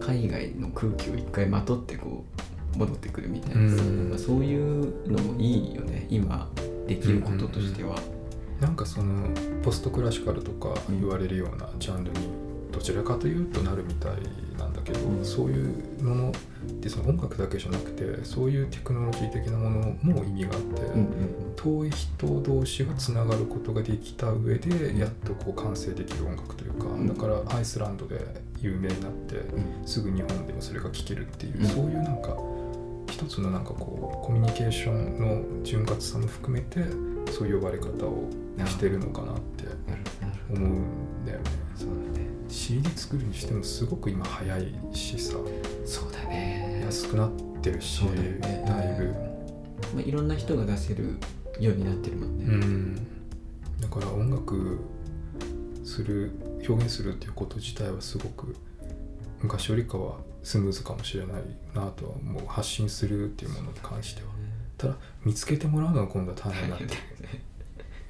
[0.00, 2.24] 海外の空気を一回まとってこ
[2.74, 4.10] う戻ってくるみたいな、うん。
[4.10, 6.06] まあ、そういうのもいいよね。
[6.10, 6.48] 今
[6.86, 7.96] できることとしては。
[8.60, 9.28] なんかその
[9.62, 12.18] ポストクラシカルとか言われるようなジャンルに
[12.72, 14.12] どちらかというとなるみたい
[14.58, 16.32] なけど、うんそういうものっ
[16.80, 21.08] てその音楽だけじゃなくてそういうテクノロジー的なものも意味があって、うんうん
[21.58, 27.08] 遠い人同士がつながることができた上でやっとこう完成できる音楽というか、ん。
[27.08, 28.20] だからアイスランドで
[28.60, 29.86] 有名になってうん。
[29.86, 31.66] すぐ日本でもそれが聴けるっていう、うん。
[31.66, 32.36] そういうなんか
[33.10, 35.18] 一つのなんかこうコミュニケーション
[35.58, 36.84] の潤滑さも含めて
[37.32, 38.30] そういう呼ばれ方を
[38.64, 39.64] してるのかなって
[40.48, 41.44] 思うんだよね。
[42.48, 45.34] CD 作るにしてもすごく今早いしさ。
[45.84, 46.82] そうだね。
[46.84, 47.30] 安くなっ
[47.62, 48.64] てるしね。
[48.66, 49.28] だいぶ。
[49.94, 51.18] まあ、いろんな人が出せる
[51.60, 52.96] ようになってるもんね、うん、
[53.80, 54.80] だから音楽
[55.84, 56.32] する
[56.68, 58.56] 表現するっていうこと自体はすごく
[59.40, 61.42] 昔よりかはスムーズかもしれない
[61.74, 62.46] なとは思う。
[62.46, 64.28] 発信するっていうものに関しては。
[64.76, 64.94] ただ
[65.24, 66.86] 見つけてもらうのが今度は大変だって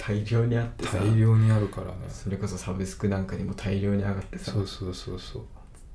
[0.09, 0.99] 大量にあってさ。
[0.99, 1.93] 大量にあるからね。
[2.09, 4.53] それこそサブスクなんかにも大量に上がってさ。
[4.53, 5.43] そうそうそうそう。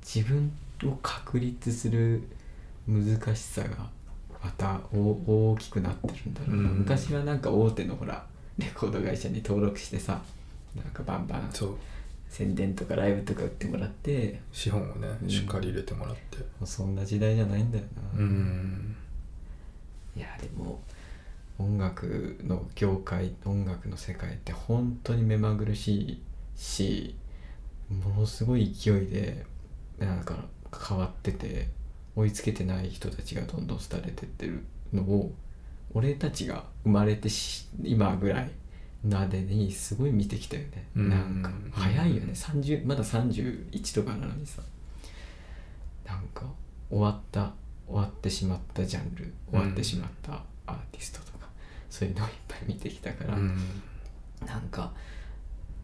[0.02, 0.52] 自分
[0.84, 2.22] を確立する
[2.86, 3.90] 難しさが
[4.42, 6.78] またお大きくなってるんだろうな、うん。
[6.78, 8.24] 昔はなんか大手のほら
[8.58, 10.20] レコード会社に登録してさ
[10.76, 11.76] なんかバンバンそう。
[12.28, 15.28] 宣伝とかライブとか売ってもらって資本をねうん。
[15.30, 16.38] しっかり入れてもらって。
[16.64, 17.84] そんな時代じゃないんだよ
[18.14, 18.96] な、うん。
[20.16, 20.80] いやでも
[21.58, 26.22] 音楽の業界音楽の世界って本当に目まぐるしい
[26.56, 27.16] し
[27.88, 29.44] ものすごい勢いで
[29.98, 30.46] なんか
[30.88, 31.68] 変わってて
[32.16, 35.32] 追いつけてない人たちがどんどん廃れてってるのを
[35.92, 38.50] 俺たちが生まれてし今ぐらい
[39.04, 41.08] までにすごい見てきたよね、うん。
[41.10, 42.32] なんか早いよね。
[42.32, 44.62] 30まだ31とかなのにさ。
[46.06, 46.44] なんか
[46.90, 47.52] 終わった
[47.86, 51.33] 終わってしまったジャンル終わってしまったアーティストとか、
[51.94, 53.56] そういうのをいっぱい見てきたから、うん。
[54.44, 54.92] なんか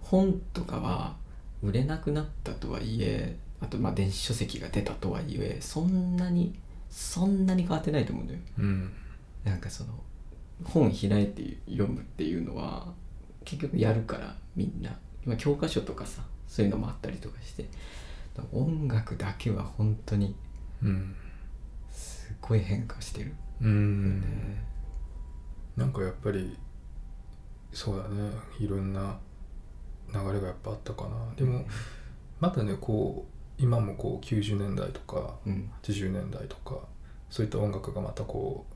[0.00, 1.14] 本とかは
[1.62, 6.58] 売れなくなったとはいえあとまあ電子書籍が出たとはいえそんなに
[6.90, 8.40] そんなに変わってないと思うんだよ。
[8.58, 8.92] うん。
[9.44, 9.90] なんかその
[10.64, 12.92] 本開いて読むっていうのは
[13.44, 14.90] 結局やるからみんな。
[15.24, 17.66] 今教科書とかさそういうのもあったりとかして。
[18.52, 20.34] 音楽だけは本当に
[20.82, 21.14] うん。
[21.88, 23.32] すごい変化してる。
[23.60, 24.20] うん。
[24.22, 24.69] ね
[25.76, 26.56] なんかやっぱり
[27.72, 28.30] そうだね。
[28.58, 29.18] いろんな
[30.12, 31.10] 流れがやっぱあったかな。
[31.36, 31.64] でも
[32.40, 33.26] またねこ
[33.58, 35.70] う今もこう90年代とかうん。
[35.82, 36.78] 80年代とか
[37.28, 38.66] そういった音楽がまたこ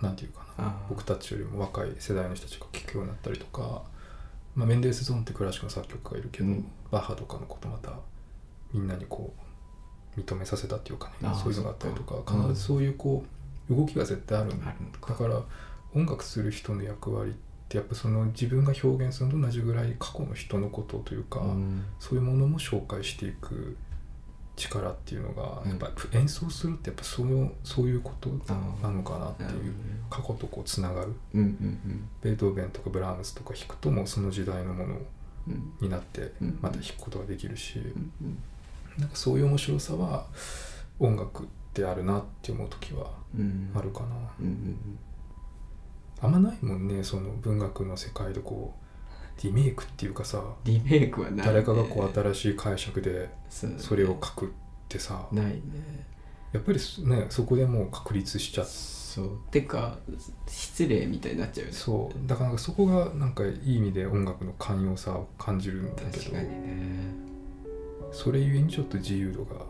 [0.00, 0.76] うなんていうかな。
[0.88, 3.82] 僕たちよりも若い世代の人たちが聴くようになったりとか、
[4.54, 6.66] まあ、メンデルスゾーンってクラシックの作曲家がいるけど、うん。
[6.90, 7.92] バッハとかのことまた
[8.72, 9.32] みんなにこ
[10.16, 13.24] う認めさせたっていうかねそういうのがあったりとか必ずそういうこ
[13.68, 14.66] う動きが絶対あるんだ
[15.00, 15.42] から
[15.94, 17.34] 音楽する人の役割っ
[17.68, 21.84] てやっぱその自分が表現するのと同じぐらい過去の人のことというか、うん。
[21.98, 23.76] そういうものも紹介していく
[24.56, 25.70] 力っていうのがうん。
[25.70, 29.74] やっぱ演奏するってやっぱそのそういうことあなのかなっていう
[30.10, 31.14] 過去とこうつながる。
[31.34, 34.98] うんうんベートーベンとかブラームスとか弾くともうその時代のもの
[35.48, 35.72] うん。
[35.80, 38.38] になってうんまた弾くことができるしうんうん。
[38.98, 40.26] なんかそういう面白さは
[40.98, 43.70] 音楽であるなって思う時はうん。
[43.74, 44.06] あるかな。
[44.40, 44.98] うんうん
[46.20, 53.28] あんまないもんねその文学の世界でこうリメイクっていうかさリメイクはない、ね、誰かがこう新しい解釈で
[53.78, 54.48] それを書くっ
[54.88, 55.60] てさないね。
[56.52, 58.70] やっぱりねそこでもう確立しちゃって
[59.14, 59.38] そう。
[59.52, 59.98] てか
[60.48, 61.76] 失礼みたいになっちゃうよね。
[61.76, 62.28] そう。
[62.28, 67.14] だからそこがなんかいい意味で音楽の寛容さを感じるんだけど確かにね。
[68.12, 69.66] それゆえにちょっと自由度が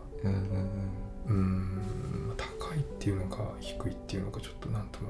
[1.26, 5.08] うん高いっていうのか低いっていうのかちょっとなんとも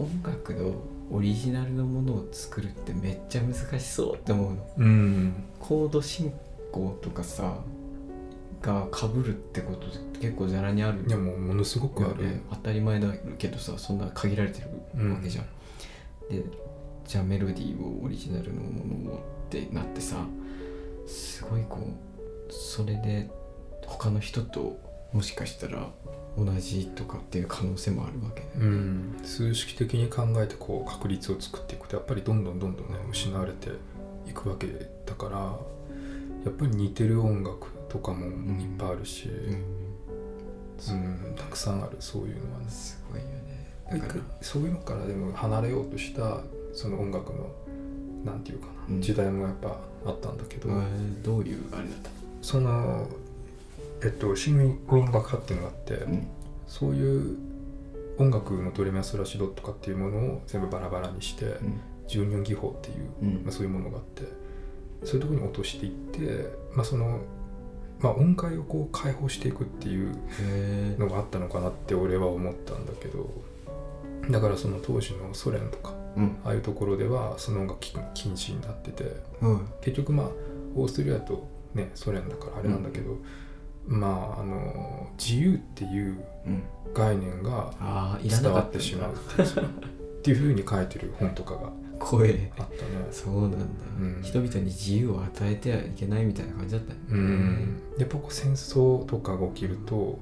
[0.00, 0.74] 音楽の
[1.10, 4.66] オリジナルのものを作るってめっちゃ難しそうって思うの。
[4.78, 6.32] うんコード進
[6.72, 7.58] 行とかさ
[8.62, 9.86] が被るってこと
[10.20, 11.04] 結構ざらにある。
[11.06, 14.60] いやもうものすごくある、ね当たり前だけどさそんな限られて
[14.94, 15.44] るわけじゃん、
[16.30, 16.44] で
[17.06, 20.24] じゃあメロディーをオリジナルのものをってなってさ
[21.06, 23.28] すごいこうそれで
[23.86, 24.78] 他の人と
[25.12, 25.88] もしかしたら
[26.38, 33.70] 同じとかっていう可能性もあるわけで、うん、数式的に考えてこう確率を作っていくとやっぱりどんどんどんどんね失われて
[34.28, 34.66] いくわけ
[35.06, 35.38] だから
[36.44, 40.94] やっぱり似てる音楽とかもいっぱいあるし、うん。
[40.94, 41.34] うん。
[41.36, 42.70] たくさんあるそういうのはね。
[42.70, 43.74] すごいよね。
[43.90, 44.24] だから。
[44.40, 46.40] そういうのからでも離れようとした
[46.72, 47.50] その音楽の
[48.24, 49.02] なんていうかな、うん。
[49.02, 49.76] 時代もやっぱ
[50.06, 52.10] あったんだけど、えーどういうあれだった
[52.40, 53.06] その
[54.02, 56.26] えっと新音楽派っていうのがあって、うん。
[56.66, 57.36] そういう
[58.18, 61.56] 音楽のドレミアスラシドとかっていうものを全部バラバラにして、
[62.08, 63.44] 12音技法っていう、うん。
[63.44, 64.22] まあ、そういうものがあって
[65.04, 67.20] そういうところに落としていって、まあその
[68.00, 70.16] まあ、音階をこう解放していくっていう
[70.98, 73.30] のがあったのかなって俺は思ったんだけど
[74.30, 76.36] だからその当時のソ連とかうん。
[76.44, 79.68] ああいうところではその音楽禁止になっててうん。
[79.82, 80.30] 結局まあ
[80.74, 83.16] オーストリアとねソ連だからあれなんだけど、
[83.86, 86.62] まああの自由っていううん。
[86.94, 87.72] 概念が
[88.22, 92.80] 伝わってしまうっていうそうっていうふうに書いてる本とかが怖えあったね。
[93.10, 93.58] そうなんだ、
[93.98, 94.20] うん。
[94.22, 96.98] 人々に自由を与えてはいけないみたいな感じだったね。
[97.10, 100.18] うん、やっぱこう戦争とかが起きると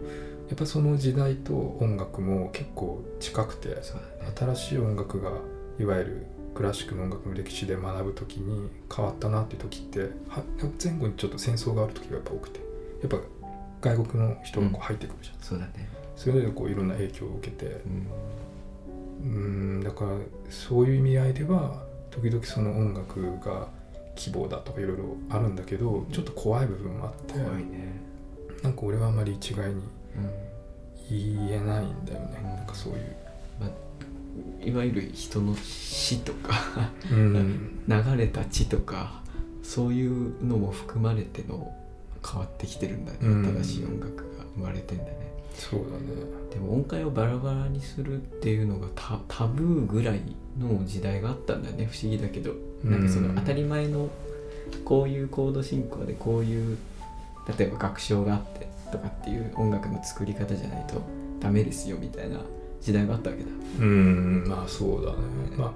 [0.49, 3.75] やっぱその時代と音楽も結構近くてね。
[4.37, 5.33] 新しい音楽が
[5.81, 10.43] いわゆるクラシックの音楽の歴史で学ぶ時に変わったなっていう時っては
[10.83, 12.61] 前後にちょっと戦争がある時がやっぱ多くて。
[13.01, 13.19] やっぱ
[13.81, 15.89] 外国の人がこう入ってくるじゃん、そうだね。
[16.17, 17.81] それでこういろんな影響を受けて。
[19.23, 19.31] うん。
[19.31, 19.81] うん。
[19.83, 20.11] だから
[20.51, 23.69] そういう意味合いでは時々その音楽が
[24.17, 27.35] 希望だとかいろいろあるんだけどちょっと怖い部分もあって。
[27.35, 28.01] 怖いね。
[28.63, 29.83] なんか俺はあんまり一概にうん。
[31.11, 32.57] 言えないんだよね、うん。
[32.57, 39.23] なんかそういう、いわゆる人の死とかうん、 流れた血とか
[39.63, 41.75] そういうのも含まれての
[42.27, 43.63] 変わってきてるんだね、うん。
[43.63, 45.29] 新しい音楽が生まれてんだね。
[45.55, 45.89] そうだね。
[46.51, 50.21] でも音階をバラバラにするっていうのがタタブーぐらい
[50.59, 51.89] の時代があったんだよね。
[51.91, 52.53] 不思議だけど。
[52.85, 54.09] なんかその当たり前の
[54.85, 56.79] こういうコード進行でこういう
[57.59, 61.03] 例えば楽章があってとかっていう音楽の作り方じゃないと
[61.41, 62.39] ダメですよみたいな
[62.81, 63.49] 時代があったわけだ。
[63.81, 64.45] うん。
[64.47, 65.19] まあそうだね。
[65.57, 65.75] ま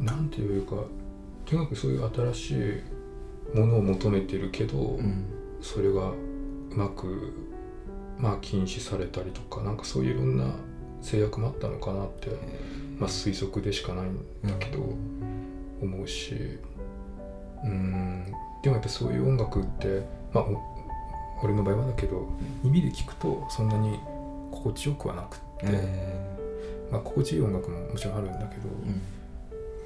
[0.00, 0.76] あなんていうか
[1.46, 2.82] とにかくそういう新し
[3.54, 5.24] いものを求めてるけど、うん
[5.60, 6.14] それがう
[6.70, 7.32] まく
[8.18, 10.54] まあ禁止されたりとかなんかそういういろんな
[11.00, 12.30] 制約もあったのかなって、
[12.98, 14.82] まあ、推測でしかないんだけど、
[15.80, 16.58] 思うし。
[17.64, 18.26] うん。
[18.62, 20.02] でもやっぱそういう音楽って
[20.32, 20.78] まあお
[21.44, 22.28] 俺の場合はだけど
[22.64, 24.00] 耳で聞くとそんなに
[24.50, 28.62] 心地よくはなくって、えまあ、心地いい音楽ももちろんあるんだけど、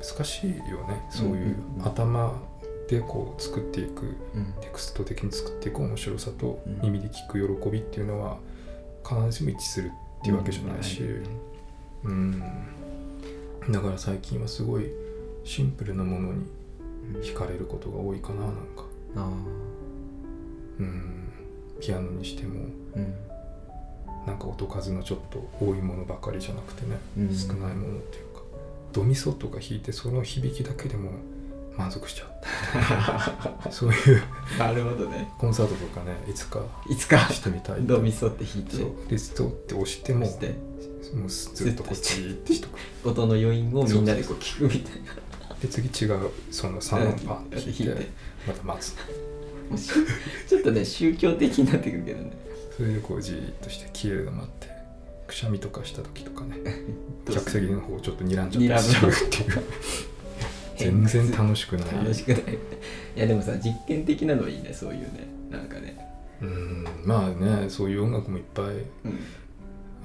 [0.01, 2.33] 難しいよねそういう頭
[2.93, 4.03] でこう作っていく
[4.35, 4.53] うん。
[4.61, 6.81] テクスト的に作っていく面白さとうん。
[6.83, 8.37] 耳で聞く喜びっていうのは
[9.03, 9.91] 必ずしも一致する
[10.21, 11.03] っていうわけじゃないし、
[12.05, 12.41] うん、
[13.71, 14.93] だから最近はすごい
[15.43, 16.45] シンプルなものに
[17.23, 18.85] 惹かれることが多いかななんか、
[19.17, 19.31] あ
[20.79, 21.33] うん、
[21.81, 23.15] ピアノにしてもあうん。
[24.27, 27.35] なんか音数のちょっと多いものばかりじゃなくてね、うん。
[27.35, 28.43] 少ないものっていうか
[28.93, 31.11] ドミソとか弾いてその響きだけでも
[31.77, 32.25] 満足しちゃ
[33.69, 33.71] う。
[33.73, 34.23] そういう。
[34.59, 35.33] なるほどね。
[35.39, 37.19] コンサートとかねいつかいつか？
[37.31, 37.81] してみたい。
[37.83, 38.77] ドミソって弾いて？
[38.77, 39.09] そう。
[39.09, 40.55] でストって押してもして？
[41.15, 42.79] もうずっとこっちってしとく。
[43.09, 45.15] 音の余韻をみんなでこう聞くみたいな。
[45.61, 48.09] で次違うその3音パンって弾いて。
[48.47, 48.95] また待つ。
[50.49, 52.33] ちょっとね宗教的になってくるけどね。
[52.77, 54.69] それでこうじーっとして消えるの待って
[55.27, 56.57] くしゃみとかした時とかね。
[57.33, 59.63] 客席の方ちょっと睨んじゃったりしちゃうっていう
[60.77, 61.93] 全然楽しくない。
[61.93, 62.41] 楽しくない。
[63.17, 65.27] いやでもさ実験的なのいいねそういうね。
[65.51, 65.99] なんかね。
[66.41, 68.85] うんまあねそういう音楽もいっぱいうん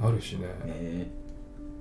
[0.02, 0.48] あるしね。
[0.66, 1.12] ね。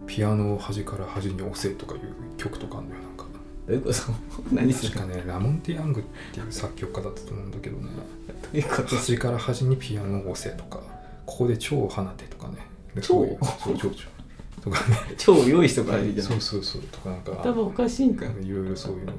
[0.06, 3.26] ピアノを端から端に押せとかいう曲とかあるんだよなんか。
[3.66, 4.54] どういうこと？
[4.54, 7.88] 何すかねラモンテ・ヤングっていう作曲家だったと思うんだけどね。
[8.42, 8.94] どういうこと？
[8.96, 10.80] 端から端にピアノを押せとか
[11.26, 12.58] ここで蝶を放てとかね。
[12.94, 13.08] で蝶？
[13.08, 13.96] そういうそう蝶々
[14.66, 14.96] とかね。
[15.16, 16.26] 超用意しとかないといけない。
[16.26, 16.82] そうそうそう。
[16.82, 18.28] とかなんか頭おかしいんかい。
[18.50, 19.16] ろいろそういうのがね。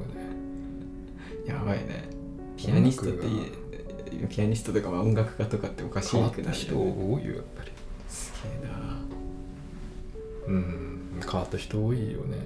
[1.45, 2.09] やばいね。
[2.57, 7.71] ピアニストっていいピアニストとかまあ音楽家とかっておかしいな人多いよやっぱり。
[8.09, 8.97] すげえな。
[10.47, 12.37] うん変わった人多いよね。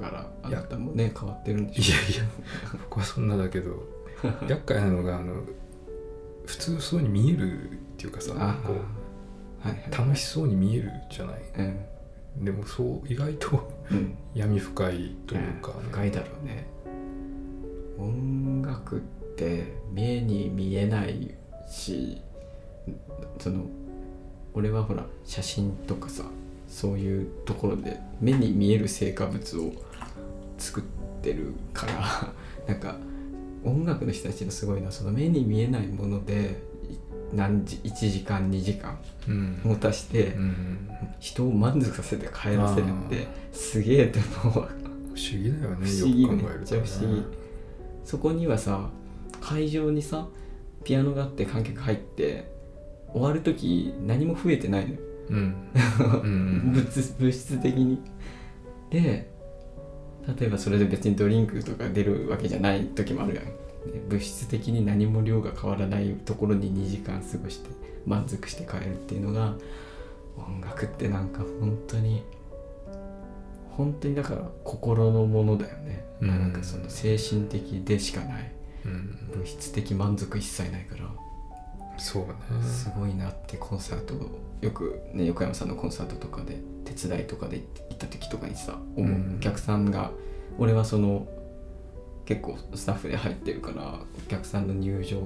[0.00, 1.94] だからあなたもね変わってるんでしょ。
[1.94, 2.30] いやいや
[2.84, 3.82] 僕はそんなだけど
[4.48, 5.42] 厄介なのがあの
[6.46, 8.56] 普通そうに見えるっていうかさは
[9.64, 9.84] いはい。
[9.88, 11.42] う楽しそうに見えるじゃない。
[11.58, 11.78] うん
[12.38, 14.16] でもそう意外とうん。
[14.34, 16.66] 闇深いというか、深いだろうね。
[17.98, 19.00] 音楽っ
[19.36, 21.34] て目に見えない
[21.68, 22.18] し
[23.38, 23.64] その
[24.54, 26.24] 俺はほら写真とかさ
[26.66, 29.72] そういうところで目に見える成果物を
[30.58, 30.84] 作っ
[31.22, 32.32] てるから
[32.66, 32.96] なんか
[33.64, 36.69] 音楽の人たちのすごいのはその目に見えないものでい
[37.32, 39.60] 何時1時間2時間うん。
[39.64, 40.90] 持たしてうん。
[41.18, 44.68] 人を満足させて帰らせるってすげえって思う不思
[45.32, 47.22] 議だよね不思議めっちゃ不思議。
[48.04, 48.90] そこにはさ
[49.40, 50.26] 会場にさ
[50.84, 52.50] ピアノがあって観客入って
[53.12, 55.00] 終わる時何も増えてないのよ。
[56.24, 58.00] 物物質的に。
[58.90, 59.30] で
[60.38, 63.44] 例えばそれで別にドリンクとか出るわけじゃない時もあるやん。
[63.44, 63.50] で
[64.08, 67.70] 物質的に何も量が変わらないところに2時間過ごして
[68.06, 69.54] 満足して帰るっていうのが
[70.36, 72.22] 音楽ってなんか本当に
[73.70, 76.28] 本当にだから心のものだよね、うん。
[76.28, 78.52] なんかその精神的でしかない。
[78.84, 79.30] うん。
[79.32, 81.04] 物質的満足一切ないから。
[81.96, 82.34] そうね。
[82.62, 84.14] すごいなってコンサート
[84.60, 89.36] よくね横山さんのコンサートとかで手伝いとかで行った時とかにさ思う、うん。
[89.38, 90.10] お客さんが
[90.58, 91.26] 俺はその
[92.30, 95.18] 結構スタッフで入ってるからお客さんの入場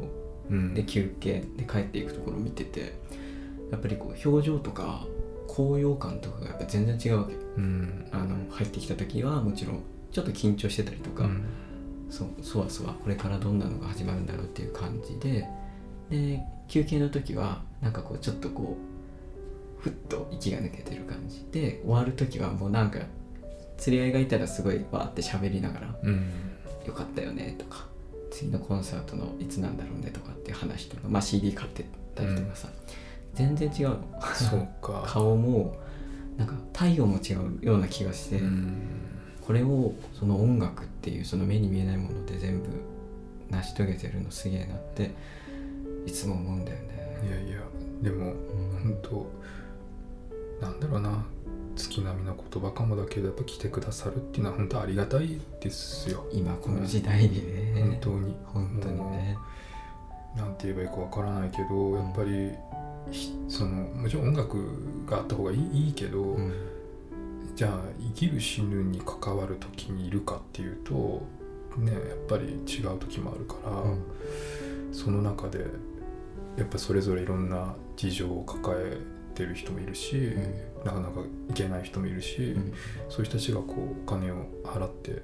[0.50, 0.72] うん。
[0.72, 2.94] で休憩で帰っていくところを見てて
[3.70, 5.06] やっぱりこう表情とか
[5.46, 7.34] 高揚感とかがやっぱ全然違うわけ。
[7.34, 8.08] うん。
[8.10, 9.82] あの入ってきた時はもちろん
[10.12, 11.44] ちょっと緊張してたりとか、うん。
[12.08, 15.46] そうそわそわこれからどんなのが始まるんだろうっていう感じで
[16.08, 18.78] で休憩の時はなんかこうちょっとこ
[19.78, 23.00] うふっと息が抜けてる感じで終わる時はもうなんか
[23.76, 26.30] 釣り合いがいたらすごいバーって喋りながらうん
[26.84, 27.86] 「よかったよね」とか
[28.30, 32.68] 「次のコンサートのいつなんだろうね」とかっていう話とか、まあ、CD 買ってたりとかさ、
[33.34, 33.98] 全然違うの。
[34.34, 35.04] そうか。
[35.08, 35.76] 顔も
[36.36, 38.38] なんか体温も違うような気がして。
[38.38, 38.72] うん。
[39.40, 42.68] これをその音楽っていうその目に見えないもので全部
[43.50, 45.10] 成し遂げてるのすげえなって
[46.06, 46.80] いつも思うんだよい
[47.28, 47.30] ね。
[47.30, 47.58] やいや
[48.02, 48.34] でもうん。
[48.82, 49.30] 本当
[50.62, 51.24] なんだろうな
[51.76, 56.26] 月並みの言葉かもだけどやっぱ来てくださるっていうのは本当ありがたいですよ。
[56.32, 58.36] 今この時代にね、本当に。
[58.46, 59.38] 本当にね。
[60.36, 62.50] なんて言えばいいかわからないけどやっぱり
[63.10, 66.52] ひそのもちろん音楽があった方がいいいいけど、うん。
[67.54, 71.22] じゃあ生きる死ぬに関わる時にいるかっていうと
[71.78, 73.82] ねやっぱり違う時もあるから、
[74.92, 75.66] その中で
[76.56, 78.98] やっぱそれぞれいろんな事情を抱え
[79.36, 80.32] てる人もいるし、
[80.84, 82.72] なかなか行けない人もいるし、うん
[83.08, 85.22] そういう人たちがこうお金を払って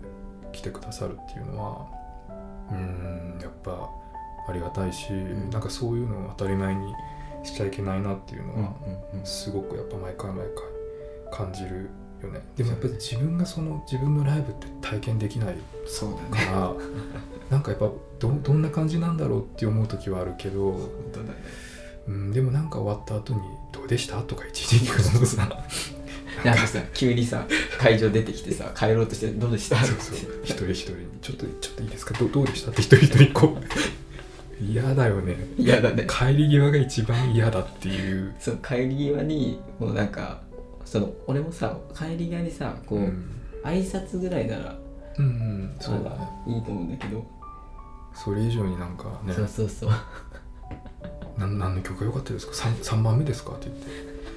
[0.53, 1.87] 来てくださるっていうのは
[2.71, 3.91] うーんやっぱ
[4.49, 6.93] ありがたいし、んなんかそういうのを当たり前に
[7.45, 8.75] しちゃいけないなっていうのうんは、
[9.25, 10.47] すごくやっぱ毎回毎
[11.31, 11.91] 回感じる
[12.23, 15.57] よねでもやっぱり自分がその自分のライブって体験できない
[15.87, 16.47] そうだかね。
[16.53, 16.73] ら
[17.51, 20.79] なんかやっぱどどんな感じなんだろうって思う時はあるけど、ね。
[22.07, 23.41] うん、でもなんか終わった後に
[23.73, 25.49] 「どうでした?」とか一時聞くのもさ。
[26.45, 27.47] なんかさ急にさ
[27.79, 29.77] 会場出てきてさ帰ろうとしてどうでした？
[29.85, 30.17] そうそう。
[30.43, 32.15] 一人一人に「ちょっとちょっといいですか？
[32.19, 34.65] どどうでした?」って一人一人こう。
[34.65, 35.37] 嫌だよね。
[35.59, 36.07] 嫌だね。
[36.09, 40.41] 帰り際が一番嫌だっていう、そう帰り際にもうなんか
[40.87, 43.27] その俺もさ帰り際にさこう、うん。
[43.65, 44.79] 挨拶ぐらいなら
[45.19, 46.29] うんうん、そうだね。
[46.47, 47.27] いいと思うんだけど、
[48.15, 49.35] それ以上になんかね。
[49.35, 49.91] そうそうそう
[51.41, 53.89] な何の曲が良かったですか？3, 三番目ですか?」って言って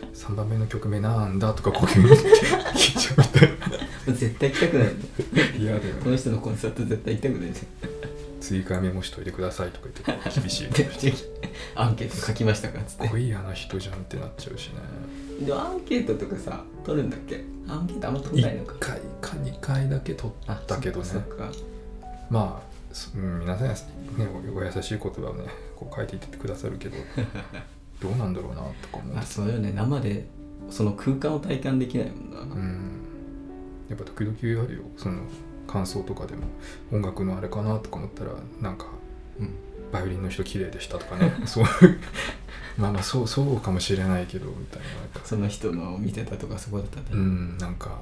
[0.16, 2.32] 「3番目の曲名なんだ?」とかこういうふうに
[2.74, 4.14] 聞いちゃうみたいな。
[4.14, 4.88] 絶対行きたくない。
[4.88, 4.93] の
[5.60, 7.49] 嫌だよこの人のコンサート絶対行きたくない。
[7.49, 7.66] です
[8.41, 10.68] 追加メモしといてくださいとか言って厳しい。
[11.76, 13.08] アンケート書きましたかっつって。
[13.08, 14.74] 濃い嫌な人じゃんってなっちゃうしね。
[15.45, 17.41] でもアンケートとかさ取るんだっけ？
[17.70, 21.06] アンケートあんま取んないの1か回か2回だけ取っあだけどね。
[22.30, 22.72] まあそ
[23.15, 23.75] うん皆さん、ね、
[24.53, 26.97] おお優しい言葉をねこう書いていってくださるけど
[28.01, 29.71] どうなんだろうなとか思うあそうよね。
[29.73, 30.27] 生で
[30.69, 32.91] その空間を体感できないもんな、うん。
[33.89, 34.83] やっぱ時々あるよ。
[34.97, 35.21] その
[35.67, 36.43] 感想とかでも
[36.91, 38.31] 音楽のあれかなとか思ったら
[38.61, 38.87] なんか
[39.39, 39.49] うん。
[39.91, 41.33] バイオリンの人綺麗でしたとかね。
[41.45, 41.63] そう。
[41.63, 41.99] い う
[42.77, 44.85] まあまあそうそうかもしれないけどみたいな。
[45.23, 48.01] その人のを見てたとかそこだったね、うんなんか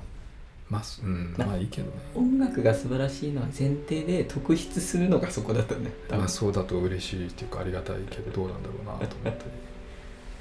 [0.72, 1.01] まあす。
[1.03, 1.36] うん。
[1.38, 1.93] なまあいいけどね。
[2.15, 9.51] 音楽が素晴らしいのは前提で特筆するのがそこだったねまあそうだと嬉しいっていうかありがたいけどどうなんだろうなと思ったり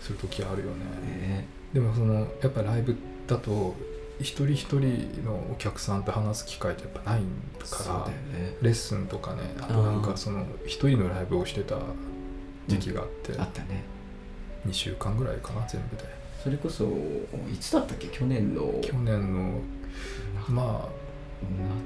[0.01, 1.19] する時あるよね。
[1.19, 1.49] ね。
[1.75, 3.75] でもそのやっぱライブだと
[4.21, 7.23] 一人一人のお客さんと話す機会ってやっぱない
[7.69, 8.07] から
[8.39, 8.57] ね。
[8.63, 11.77] レッスンとかねあとなんかその一人のライブをしてた
[12.69, 13.83] 時期があって、あったね。
[14.67, 16.05] 2週間ぐらいかな全部で。
[16.45, 16.85] それこそ
[17.53, 18.09] いつだったっけ？
[18.09, 19.61] 去年の去年の
[20.49, 21.01] まあ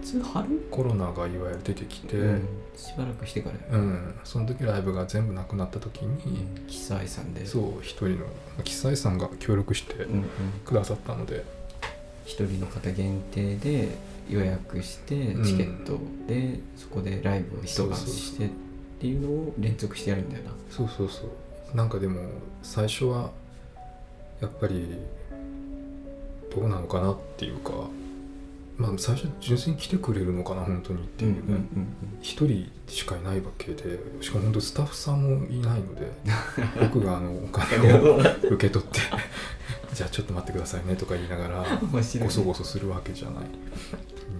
[0.02, 2.48] 夏春、コロナがいわゆる出てきて、うん。
[2.76, 7.46] しばらくしてからようん、その時ライブが全部なくなった時に、キサイさんで。
[7.46, 8.26] そう一人の
[8.64, 10.24] キサイさんが協力してうんうん、
[10.64, 11.44] くださったので、
[12.24, 13.96] 一人の方限定で
[14.28, 15.44] 予約してうん。
[15.44, 18.48] チケットでそこでライブを一晩してっ
[18.98, 20.50] ていうのを連続してやるんだよな。
[20.68, 21.76] そうそうそう。
[21.76, 22.20] なんかでも
[22.62, 23.30] 最初は
[24.40, 24.98] やっぱり
[26.54, 27.72] どうなのかなっていうか
[28.76, 31.34] まあ最初純粋に来てくれるのかな本当にっていう。
[31.34, 31.60] ね
[32.22, 36.10] 一、人しかいないわけでしかも本当スタッフさんもいないので
[36.80, 38.16] 僕があのお金を
[38.50, 39.00] 受け取って
[39.94, 43.44] じゃあちょっと待ってくださいねとか言いながらごそごそするわけじゃない。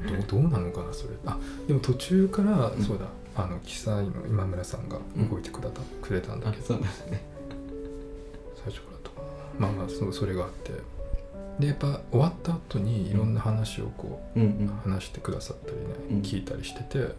[0.07, 1.15] どうどうなのかなそれ。
[1.25, 2.83] あでも途中から、うん。
[2.83, 3.07] そうだ。
[3.37, 6.75] あの記載の今村さんが動いてくれた,、くれたんだけど。
[6.77, 6.89] ね。
[8.63, 9.23] 最初からとか
[9.59, 9.67] な。
[9.67, 10.73] まあまあそそれがあって
[11.59, 14.93] でやっぱ終わった後にいろんな話をこうんううん。
[14.93, 16.23] 話してくださったりね、うん。
[16.23, 17.15] 聞いたりしてて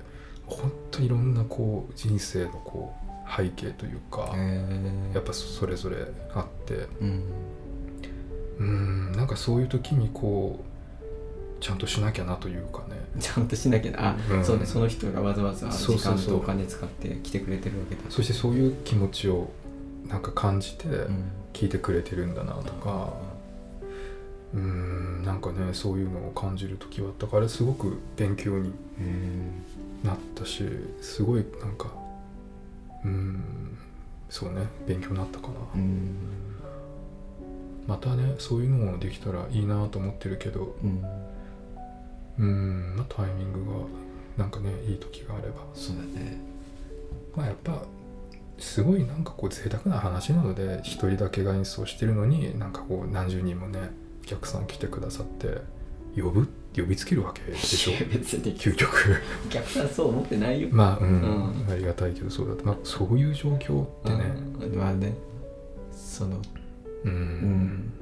[0.45, 3.05] 本当にいろんなこう人生のこう
[3.35, 4.63] 背景というか、へ
[5.13, 5.97] やっぱそれぞれ
[6.33, 7.23] あってうん。
[8.57, 12.95] うんなんかそういう時にこうちゃんとしなきゃなというかね。
[13.19, 14.09] ちゃんとしなきゃな。
[14.09, 14.45] あ、うん。
[14.45, 18.01] そうねその人がわざわざ時間とお金使って来てくれてるわけだ。
[18.09, 19.49] そしてそういう気持ちを
[20.07, 21.23] なんか感じてうん。
[21.55, 23.13] 聞いてくれてるんだなとか、
[24.55, 29.63] うんなんかねそういうのを感じる時はあったからすごく勉強にうん
[30.03, 30.63] なったし
[31.01, 31.91] すごいなんか
[33.03, 33.77] うん
[34.29, 36.15] そうね勉強になったかな、うん。
[37.85, 41.03] またねそういうのもできたらいいなと思ってるけどうん。
[42.37, 43.77] うん、まあ、タイミングが
[44.37, 45.65] なんかねいい時があれば。
[45.73, 46.37] そうだね。
[47.35, 47.83] まあやっぱ
[48.57, 53.91] すごいなんかこう贅沢な話なので一人だけが演奏してるのになんかこう何十人もね
[54.25, 55.61] お客さん来てくださって
[56.19, 56.47] 呼ぶ？
[56.75, 57.93] 呼びつけるわけでしょ？
[58.11, 58.57] 別に。
[58.57, 59.15] 究極。
[59.45, 60.69] お客さんそう思ってないよ。
[60.71, 61.21] まあうん、
[61.67, 61.71] うん。
[61.71, 64.23] ありがたいけどそうだってまあそういう状況ってね。
[64.61, 64.75] うん。
[64.77, 65.13] まあね。
[65.91, 66.41] その
[67.03, 67.93] うん、うん。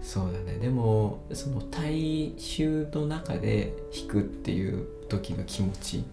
[0.00, 0.58] そうだね。
[0.58, 6.04] でもその大衆の中で弾くっていう時の気持ち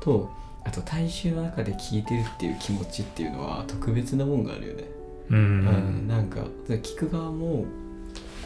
[0.00, 0.30] と
[0.64, 4.84] あと大衆の中で聴いてるっていう気持ちっていうのは特別なもんがあるよね、
[5.30, 5.38] うん。
[5.38, 6.08] うん。
[6.08, 7.64] なんか聞く側も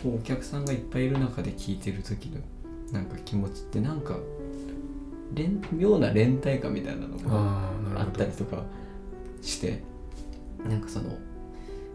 [0.06, 2.38] こうお客さんがいっぱいいる中で聴いてる時の
[2.92, 4.16] なんか気持ちってなんか
[5.34, 8.62] 連妙な連帯感みたいなのがあったりとか
[9.42, 9.82] して
[10.64, 11.18] なんかその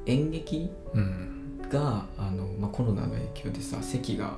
[0.06, 1.38] 演劇うん。
[1.72, 4.36] があの、まあ、コロナの影響でさ席が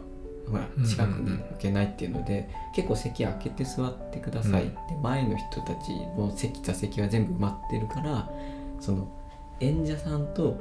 [0.47, 0.89] ほらうんうんうん。
[0.89, 4.69] 近くに置けないっていうので、結構席開けて座ってください、うん。
[4.69, 8.29] で前の人たちの席座席は全部埋まってるから
[8.79, 9.07] その
[9.61, 10.59] 演者さんと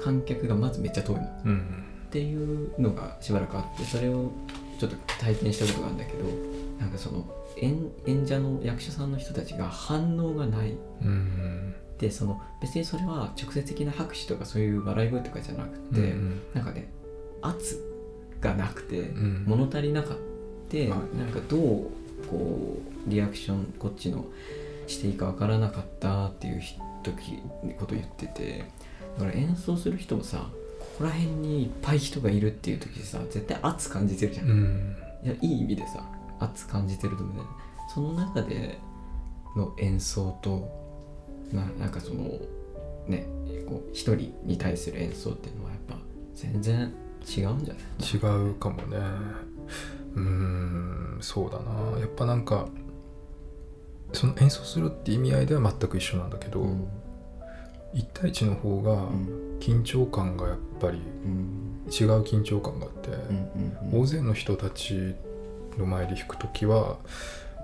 [0.00, 1.22] 観客がまずめっちゃ遠いの。
[1.22, 4.30] っうんていうのがしばらくあってそれを
[4.78, 6.24] ちょっと体験したことがあるんだけど
[6.80, 7.24] なんかその
[7.56, 10.76] 演演者の役者さんの人たちが反応がない。
[11.02, 16.40] うんでその別にそれは直接的な拍手とかそういう笑い声とかじゃなくうんて、うん。
[16.54, 16.88] なんかね
[17.42, 17.84] 圧
[18.40, 19.44] がなくてうん。
[19.46, 20.18] 物足りなかっ
[20.68, 21.60] て、まあなんかどう
[22.30, 24.26] こうリアクションこっちの
[24.86, 26.62] していいかわからなかったっていう
[27.02, 27.42] 時
[27.80, 28.64] こと言ってて。
[29.18, 30.48] だから演奏する人もさ
[30.98, 34.96] ここら辺にいっぱい人がいるっていう時さ絶対圧感じてるじゃん、うん。
[35.22, 36.04] いやいい意味でさ
[36.40, 37.56] 圧感じてると思うんだよね。
[37.94, 38.78] その中で
[39.56, 40.68] の演奏と
[41.52, 42.24] ななんかその
[43.06, 43.26] ね
[43.68, 45.96] こう一人に対する演奏っていうのはやっぱ
[46.34, 48.44] 全然違うんじゃない？
[48.44, 48.96] 違うかもね。
[50.16, 52.00] うーんそうだな。
[52.00, 52.66] やっぱなんか
[54.12, 56.88] その演奏するって意味合いでは全く一緒なんだけど、うん
[57.94, 59.44] 1対1の方がうん。
[59.58, 61.68] 緊張感がやっぱりうん。
[61.90, 63.08] 違う緊張感があって、
[63.92, 65.14] 大勢の人たち
[65.78, 66.98] の前で弾く時は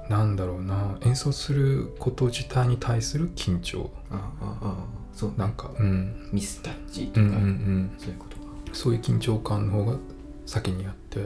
[0.08, 3.90] なんだろうな演奏すること自体に対する緊張。
[4.10, 6.28] ああああそうなんかうん。
[6.32, 7.94] ミスタッチとか、うんうんうん。
[7.98, 8.42] そういうことか。
[8.72, 9.98] そういう緊張感の方が
[10.46, 11.20] 先にあって、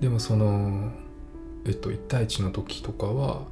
[0.00, 0.90] でもその
[1.66, 3.42] えっと1対1の時とかは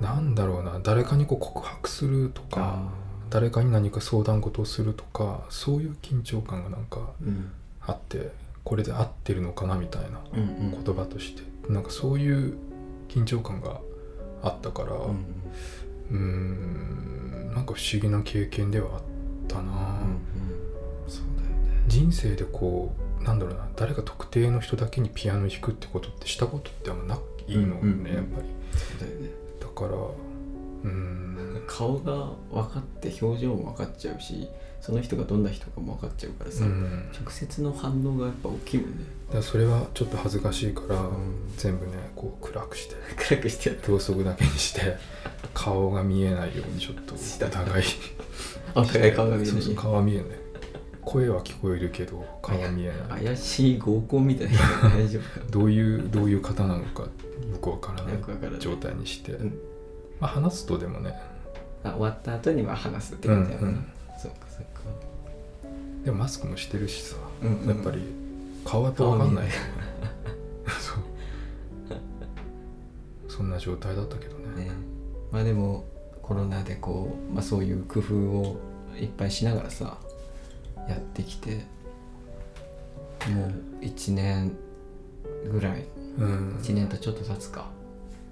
[0.00, 2.90] なんだろうな誰かにこう告白するとか
[3.30, 7.52] 誰かに何か相談事をするとかそういう緊張感がなんかうん。
[7.82, 8.30] あって
[8.62, 10.84] これで合ってるのかなみたいなうんうん。
[10.84, 11.42] 言葉として。
[11.72, 12.56] なんかそういう
[13.08, 13.80] 緊張感が
[14.42, 15.24] あったからうん
[16.10, 19.02] うーんなんか不思議な経験ではあっ
[19.48, 20.20] たな、うんうん。
[21.08, 21.84] そうだよね。
[21.88, 28.14] 人生でこうなんだろうな誰か特定の人だけにピアノ弾くってことってしたことってあんまないいのね、うんうんうん。
[28.14, 28.48] やっぱり。
[28.98, 29.30] そうだよね。
[29.60, 32.12] だからうーん顔が
[32.50, 34.48] 分かって表情も分かっちゃうし
[34.80, 37.10] その人がどんな人かも分かっちゃうからさ、うん。
[37.12, 38.96] 直接の反応がやっぱ大きいもんね。
[39.32, 41.12] だそれはちょっと恥ずかしいから、ん。
[41.56, 43.68] 全部ねこう暗くして暗くして。
[43.68, 44.96] やったろうそくだけにして
[45.54, 47.84] 顔が見えないようにちょっとお互い。
[48.74, 49.52] お互い顔が見えない。
[49.52, 50.26] そうそう顔は見えない。
[51.02, 53.24] 声は聞こえるけど顔は見えない。
[53.24, 54.58] 怪しい合コンみたいな。
[54.90, 57.10] 大丈夫かどういうどういう方なのかよ
[57.60, 58.60] くわからないよくわからない。
[58.60, 59.58] 状態にして、うん。
[60.20, 61.14] まあ、話すとでもね
[61.84, 63.86] あ終わった後には話すって感じだよね、うんうん。
[64.18, 64.80] そうかそうか。
[66.04, 67.68] でもマスクもしてるしさ、うんうん。
[67.68, 68.02] やっぱり
[68.64, 69.48] 顔はやっぱ分かんない。
[70.80, 72.00] そう。
[73.28, 74.64] そんな状態だったけどね。
[74.64, 74.70] ね。
[75.30, 75.84] まあでも
[76.22, 78.56] コロナでこう、まあ、そういう工夫を
[79.00, 79.98] いっぱいしながらさ
[80.88, 81.64] やってきて
[83.28, 83.46] も
[83.80, 84.56] う1年
[85.50, 85.84] ぐらい。
[86.18, 86.58] うん。
[86.60, 87.70] 1年とちょっと経つか。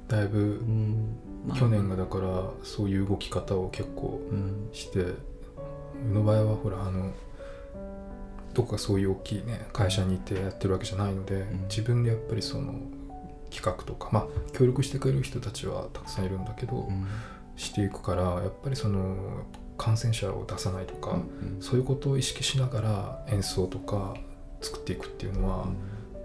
[0.09, 1.17] だいぶうん、
[1.47, 1.59] まあ。
[1.59, 4.69] 去年がだからそういう動き方を結構うん。
[4.73, 5.15] して宇
[6.13, 7.13] の場合はほらあの
[8.55, 11.63] どこかそういう大きいね会社にいてやってるわけじゃないので、ん。
[11.69, 12.75] 自分でやっぱりその
[13.51, 17.07] 企画とかまあ協力してくれる人たちはたくさんいるんだけど、うん。
[17.57, 19.45] していくからやっぱりその
[19.77, 21.57] 感染者を出さないとか、うん。
[21.61, 24.15] そういうことを意識しながら演奏とか
[24.61, 25.69] 作っていくっていうのは、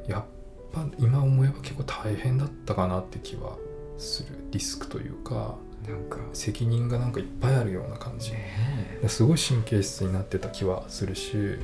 [0.07, 0.24] やっ
[0.72, 3.57] ぱ今思えば結構大変だったかなって気は
[3.98, 5.56] するリスクというか
[5.88, 6.18] なんか。
[6.34, 8.32] 責任がなんかいっぱいあるような感じ。
[8.32, 11.58] ねすごい神経質になってた気はするし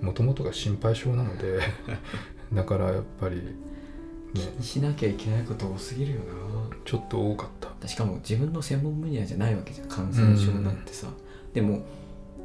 [0.00, 1.60] もともとが心配性なので
[2.52, 3.42] だからやっぱりね
[4.34, 6.24] 気にしなきゃいけないこと多すぎるよな。
[6.84, 7.48] ちょっと多かっ
[7.80, 7.88] た。
[7.88, 11.08] しかも自分の専門分野じゃないわけじゃん感染症なんてさ、
[11.54, 11.84] でも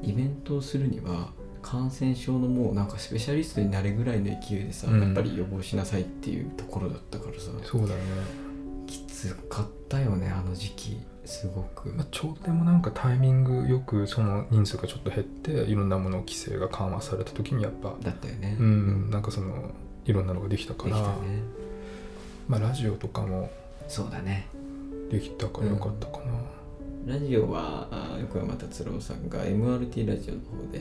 [0.01, 1.31] イベントをするには
[1.61, 5.01] 感染症のもうなんかスペシャリストになるぐらいの勢いでさ、うん。
[5.01, 7.51] やっぱり予防しなさいっていうところだったからさ。
[7.63, 8.01] そうだね、
[9.27, 10.99] きつかったよねあの時期。
[11.23, 18.57] すごく、まあ、ちょうどでもなんかタイミングよくその人数がちょっと減っていろんなもの規制が緩和された時にやっぱだったよね。
[18.59, 19.71] うんなんかその
[20.05, 21.03] いろんなのができたからね。
[22.47, 23.51] まあ、ラジオとかも
[23.87, 24.47] そうだね。
[25.11, 26.19] できたからよかったか
[27.05, 30.79] な、ラジオはあ横山達郎さんが MRT ラジオの方で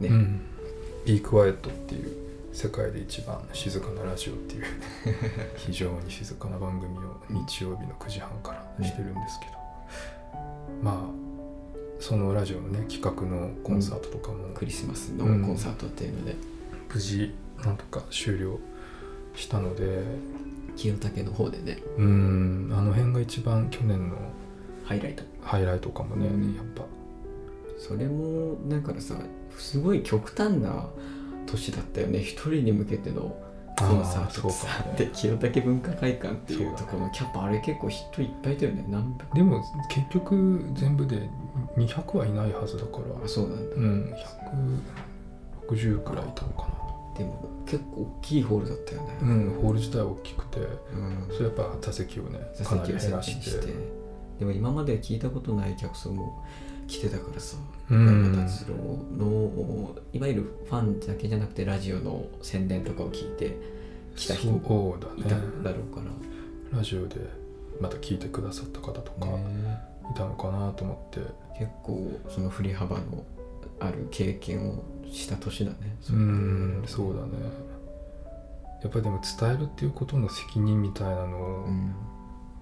[0.00, 0.40] ね、うん
[1.04, 2.25] 「Be Quiet」っていう
[2.56, 4.64] 世界で一番静かなラジオっていう
[5.56, 9.52] 非常に静かな番組を日曜日の9時半からしてるんですけど、
[10.82, 11.10] まあ
[12.00, 15.42] そのラジオのね企画のコンサートとかもクリスマスのうん。
[15.42, 16.34] コンサートっていうので、
[16.92, 18.58] 無事なんとか終了
[19.34, 20.02] したので。
[20.76, 21.82] 清武の方でね。
[21.96, 24.16] うんあの辺が一番去年の
[24.84, 25.24] ハイライト。
[25.40, 26.54] ハイライトかもね、うん。
[26.54, 26.84] やっぱ。
[27.78, 29.18] それもだからさ
[29.58, 30.88] すごい極端な
[31.46, 32.20] 年だったよね。
[32.20, 33.36] 一人に向けての
[33.78, 38.84] コンサートさねで清武文化会館っていうところのキャパあれ結構人いっぱいいたよね。
[38.88, 41.28] 何百でも結局全部で
[41.76, 43.24] 200はいないはずだから。
[43.24, 43.76] あそうなんだ。
[43.76, 44.14] うん
[45.68, 46.68] 160くらいいたのか
[47.18, 49.08] でも結構大きいホールだったよね。
[49.20, 50.60] なうんホール自体は大きくて。
[50.60, 51.28] うん。
[51.32, 53.74] それやっぱ座席をね座席を減らして。
[54.38, 56.44] でも今まで聞いたことない客層も
[56.86, 57.56] 来てたからさ
[57.90, 58.32] うん。
[58.32, 58.76] 山達郎
[59.16, 63.56] のいわゆるファンだけじゃなくてラジオの宣伝とかを聞いて
[64.14, 67.16] 来た人もいただねだろうから、ラジオで
[67.80, 69.96] また聞いてくださった方とかね。
[70.10, 71.46] いたのかなと思って。
[71.58, 73.24] 結構その振り幅の
[73.80, 75.96] ある経験をした年だね。
[76.10, 77.28] うんそうだね。
[78.82, 81.94] やっぱりでも伝えるっていうことの責任みたいなのをうん。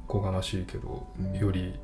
[0.06, 1.36] おこがましいけど、うん。
[1.36, 1.74] より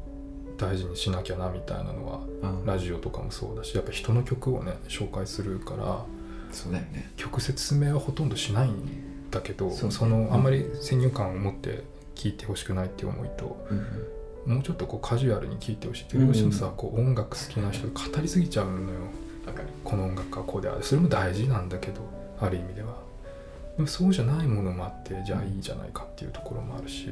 [0.61, 6.05] 大事にしなきゃなみたいなのはあラジオとかもそうだしやっぱ人の曲をね紹介するから
[6.53, 7.11] そうだよね。
[7.17, 9.73] 曲説明はほとんどしないんだけどね。
[9.91, 11.85] そのあんまり先入観を持って
[12.15, 13.67] 聴いてほしくないっていう思いと
[14.47, 19.01] うんもうちょっとこうカジュアルに聴いてほしいってうんどうしてもさこう音楽好きな人が語りすぎちゃうのよ。
[19.85, 20.83] この音楽はこうである。
[20.83, 22.01] それも大事なんだけど
[22.41, 22.95] ある意味では。
[23.77, 27.09] でもそうじゃないものもあってじゃあいいじゃないかっていうところもあるし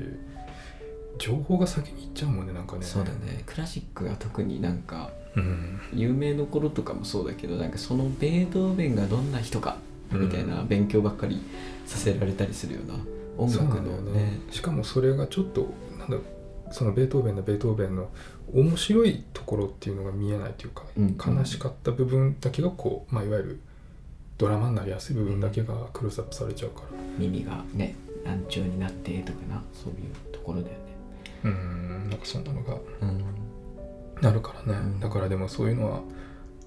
[1.19, 2.83] 情報が先にいっちゃうもんねなんかね。
[2.85, 3.43] そうだね。
[3.47, 5.81] クラシックは特になんかうん。
[5.93, 9.77] 有名どころとかもそうだけどなんかそのベートーベンがどんな人か
[10.11, 11.43] みたいな勉強ばっかり
[11.87, 12.95] させられたりするような
[13.37, 14.13] 音楽のね。
[14.13, 14.41] ね。
[14.51, 16.25] しかもそれがちょっとなんだろう
[16.71, 18.11] そのベートーベンのベートーベンの
[18.53, 21.17] 面白いところっていうのが見えないというか、うん。
[21.17, 23.61] 悲しかった部分だけがこう、まあ、いわゆる
[24.39, 26.99] ドラマになりやすい部分だけがクローズアップされちゃうから。
[27.19, 30.88] 耳がね難聴になってとかなそういうところだよね
[31.45, 33.25] うんなんかそんなのがうん。
[34.21, 35.01] なるからね、うん。
[35.01, 36.01] だからでもそういうのは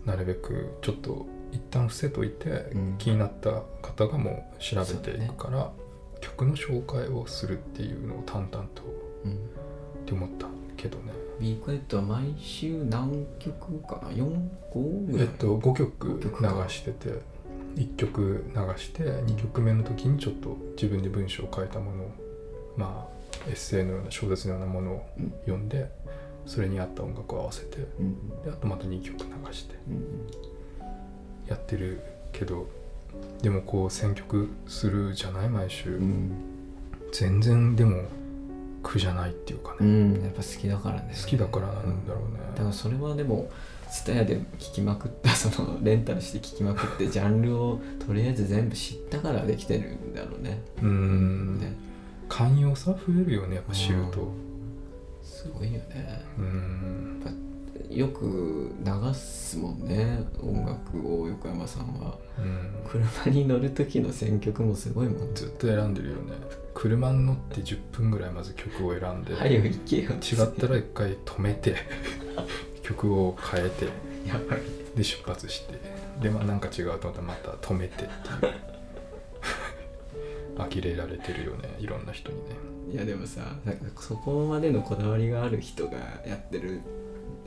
[0.05, 2.95] なるべくちょっと一旦伏せといて、うん。
[2.97, 5.71] 気になった方がもう調べていくから、
[6.21, 8.83] 曲の紹介をするっていうのを淡々と
[9.25, 9.33] うん。
[9.33, 9.35] っ
[10.05, 10.47] て思った
[10.77, 11.11] けどね。
[11.39, 17.21] ビークエットは毎週何曲かな？45ぐらい、えっと5曲5曲流かしてて
[17.75, 22.11] 1曲流して2曲目の時にちょっと自分で文章を書いたものを
[22.77, 23.10] まあ
[23.47, 25.89] エッセイのような小説のようなものをうん読んで
[26.45, 30.27] それに合った音楽を合わせてうんであとまた2曲流してうん
[31.47, 32.01] やってる
[32.31, 32.67] けど
[33.41, 35.49] でもこう選曲するじゃない？
[35.49, 36.31] 毎週、うん。
[37.11, 38.03] 全然でも
[38.83, 40.23] 苦じゃないっていうかうね、ん。
[40.23, 41.13] やっぱ好きだからね。
[41.21, 43.49] 好きだからなんだろうね、だからそれはでも
[43.91, 50.61] ツタヤで聴きまくった そのレンタルして聴きまくってジャンルをとりあえず全部知ったからできてるんだろうね。
[50.77, 51.59] うーん。
[51.59, 51.73] ね
[52.31, 54.31] 寛容さ増えるよねやっぱ知ると
[55.21, 56.23] すごいよね。
[56.37, 57.21] うーん
[57.89, 62.17] よく流すもんね音楽を横山さんは。
[62.39, 62.89] うん。
[62.89, 66.33] 車に乗る時の選曲もすごいもんずっと選んでるよね。
[66.73, 71.75] 車に乗って10分ぐらいまず曲を選んで、早く行けよ違ったら一回止めて
[72.81, 73.85] 曲を変えて。
[74.27, 74.61] やばい。
[74.95, 75.73] で出発して。
[76.21, 78.07] でまあなんか違うと思ったらまた止めてってい
[78.49, 78.70] う
[80.69, 82.55] 呆れられてるよねいろんな人にね。
[82.91, 86.81] いやでもさなんかそこまでのこだわりがある人がやってる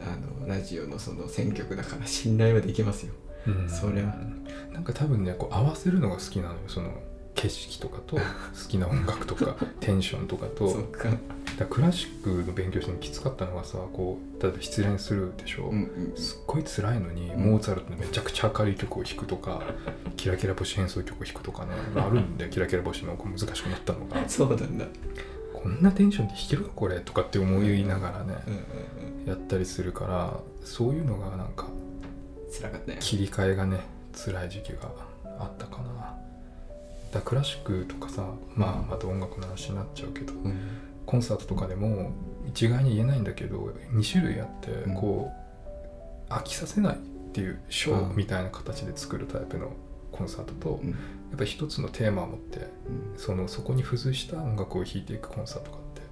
[0.00, 3.12] あのラジオのその選曲だから信頼はできますよ。
[3.46, 3.68] うん。
[3.68, 4.14] そりゃ
[4.72, 6.92] なんか多分ねこう合わせるのが好きなのよその
[7.44, 8.22] 景色とかと好
[8.68, 10.74] きな音楽とか テンションとかと。
[11.58, 16.16] だクラシックの勉強してきつかったのがさこう例えば失恋するでしょ、うんうん。
[16.16, 19.62] すっごい辛いのに、うんモーツァルトのめちゃくちゃ明るい曲を弾くとか
[20.16, 24.28] キラキラ星変奏曲を弾くとかねあるんでキラキラ星の難しくなったのが。
[24.28, 24.86] そうなんだ。
[25.52, 26.98] こんなテンションで弾けるかこれ？
[27.00, 28.34] とかって思いながらね、
[29.24, 31.68] やったりするからそういうのがなんか
[32.52, 32.98] 辛かったよ。
[33.00, 33.80] 切り替えがね
[34.12, 34.90] 辛い時期が
[35.38, 36.16] あったかな
[37.14, 40.54] だクラシックとかさまあまた音楽の話になっちゃうけどうん。
[41.06, 42.12] コンサートとかでも
[42.46, 43.58] 一概に言えないんだけど
[43.92, 44.94] 2種類あってうん。
[44.94, 45.30] こ
[46.28, 46.98] う飽きさせないっ
[47.32, 49.72] ていうショーみたいな形で作るタイプの
[50.12, 50.90] コンサートとうん。
[50.90, 50.96] や
[51.36, 53.18] っぱり一つのテーマを持ってうん。
[53.18, 56.02] そのそこに付随した音楽を弾いていくコンサートがあって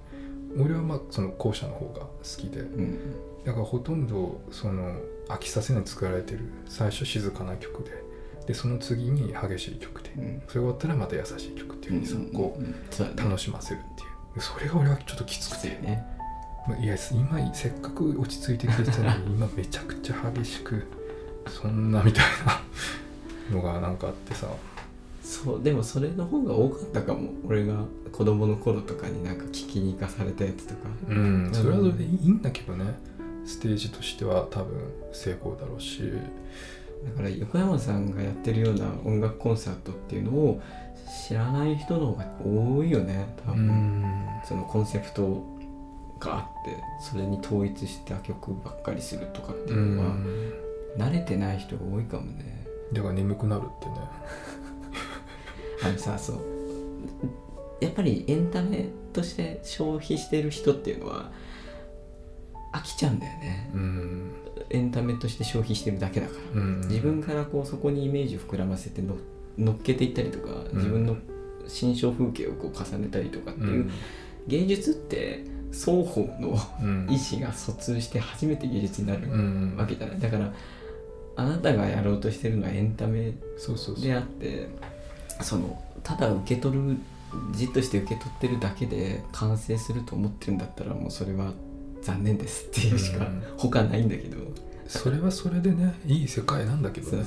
[0.61, 2.99] 俺はまあその後者の方が好きでうん。
[3.45, 4.95] だからほとんどその
[5.27, 8.02] 飽きさせないに作られてる最初静かな曲で
[8.47, 10.41] でその次に激しい曲でうん。
[10.47, 14.05] それ終わったらまた優しい曲っていうふうにさこう楽しませるってい
[14.37, 14.41] う。
[14.41, 15.69] それが俺はちょっときつくて。
[15.69, 16.05] ね。
[16.67, 20.83] まあいや今せっかく落ち着いてきてたのに 今めちゃくちゃ激しく
[21.49, 22.23] そんなみたい
[23.51, 24.47] なのがなんかあってさ。
[25.21, 27.29] そうでもそれの方が多かったかも。
[27.47, 30.79] 俺が子供の頃とかになんか聞きに行かされたやつとか。
[31.07, 31.49] うん。
[31.53, 33.13] それはそれでいいんだけどね。
[33.45, 34.77] ステージとしては多分
[35.11, 36.13] 成功だろうし
[37.05, 40.61] だから横山さんがやってるような音楽コンサートっていうのを
[41.27, 44.41] 知らない人の方が多いよね多う分、ん。
[44.45, 45.43] そのコンセプト
[46.19, 50.15] があってそれに統一した曲ばっかりするとかっていうのは、
[50.97, 52.65] 慣れてない人が多いかもね。
[52.93, 53.95] だから眠くなるってね。
[55.83, 56.39] あのさそう。
[57.81, 61.31] やっぱりエンタメとして消費してる人っていうのは
[62.73, 63.71] 飽きちゃうんだよね。
[63.73, 64.31] うん
[64.73, 66.61] エンタメとして消費してるだけだから。
[66.61, 66.81] うん。
[66.89, 69.15] 自分からこうそこにイメージを膨らませての
[69.57, 70.77] 乗っけていったりとかうん。
[70.77, 71.15] 自分の
[71.67, 73.91] 心象風景をこう重ねたりとかってういう、ん。
[74.47, 77.07] 芸術って双方のうん。
[77.09, 79.75] 意思が疎通して初めて芸術になるうん。
[79.77, 80.19] わけじゃない。
[80.19, 80.51] だから
[81.35, 84.03] あなたがやろうとしてるのはエンタメそうそうそう。
[84.03, 84.67] であって
[85.41, 86.97] そのただ受け取る
[87.53, 91.53] じっとして受け取ってるだけで完成すると思ってるんだったらもうそれは
[92.03, 93.43] 残念ですっていうしかうん。
[93.57, 94.37] 他ないんだけど、
[94.87, 97.19] それはそれでねいい世界なんだけどそう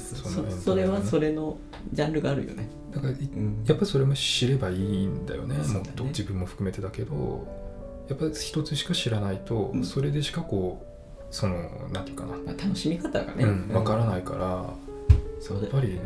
[0.45, 0.51] ね。
[0.51, 1.59] それはそれの
[1.93, 3.19] ジャンルがあるよね、だからやっ
[3.67, 7.67] ぱりそれも知ればいいんだよねもっと自分も含めてだけど。
[8.09, 9.85] やっぱり一つしか知らないと、うん。
[9.85, 11.57] それでしかこうその
[11.93, 16.01] なんていうかな、まあ、楽しみ方がね、うん、分からいないからやっぱりね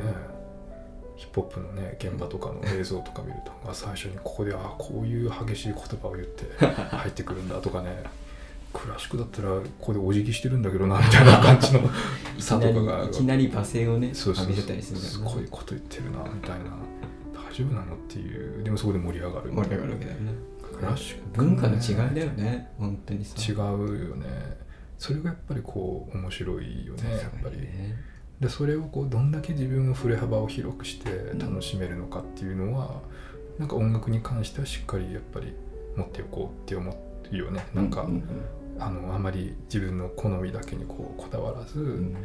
[1.17, 8.03] ヒップホップのね現場とかの映像とか見ると、あ最初にここであこういう激しい言葉を言って入ってくるんだとかね
[8.73, 11.91] クラシックだったらここでお辞儀してるんだけどなみたいな感じの
[12.39, 14.55] 差なとかがりいきなり罵声をねそうそうそう。
[14.55, 16.77] 浴びせたりするすごいこと言ってるなみたいな。
[17.33, 18.63] 大丈夫なのっていう。
[18.63, 20.33] でもそこで盛り上がる盛り上がるわけだよね。
[20.63, 23.35] クラシック文化の違いだよね本当にさ。
[23.41, 24.27] 違うよね。
[24.99, 27.57] それがやっぱりこう面白いよねやっぱり。
[27.59, 28.11] ね
[28.41, 33.03] でそれをこうどんだけ自分の振れ幅を広くして楽しめるのかっていうのは、
[33.59, 35.55] なんか音楽に関してはしっかりやっぱり
[35.95, 36.91] 持っておこうって思
[37.33, 37.67] うよね。
[37.75, 38.23] なんか、うう
[38.81, 42.17] あのあまり自分の好みだけにこうこだわらず、うん。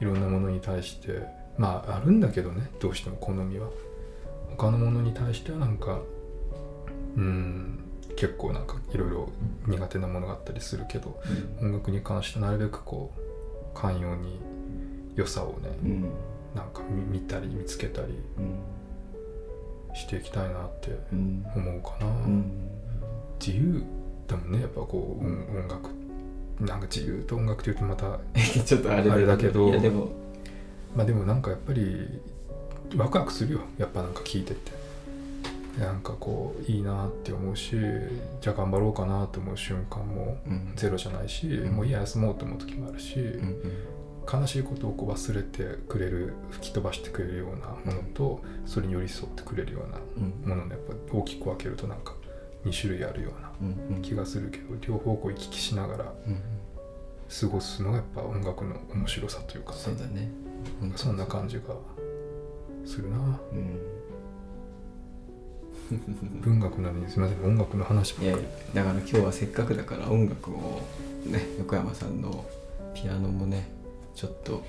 [0.00, 1.22] いろんなものに対して
[1.58, 3.68] まああるんだけどねどうしても好みは。
[4.56, 6.00] 他のものに対してはなんか
[7.16, 7.84] うん
[8.16, 9.28] 結構なんかいろいろ
[9.66, 11.20] 苦手なものがあったりするけど
[11.60, 14.40] 音楽に関してなるべくこう寛容に
[15.16, 16.02] 良さをねうん。
[16.54, 18.40] なんか見見たり見つけたりう
[19.92, 19.96] ん。
[19.96, 21.46] していきたいなってうん。
[21.54, 22.50] 思うかな、うん。
[23.38, 23.82] 自由
[24.30, 25.90] だもんねやっぱこう音音楽。
[26.60, 28.20] なんか自由と音楽というとまた
[28.66, 29.68] ちょっとあれあれだけど。
[29.68, 30.08] いやでも。
[30.94, 32.20] まあでもなんかやっぱり
[32.96, 34.80] ワクワクするよやっぱなんか聞いてて。
[35.78, 37.76] なんかこういいなって思うし
[38.40, 40.72] じゃあ頑張ろうかなと思う瞬間もうん。
[40.74, 41.72] ゼロじゃないし、ん。
[41.72, 43.56] もういいや休もうと思う時もあるし、うん
[44.32, 50.48] 悲しいことをこう忘れてくれる吹き飛ばしてくれるようなものと、それに寄り添ってくれるようなうん。
[50.48, 52.14] もののやっぱ大きく分けるとなんか
[52.64, 53.38] 2種類あるような。
[53.38, 53.49] うんうん
[54.02, 56.40] 気がするけど両方こう行き来しながらうん
[57.40, 60.28] 過ごすのがやっぱ音楽の面白さというか、そうだね。
[60.96, 61.62] そんな感じが
[62.84, 63.16] するな。
[63.18, 63.20] う
[63.54, 64.00] ん。
[66.40, 68.44] 文学なのにすみません音楽の話ばっかり。
[68.74, 70.82] だから今日はせっかくだから音楽を
[71.24, 72.44] ね横山さんの
[72.94, 73.70] ピアノもね
[74.14, 74.64] ちょっと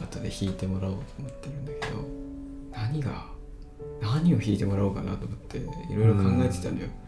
[0.00, 2.04] 後で弾いてもらおうと思ってるんだけど
[2.72, 3.26] 何が
[4.00, 5.66] 何を弾いてもらおうかなと思ってい
[5.96, 7.07] ろいろ考えてたのよ、す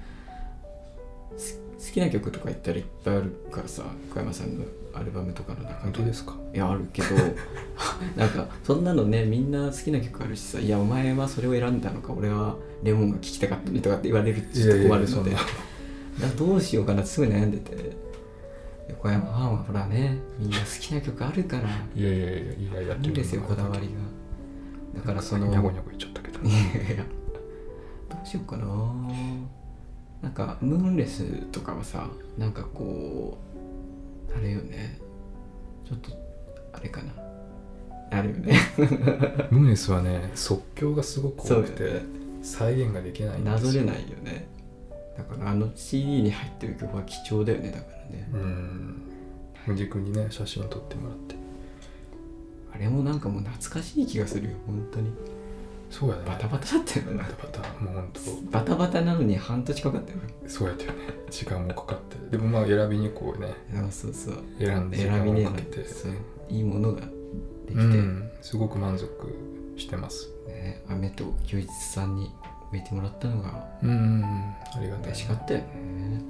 [1.78, 6.34] 好きな曲とか言ったらいっぱいあるからさ横山さんのアルバムとかの中本当ですか？
[6.54, 7.08] いやあるけど
[8.16, 15.36] なんかそんなのねみんな好きな曲あるしさ「いやお前はそれを選んだのか俺はレモンが聴きたかったね」とかって言われるとちょっと困るので。
[16.36, 17.96] どうしようかなってすごい悩んでて。
[18.90, 21.68] 横山ファンはほらねみんな好きな曲あるから。
[21.94, 22.36] いやいやいやい
[22.74, 23.86] ややってみるいいんですよこだわり
[24.94, 25.00] が。
[25.00, 26.40] だからそのニャゴニャゴ言っちゃったけど。
[26.44, 26.58] いや
[26.94, 27.04] いや。
[28.10, 28.66] どうしようかな
[30.22, 33.38] なんかムーンレスとかはさなんかこ
[34.34, 34.98] うあれよね。
[35.86, 36.10] ちょっと
[36.72, 37.12] あれかな。
[38.10, 38.58] あるよね。
[39.50, 41.90] ムーネスはね即興がすごく多くて、ね。
[42.42, 44.48] 再現ができないなぞれないよね。
[45.16, 48.28] だからあの CD に入ってる曲は貴重だよねだからね。
[48.32, 49.02] うん。
[49.66, 51.36] 藤君にね写真撮ってもらって。
[52.72, 55.10] あれもなんかもう懐かしい気がするよ本当に
[55.90, 56.22] そうやね。
[56.24, 58.20] バタバタだったよねバタバタもうほんと。
[58.50, 60.22] バタバタなのに半年かかったよね。
[60.46, 60.98] そうやったよね。
[61.30, 62.16] 時間もかかって。
[62.30, 63.54] でもまあ選びにこうね。
[63.74, 64.34] あそうそう。
[64.58, 65.84] 選んで選びねえなをかけて。
[65.84, 66.12] そう
[66.48, 67.06] いいものがで
[67.68, 68.30] きて、うん。
[68.40, 69.08] すごく満足
[69.76, 70.28] してます。
[70.46, 72.30] ね、雨と休日さんに
[72.72, 74.22] 植えてもらったのがうん。
[74.22, 76.22] ありがたい嬉しかったよね。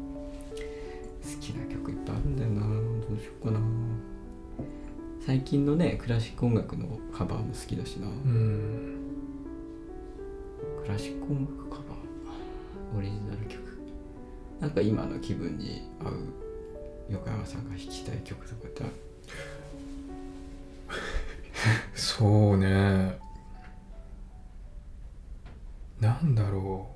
[1.22, 2.60] 好きな曲いっぱいあるんだよな。
[3.06, 3.60] どうしようかな。
[5.26, 8.99] 最近のねクラシック音楽のカバーも好きだしな、うん
[10.90, 12.98] クラシック音楽カバー。
[12.98, 13.62] オリジナル曲。
[14.58, 16.14] なんか今の気分に合う。
[17.10, 18.92] 横山さんが弾きたい曲とかってある？
[21.94, 23.20] そうね。
[26.00, 26.88] なんだろ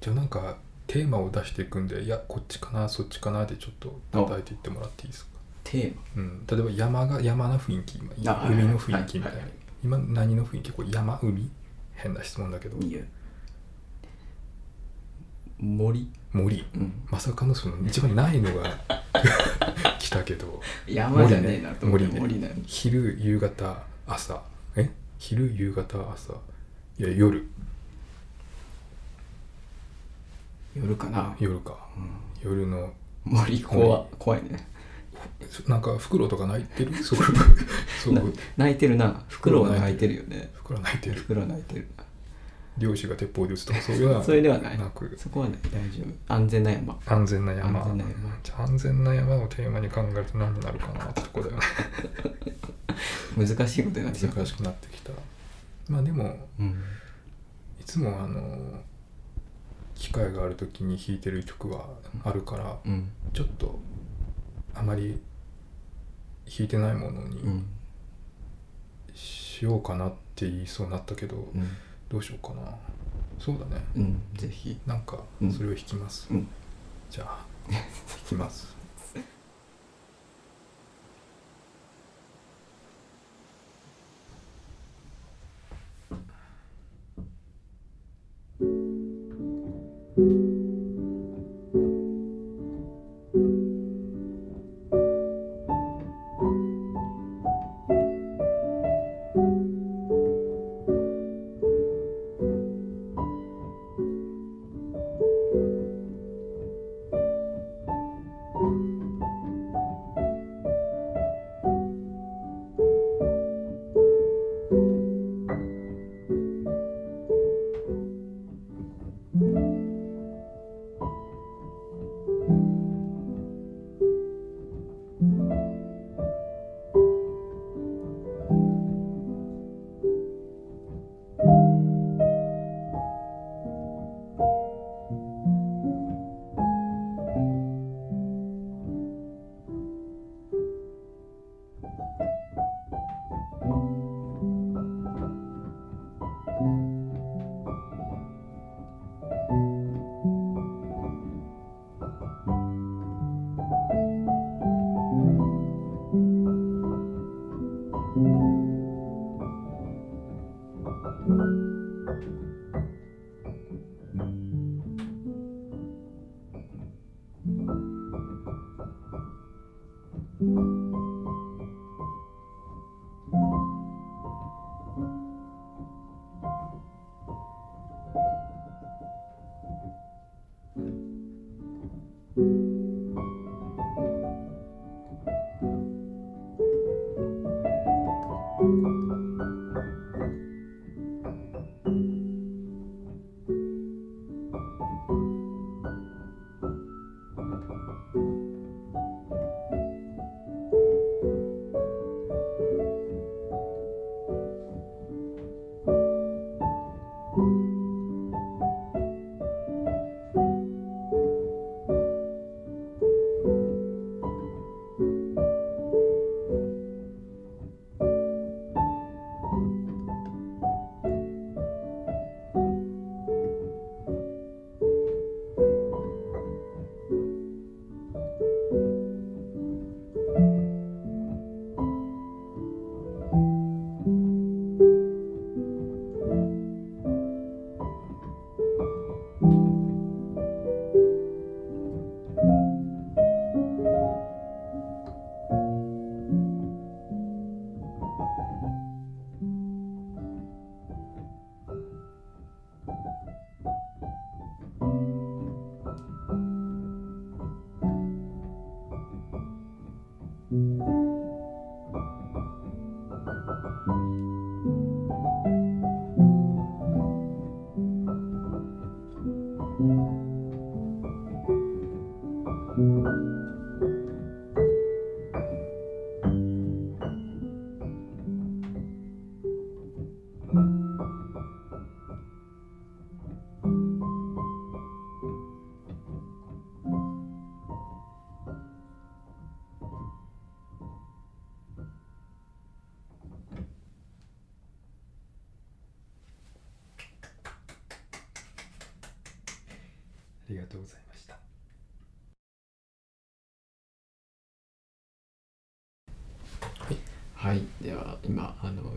[0.00, 0.04] う。
[0.04, 5.30] じゃあなんかテーマを出していくんでいやこっちかなそっちかなでちょっと叩いていってもらっていいですか、
[5.64, 6.02] テーマ？
[6.22, 9.40] うん、例えば山が山の雰囲気海の雰囲気みたいな、
[9.82, 10.70] 今何の雰囲気？
[10.70, 11.50] これ山海？
[11.94, 12.78] 変な質問だけど。
[12.78, 13.02] いいよ
[15.62, 16.08] 森。
[16.32, 16.64] 森。
[16.74, 16.92] うん。
[17.08, 18.78] まさかのその一番ないのが
[19.98, 20.60] 来たけど。
[20.86, 22.20] 山じゃねえなと思って森ね。
[22.20, 24.42] 森なの昼夕方朝。
[24.76, 24.90] え？
[25.18, 26.32] 昼夕方朝。
[26.98, 27.46] いや夜。
[30.74, 31.76] 夜かな、夜か。
[31.96, 32.50] うん。
[32.50, 32.92] 夜の。
[33.24, 34.66] 森怖怖いね。
[35.68, 36.94] なんか袋とか泣いてる？
[36.96, 37.22] そこ。
[38.02, 39.22] そなこ泣いてるな。
[39.28, 40.50] 袋は泣いてるよね。
[40.54, 41.14] 袋泣いてる。
[41.14, 41.88] 袋泣いてる
[42.78, 44.78] 漁師が鉄砲で撃つとかそういうのは それではない。
[44.78, 45.14] なく。
[45.18, 46.34] そこはね大丈夫。
[46.34, 46.98] 安全な山。
[47.06, 47.80] 安全な山。
[47.80, 48.38] 安全な山。
[48.42, 51.62] じゃあ安全な山をテーマに考えると何になるかなってとこだよね。
[53.46, 54.34] 難しいことになってしまう。
[54.36, 55.12] 難しくなってきた。
[55.88, 56.82] まあでもうん。
[57.80, 58.82] いつもあの
[59.94, 61.86] 機会がある時に弾いてる曲は
[62.24, 63.10] あるからうん。
[63.32, 63.78] ちょっと
[64.74, 65.20] あまり
[66.46, 67.66] 弾いてないものにうん。
[69.14, 71.68] しようかなって言いそうになったけど、うん
[72.12, 72.60] どうしようかな。
[73.38, 73.82] そうだね。
[73.96, 74.78] うんぜひ。
[74.86, 75.52] なんかうん。
[75.52, 76.46] それを弾きます、うん。
[77.10, 77.46] じゃあ。
[77.72, 77.80] 弾
[78.28, 78.76] きます「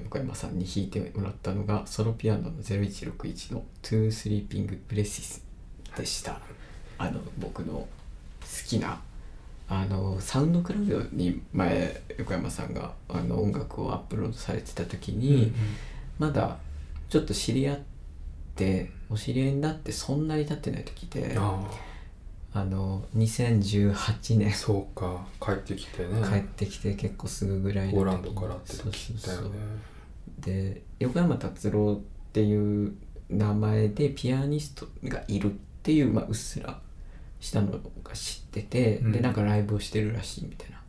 [0.06, 5.44] 横山さんに弾いてもらったのがソロピアノの0161の「Two Sleeping Breaths」
[5.98, 6.40] でした。
[6.98, 7.88] あの僕の好
[8.66, 9.02] きな
[9.68, 15.52] あのサウンドクラウドに前横山さんがあの音楽をアップロードされてた時に、
[16.20, 16.58] まだ
[17.10, 17.80] ちょっと知り合っ
[18.56, 21.68] てお知り合いになってそんなに経ってない時であ
[22.54, 22.64] あ。
[22.64, 24.48] の2018年。
[24.50, 25.28] あそうか。
[25.42, 26.22] 帰ってきてね。
[26.26, 27.98] 帰ってきて結構すぐぐらいの時。
[27.98, 29.42] ポーランドからってそう時だよね。
[29.42, 29.52] そうそう
[30.40, 32.94] で横山達郎っていう
[33.30, 36.80] 名前でピアニストがいるっていう、まあ、うっすら
[37.40, 39.12] したのが知ってて、うん。
[39.12, 40.82] でなんかライブをしてるらしいみたいな。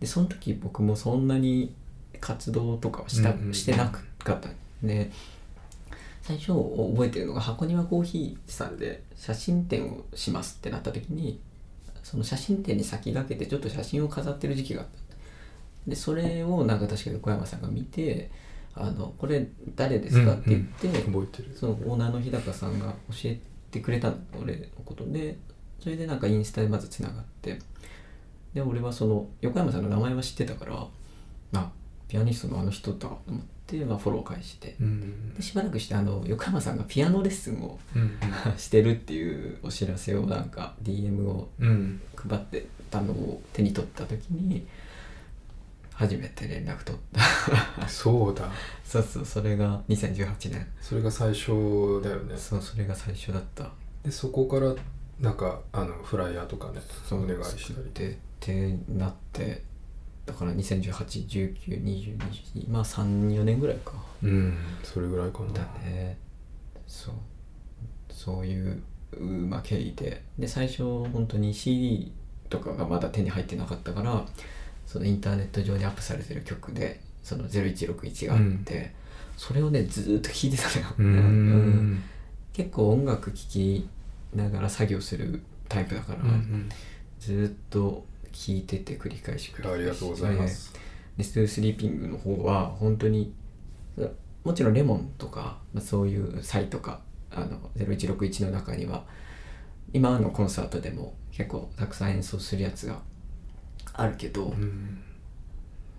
[0.00, 1.74] でその時僕もそんなに
[2.20, 3.54] 活動とかはした、うんうんうん。
[3.54, 4.00] してなか
[4.34, 4.48] った
[4.82, 5.10] で
[6.22, 11.40] 最初覚えてるのが箱庭コーヒーさんで写真展をしますってなった時に
[12.02, 14.92] その写真展に先駆けてちょっと写真を飾ってる時期があった。
[15.90, 18.30] でそれをなんか確か横山さんが見て
[18.80, 21.54] 「あのこれ誰ですか?」って言って、覚えてる。
[21.54, 23.40] そのオーナーの日高さんが教え
[23.70, 25.38] てくれたの俺のことで
[25.80, 27.58] それでなんかインスタでまずつながって。
[28.54, 30.88] で俺はその横山さんの名前は知ってたから
[31.52, 31.72] あ
[32.08, 34.74] ピアニストのあの人だと思って、まあ、フォロー返して。
[34.80, 35.34] うん。
[35.34, 38.12] でしばらくしてあの横山さんがピアノレッスンをうん。
[38.56, 41.50] してるっていうお知らせをなんか DM を
[42.16, 44.66] 配ってたのを手に取った時に
[45.98, 47.00] 初めて連絡取っ
[47.80, 47.88] た。
[47.88, 48.48] そうだ。
[48.84, 50.64] そうそうそれが2018年。
[50.80, 52.36] それが最初だよね。
[52.36, 53.72] そうそれが最初だった。
[54.04, 54.76] でそこから
[55.18, 56.80] なんかあのフライヤーとかね
[57.10, 59.64] お願いしたりでってなって
[60.24, 63.94] だから2018192022まあ34年ぐらいか。
[64.22, 65.52] うんそれぐらいかな。
[65.52, 66.16] だね。
[66.86, 67.14] そう。
[68.08, 68.80] そういう
[69.20, 70.22] まあ経緯で。
[70.38, 72.12] で最初本当に CD
[72.48, 74.24] とかがまだ手に入ってなかったから
[74.88, 78.94] そのインターネット上にアップされてる曲でその0161があって、
[79.36, 81.90] それをねずーっと聴いてたのよ、ううん。
[81.92, 82.02] ん
[82.54, 83.88] 結構音楽聴き
[84.34, 86.68] ながら作業するタイプだから、うん
[87.20, 89.74] ずーっと聴いてて繰り返し繰り返し。
[89.74, 90.72] ありがとうございます。
[91.18, 93.34] でストスリーピングの方は本当に
[94.44, 97.00] もちろんレモンとか、まあ、そういうサイとか
[97.30, 99.04] あの0161の中には
[99.92, 103.00] 今のコンサートでも結構たくさん演奏するやつが
[103.98, 105.02] あるけど、うん。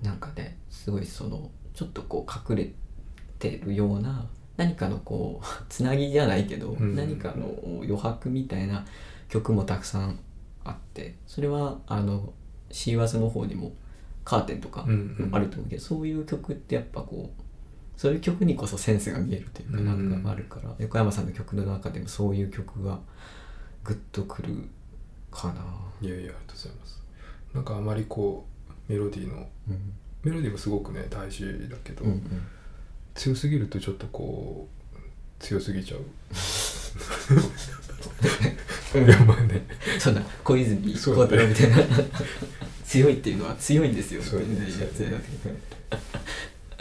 [0.02, 2.72] なんかねすごいそのちょっとこう隠れ
[3.38, 6.96] てるような何かのこう つなぎじゃないけど、うん。
[6.96, 7.54] 何かの
[7.84, 8.86] 余白みたいな
[9.28, 10.20] 曲もたくさん
[10.64, 12.34] あってそれはあの
[12.72, 13.74] シーワーズの方にも
[14.24, 15.36] カーテンとかうんうん。
[15.36, 17.42] あると思うけど、そういう曲ってやっぱこう
[18.00, 19.86] そういう曲にこそセンスが見えるというかうん。
[20.12, 23.00] なんかあるから、横山さんの曲の中でもそういう曲が
[23.84, 24.56] グッとくる
[25.32, 25.66] かな。
[26.02, 26.99] いやいやありがとうございます
[27.54, 28.46] なんかあまりこ
[28.90, 29.94] うメロディーのうん。
[30.24, 32.48] メロディーもすごくね大事だけど、うんうん。
[33.16, 34.98] 強すぎるとちょっとこう
[35.40, 36.02] 強すぎちゃう。
[39.00, 39.66] いやまあね。
[40.00, 41.78] そんな小泉孝太郎みたいな。
[42.86, 44.22] 強いっていうのは強いんですよ。
[44.22, 45.04] そうみたいなやつ。
[45.04, 45.12] や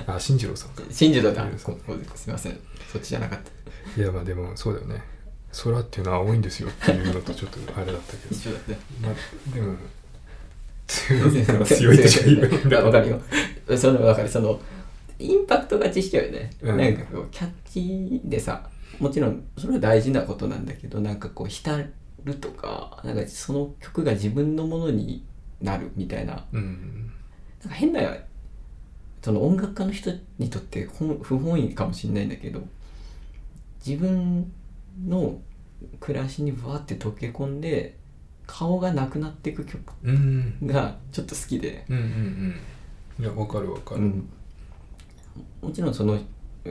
[0.07, 0.83] あ進次郎さんか。
[0.91, 1.47] 真珠だ。
[1.47, 2.59] ったそうこすいません。
[2.91, 3.41] そっちじゃなかっ
[3.95, 4.01] た。
[4.01, 5.03] いやまあでもそうだよね。
[5.53, 8.35] 空っていうのは青いんですよっていうのとちょっとあれだったけど。
[8.35, 8.73] 一緒だった。
[9.07, 9.77] まあでも
[10.89, 13.21] 強いから強いってしか言えないわかるよ。
[13.77, 14.29] そのわかる。
[14.29, 14.59] その
[15.19, 16.77] インパクトがちしちゃうよね、うん。
[16.77, 21.77] なんかこうキャッチーでさもちろんそれは大事なことなんだけどなんかこう浸
[22.25, 25.25] るとかなんかその曲が自分のものに
[25.61, 26.45] なるみたいな。
[26.53, 27.13] うん。
[27.63, 28.01] なんか変な
[29.23, 32.63] その音楽家の人にとって本不本意かもしれないんだけど
[33.85, 34.51] 自分
[35.07, 35.41] の
[36.01, 37.98] 暮らしにわーって溶け込んで
[38.49, 40.59] 顔がなくなっていく曲うん。
[40.65, 42.07] がちょっと好きで、うんうんう
[43.21, 43.25] ん。
[43.25, 44.29] いやわかるわかる、うん、
[45.61, 46.19] もちろんその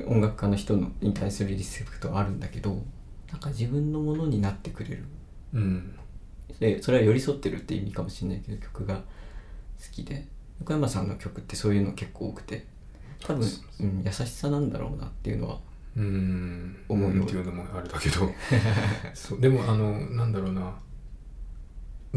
[0.07, 2.81] 音楽家の人のに対するリスペクトはあるんだけど
[3.31, 5.03] なんか自分のものになってくれる。
[5.53, 5.95] うん。
[6.59, 9.03] でそれは寄り添ってるって意味かもしれないけど曲が好
[9.91, 10.27] きで。
[10.59, 12.65] 横山さんの曲ってそういうの結構多くて。
[13.19, 13.47] 多分、
[13.81, 15.59] うん、優しさなんだろうなっていうのは
[15.95, 16.75] うん。
[16.89, 18.31] 思うっていうのもあれだけど。
[19.13, 20.73] そうでもあのなんだろうな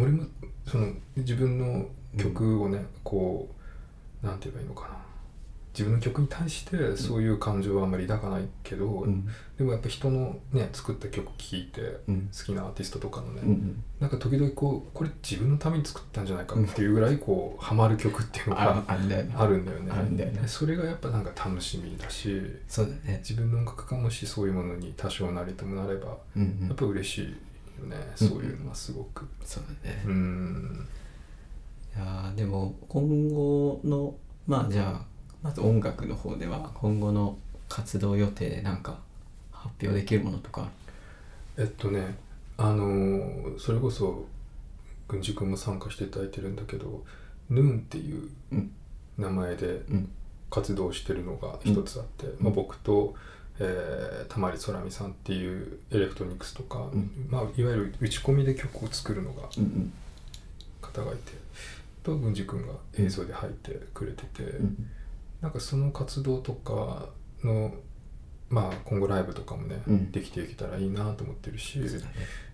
[0.01, 0.25] 俺も
[0.67, 1.87] その自分の
[2.19, 3.49] 曲をね、こ
[4.23, 4.97] うなんて言えばいいのかな。
[5.73, 9.29] 自分の曲に対してそういう感情はあんまり抱かないけど、うん。
[9.57, 12.29] でもやっぱ人のね作った曲聴いてうん。
[12.37, 13.85] 好きなアーティストとかのね、うんうん。
[14.01, 19.35] なんか時々こうこれ自分のために作ったんじゃないかっていうぐらいこうハマる曲っていうのあがあるんだよね。
[19.39, 19.65] あるん
[20.17, 20.43] だよね。
[20.47, 23.19] それがやっぱなんか楽しみだしそうだね。
[23.19, 26.67] 自分の音楽がもしそういうものに多少なりともなればうんうん。
[26.67, 27.37] やっぱ嬉しい
[27.81, 28.29] よね、うん。
[28.29, 29.27] そういうのはすごく。
[29.45, 30.03] そうだね。
[30.07, 30.89] うん。
[31.97, 34.15] いやーでも今後の
[34.47, 35.05] まあじゃあ
[35.43, 37.37] まず音楽の方では今後の
[37.69, 38.99] 活動予定でなんか
[39.51, 40.69] 発表できるものとか
[41.59, 42.17] えっとね
[42.57, 44.25] あのーそれこそ
[45.09, 47.05] 軍司君も参加していただいてるんだけど
[47.49, 48.71] ヌーンっていううん。
[49.19, 50.11] 名前でうん。
[50.51, 53.15] 活動してるのが一つあって、まあ、僕と、
[53.63, 57.11] えー、玉里空美さんっていうエレクトロニクスとか、ん。
[57.29, 59.43] まあ、いわゆる打ち込みで曲を作るのが
[60.81, 61.33] 方がいて
[62.03, 64.91] と軍司君が映像で入ってくれてて、うん
[65.41, 67.09] なんかその活動とか
[67.43, 67.73] の
[68.51, 70.13] まあ今後ライブとかもね、うん。
[70.13, 71.89] できていけたらいいなと思ってるし、ね。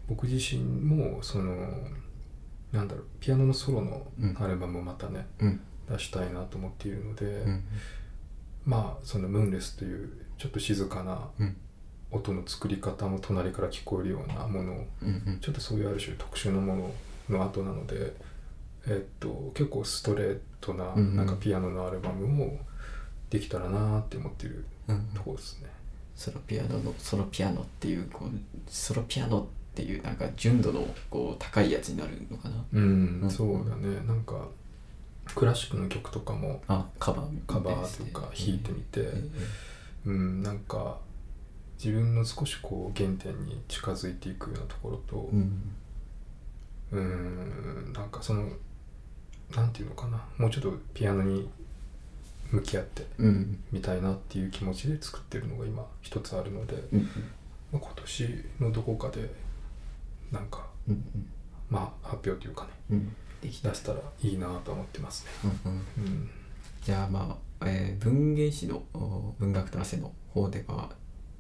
[0.07, 1.67] 僕自身もその
[2.71, 4.37] なんだろうピアノのソロのうん。
[4.39, 5.61] アルバムをまたね、うん。
[5.91, 7.65] 出したいなと思っているので、うん。
[8.65, 10.09] まあその「ムーンレス」という
[10.39, 11.57] ちょっと静かなうん。
[12.13, 15.39] 音の作り方も隣から聞こえるようなものをうんうん。
[15.41, 18.13] ちょっとそういうある種特殊なものの後なので、
[18.87, 22.59] えっと、結構ストレートななんかピアノのアルバムを
[23.29, 25.69] できたらなって思ってるうんところですね。
[26.15, 28.31] ソロピアノのソロピアノっていうこう
[28.69, 29.45] ソロピアノっ
[29.75, 32.65] ていうなんか純度のこう高いやつになるのかな？
[32.73, 33.31] うん、うん。
[33.31, 33.97] そうだね。
[34.07, 34.47] なんか
[35.35, 39.29] クラシックの曲とかもあカバーカバーというか弾いてみて、ええ
[40.07, 40.99] うん、なんか
[41.83, 45.73] 自分の少しこう原点に近づいていくようなところとうん。
[46.93, 48.49] うんなんかその
[49.55, 51.49] なんていうのかなもうちょっとピアノに
[52.51, 53.59] 向き合ってうん。
[53.73, 57.01] みたいなっていう気持ちで作ってるのが今一つあるので、うん
[57.73, 59.29] まあ、今年のどこかで
[60.31, 61.05] なんかうん
[61.69, 63.17] まあ発表というかねうん。
[63.43, 65.51] 出せたらいいなと思ってますね。
[65.67, 65.79] うんうん。
[65.99, 66.31] うん。
[66.83, 70.91] じゃあまあ、えー文芸誌のお文学と汗の方では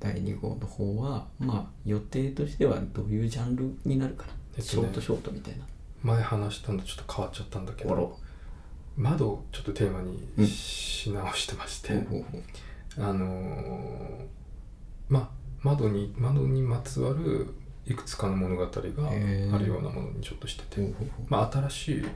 [0.01, 4.67] 第2号の方はまあ予定としてはどういうジャンルになるかな、えっとね。
[4.69, 5.65] ショートショートみたいな。
[6.03, 8.19] 前話したのとちょっと変わっちゃったんだけど
[8.97, 12.43] 窓をちょっとテーマうんにし直してまして、ほうほうほう。
[13.05, 14.27] あのー
[15.09, 15.31] まあ
[15.63, 17.55] 窓に窓にまつわる
[17.87, 20.95] いくつかの物語があるようなものにちょっとしてて、
[21.29, 22.09] まあ新しい、うん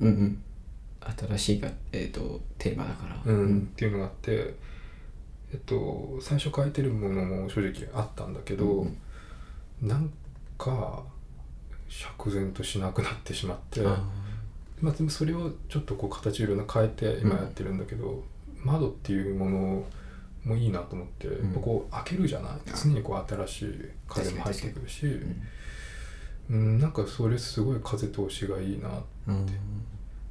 [0.00, 0.42] うん
[1.28, 3.20] 新しいが、えー、とテーマだから。
[3.24, 4.54] うんっていうのがあって
[5.52, 8.96] えっと最初書いてるものも正直あったんだけど、うん
[9.82, 10.12] なん
[10.58, 11.02] か
[11.88, 13.80] 釈然としなくなってしまって。
[13.86, 14.04] あ
[14.82, 18.22] まあ、でもそれをちょっとこう形をいろいろ変えて今やってるんだけど、
[18.62, 19.84] 窓っていうもの
[20.44, 21.52] もいいなと思って、うん。
[21.62, 22.52] こう開けるじゃない？
[22.66, 25.06] 常にこう新しい風も入ってくるし、
[26.50, 29.46] うん、なんかそれすごい風通しがいいなうん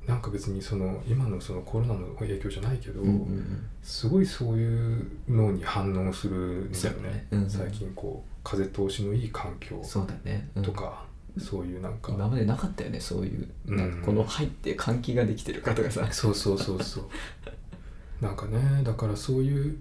[0.10, 7.02] なんか別にその今のそのコロナの影響じゃないけど、うんうんすごいそういうのに反応するんだよね。
[7.04, 7.28] だね。
[7.32, 7.50] うん。
[7.50, 10.64] 最近こう風通しのいい環境そうだね、うん。
[10.64, 11.06] とか、
[11.38, 13.48] そういうなんか今までなかったよねそういう。
[13.68, 13.78] うん。
[13.78, 16.08] なんかこの入って換気ができてるかとかさ。
[16.12, 17.06] そうそうそうそう。
[18.22, 19.78] なんかねだからそういう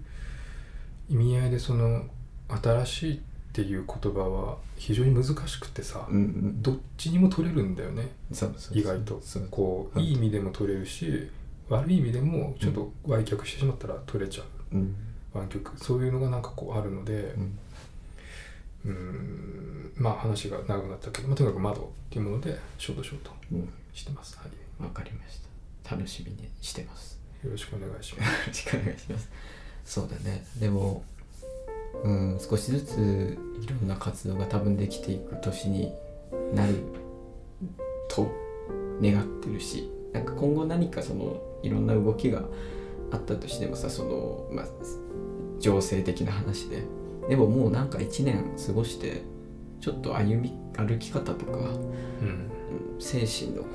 [1.09, 2.03] 意味合いでその
[2.49, 3.21] 新しい
[3.59, 6.61] っていう言葉は非常に難しくてさ、うんうん。
[6.61, 8.09] どっちにも取れるんだよね
[8.71, 9.19] 意外と。
[9.21, 9.47] そう。
[9.51, 11.29] こういい意味でも取れるし
[11.67, 14.75] 悪い意味でもちょっと歪曲してしまったら取れちゃう。
[14.75, 14.95] うん。
[15.33, 15.77] 湾曲。
[15.77, 17.59] そういうのがなんかこうあるのでうん。
[18.85, 23.69] うーんまあ話が長くなったけど、まあ、とにかく窓っていうものでショートショートうん。
[23.93, 25.39] してます、はい、わかりまし
[25.83, 25.95] た。
[25.95, 27.19] 楽しみにしてます。
[27.43, 29.29] よろしくお願いしまよろしくお願いします。
[29.83, 30.45] そうだね。
[30.59, 31.18] でもうん
[32.39, 35.91] 少しずついろんな活動が多分できていく年に
[36.53, 36.75] なる
[38.09, 38.31] と
[39.01, 42.43] 願ってるしなんか今後何かそのいろんな動きが
[43.11, 44.65] あったとしてもさそのまあ
[45.59, 46.83] 情勢的な話で。
[47.29, 49.21] でももうなんか1年過ごして
[49.81, 51.79] ちょっと歩み歩き方とかす、
[52.23, 52.49] うん、うん
[52.99, 53.69] 精神のこ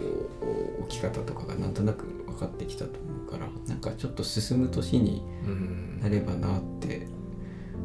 [0.80, 5.84] う置き方とかがなんとなく分かってきたと思うからなんかちょっと進む年にうん。
[6.02, 7.06] なればなって、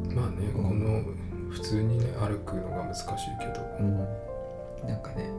[0.08, 0.64] まあね、うん。
[0.64, 1.04] この
[1.50, 3.04] 普通にね歩くのが難しい
[3.38, 3.60] けど。
[3.80, 3.98] うん、
[4.88, 5.30] なんかね。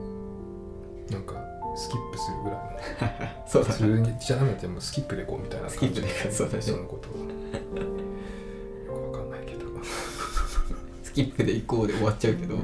[1.10, 1.34] なんか
[1.76, 3.44] スキップするぐらいのね。
[3.48, 6.62] そう普通にじゃなくてもスキップでこうみたいな感じスキップで行こうそうだね。
[6.62, 7.12] そのことを。
[8.96, 9.66] よくわかんないけど。
[11.04, 12.56] スキップで行こうで終わっちゃうけど、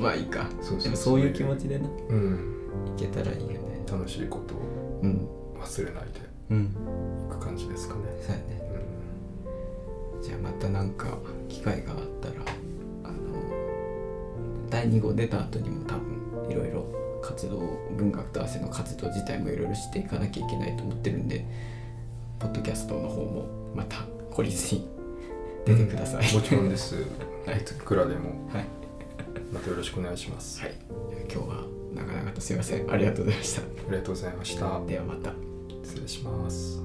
[0.00, 0.48] まあいいか。
[0.60, 2.58] そうでもそういう気持ちでなうん。
[2.96, 3.84] いけたらいいよね。
[3.90, 4.58] 楽しいことを
[5.02, 5.28] うん。
[5.60, 6.20] 忘れないで
[6.50, 6.64] うん。
[7.28, 8.00] いく感じですかね。
[8.20, 8.44] そうやね。
[8.50, 8.51] う
[10.32, 11.18] じゃあまたなんか
[11.50, 12.34] 機会があったら
[13.04, 13.18] あの
[14.70, 16.86] 第2号出た後にも多分いろいろ
[17.22, 17.58] 活動
[17.96, 21.44] 文学と汗の活動自体もいろいろしていかなきゃいけないと思ってるんで
[22.38, 24.88] ポッドキャストの方もまた懲りずに
[25.66, 26.34] 出てください、ん。
[26.34, 26.96] もちろんです。
[27.46, 27.58] はい。
[27.58, 28.30] いくらでも。
[28.52, 28.66] はい、
[29.52, 30.60] またよろしくお願いします。
[30.60, 30.74] はい、
[31.32, 31.64] 今日は
[31.94, 32.90] 長々とすいません。
[32.90, 33.62] ありがとうございました。
[33.62, 34.80] ありがとうございました。
[34.86, 35.34] ではまた。
[35.84, 36.81] 失礼します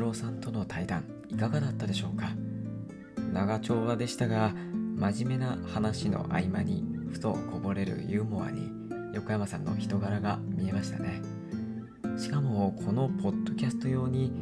[0.00, 2.30] 郎さんとの対談いかがだったでしょうか？
[3.32, 4.54] 長丁場でしたが
[4.96, 8.70] 真面目な話の合間にふとこぼれるユーモアに
[9.14, 11.20] 横山さんの人柄が見えましたね。
[12.16, 14.32] しかもこのポッドキャスト用に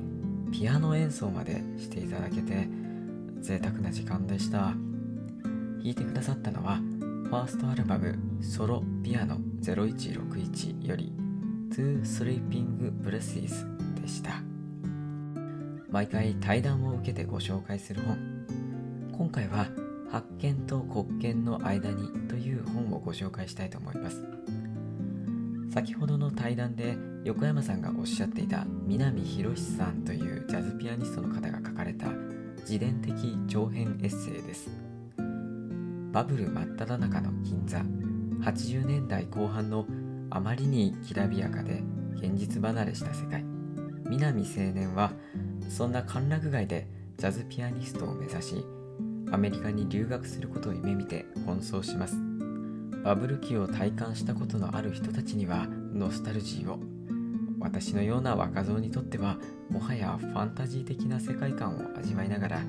[0.52, 2.68] ピアノ演奏までしていただけて
[3.40, 4.58] 贅沢な時間でした。
[4.58, 11.12] 弾いてくださったのはファーストアルバム「ソロピアノ0161」より
[11.70, 13.66] 「Two Sleeping Breathes」
[14.00, 14.45] でした。
[15.96, 18.18] 毎回対談を受けてご紹介する本。
[19.16, 19.66] 今回は
[20.12, 24.22] 「発見と国権の間に」という本をご紹介したいと思います。
[25.70, 32.12] 先ほどの対談で横山さんがおっしゃっていた南博さんというジャズピアニストの方が書かれた
[32.58, 34.68] 自伝的長編エッセイです。
[36.12, 37.78] バブル真っ只中の銀座
[38.42, 39.86] 80年代後半の
[40.28, 41.82] あまりにきらびやかで
[42.16, 43.42] 現実離れした世界。
[44.10, 45.12] 南青年は
[45.68, 46.86] そんな歓楽街で
[47.18, 48.64] ジャズピアニストを目指し
[49.32, 52.16] アメリカに留学することを夢見て奔走します。
[53.02, 56.78] バブル期を体感したことのある人たちにはノスタルジーを。
[57.60, 59.38] 私のような若造にとっては
[59.70, 62.60] もはやファンタジー的な世界観を味わいながら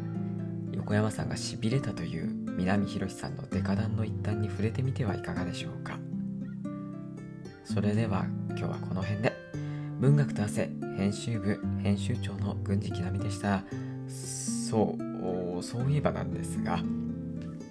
[0.71, 5.99] 横山さんがしびれたという南博さんのデカダンの一端に触れてみてはいかがでしょうか。
[7.63, 9.36] それでは今日はこの辺で。
[9.99, 13.63] 文学と汗編集部編集長の郡司きなみでした。
[14.07, 14.95] そ
[15.59, 16.79] うそういえばなんですが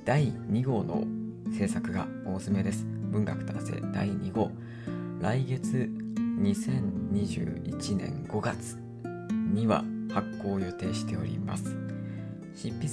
[0.05, 1.05] 第2号の
[1.57, 2.85] 制作が大詰めです。
[3.13, 4.51] 文学と汗第2号。
[5.21, 5.89] 来月
[6.41, 8.77] 2021年5月
[9.53, 11.77] には発行を予定しております。
[12.57, 12.89] 執筆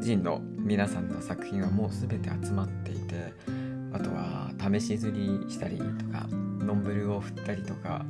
[0.00, 3.32] 陣の皆さんの作品はもう全て集まっていて
[3.92, 6.28] あとは試し刷りしたりとか
[6.60, 8.04] ノンブルを振ったりとか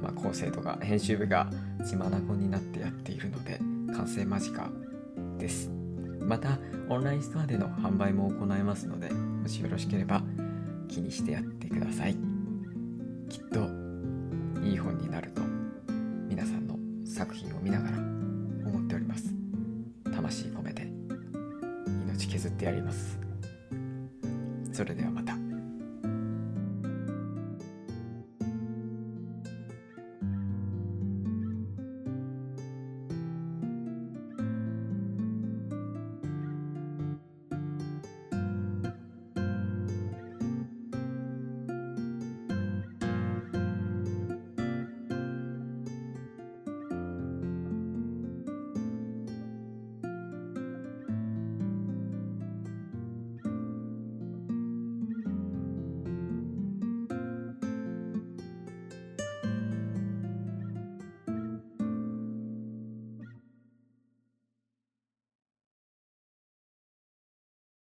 [0.00, 1.50] まあ構成とか編集部が
[1.84, 3.58] 血眼になってやっているので
[3.94, 4.70] 完成間近
[5.38, 5.70] です。
[6.20, 6.58] また
[6.90, 10.22] オンラインストアでの販売も行いますのでもしよろしければ
[10.88, 12.16] 気にしてやってください。
[13.28, 13.60] きっと
[14.62, 15.42] いい本になると
[16.28, 16.76] 皆さんの
[17.06, 19.32] 作品を見ながら思っております。
[20.12, 20.90] 魂込めて
[22.04, 23.18] 命削ってやります。
[24.72, 25.37] それではまた。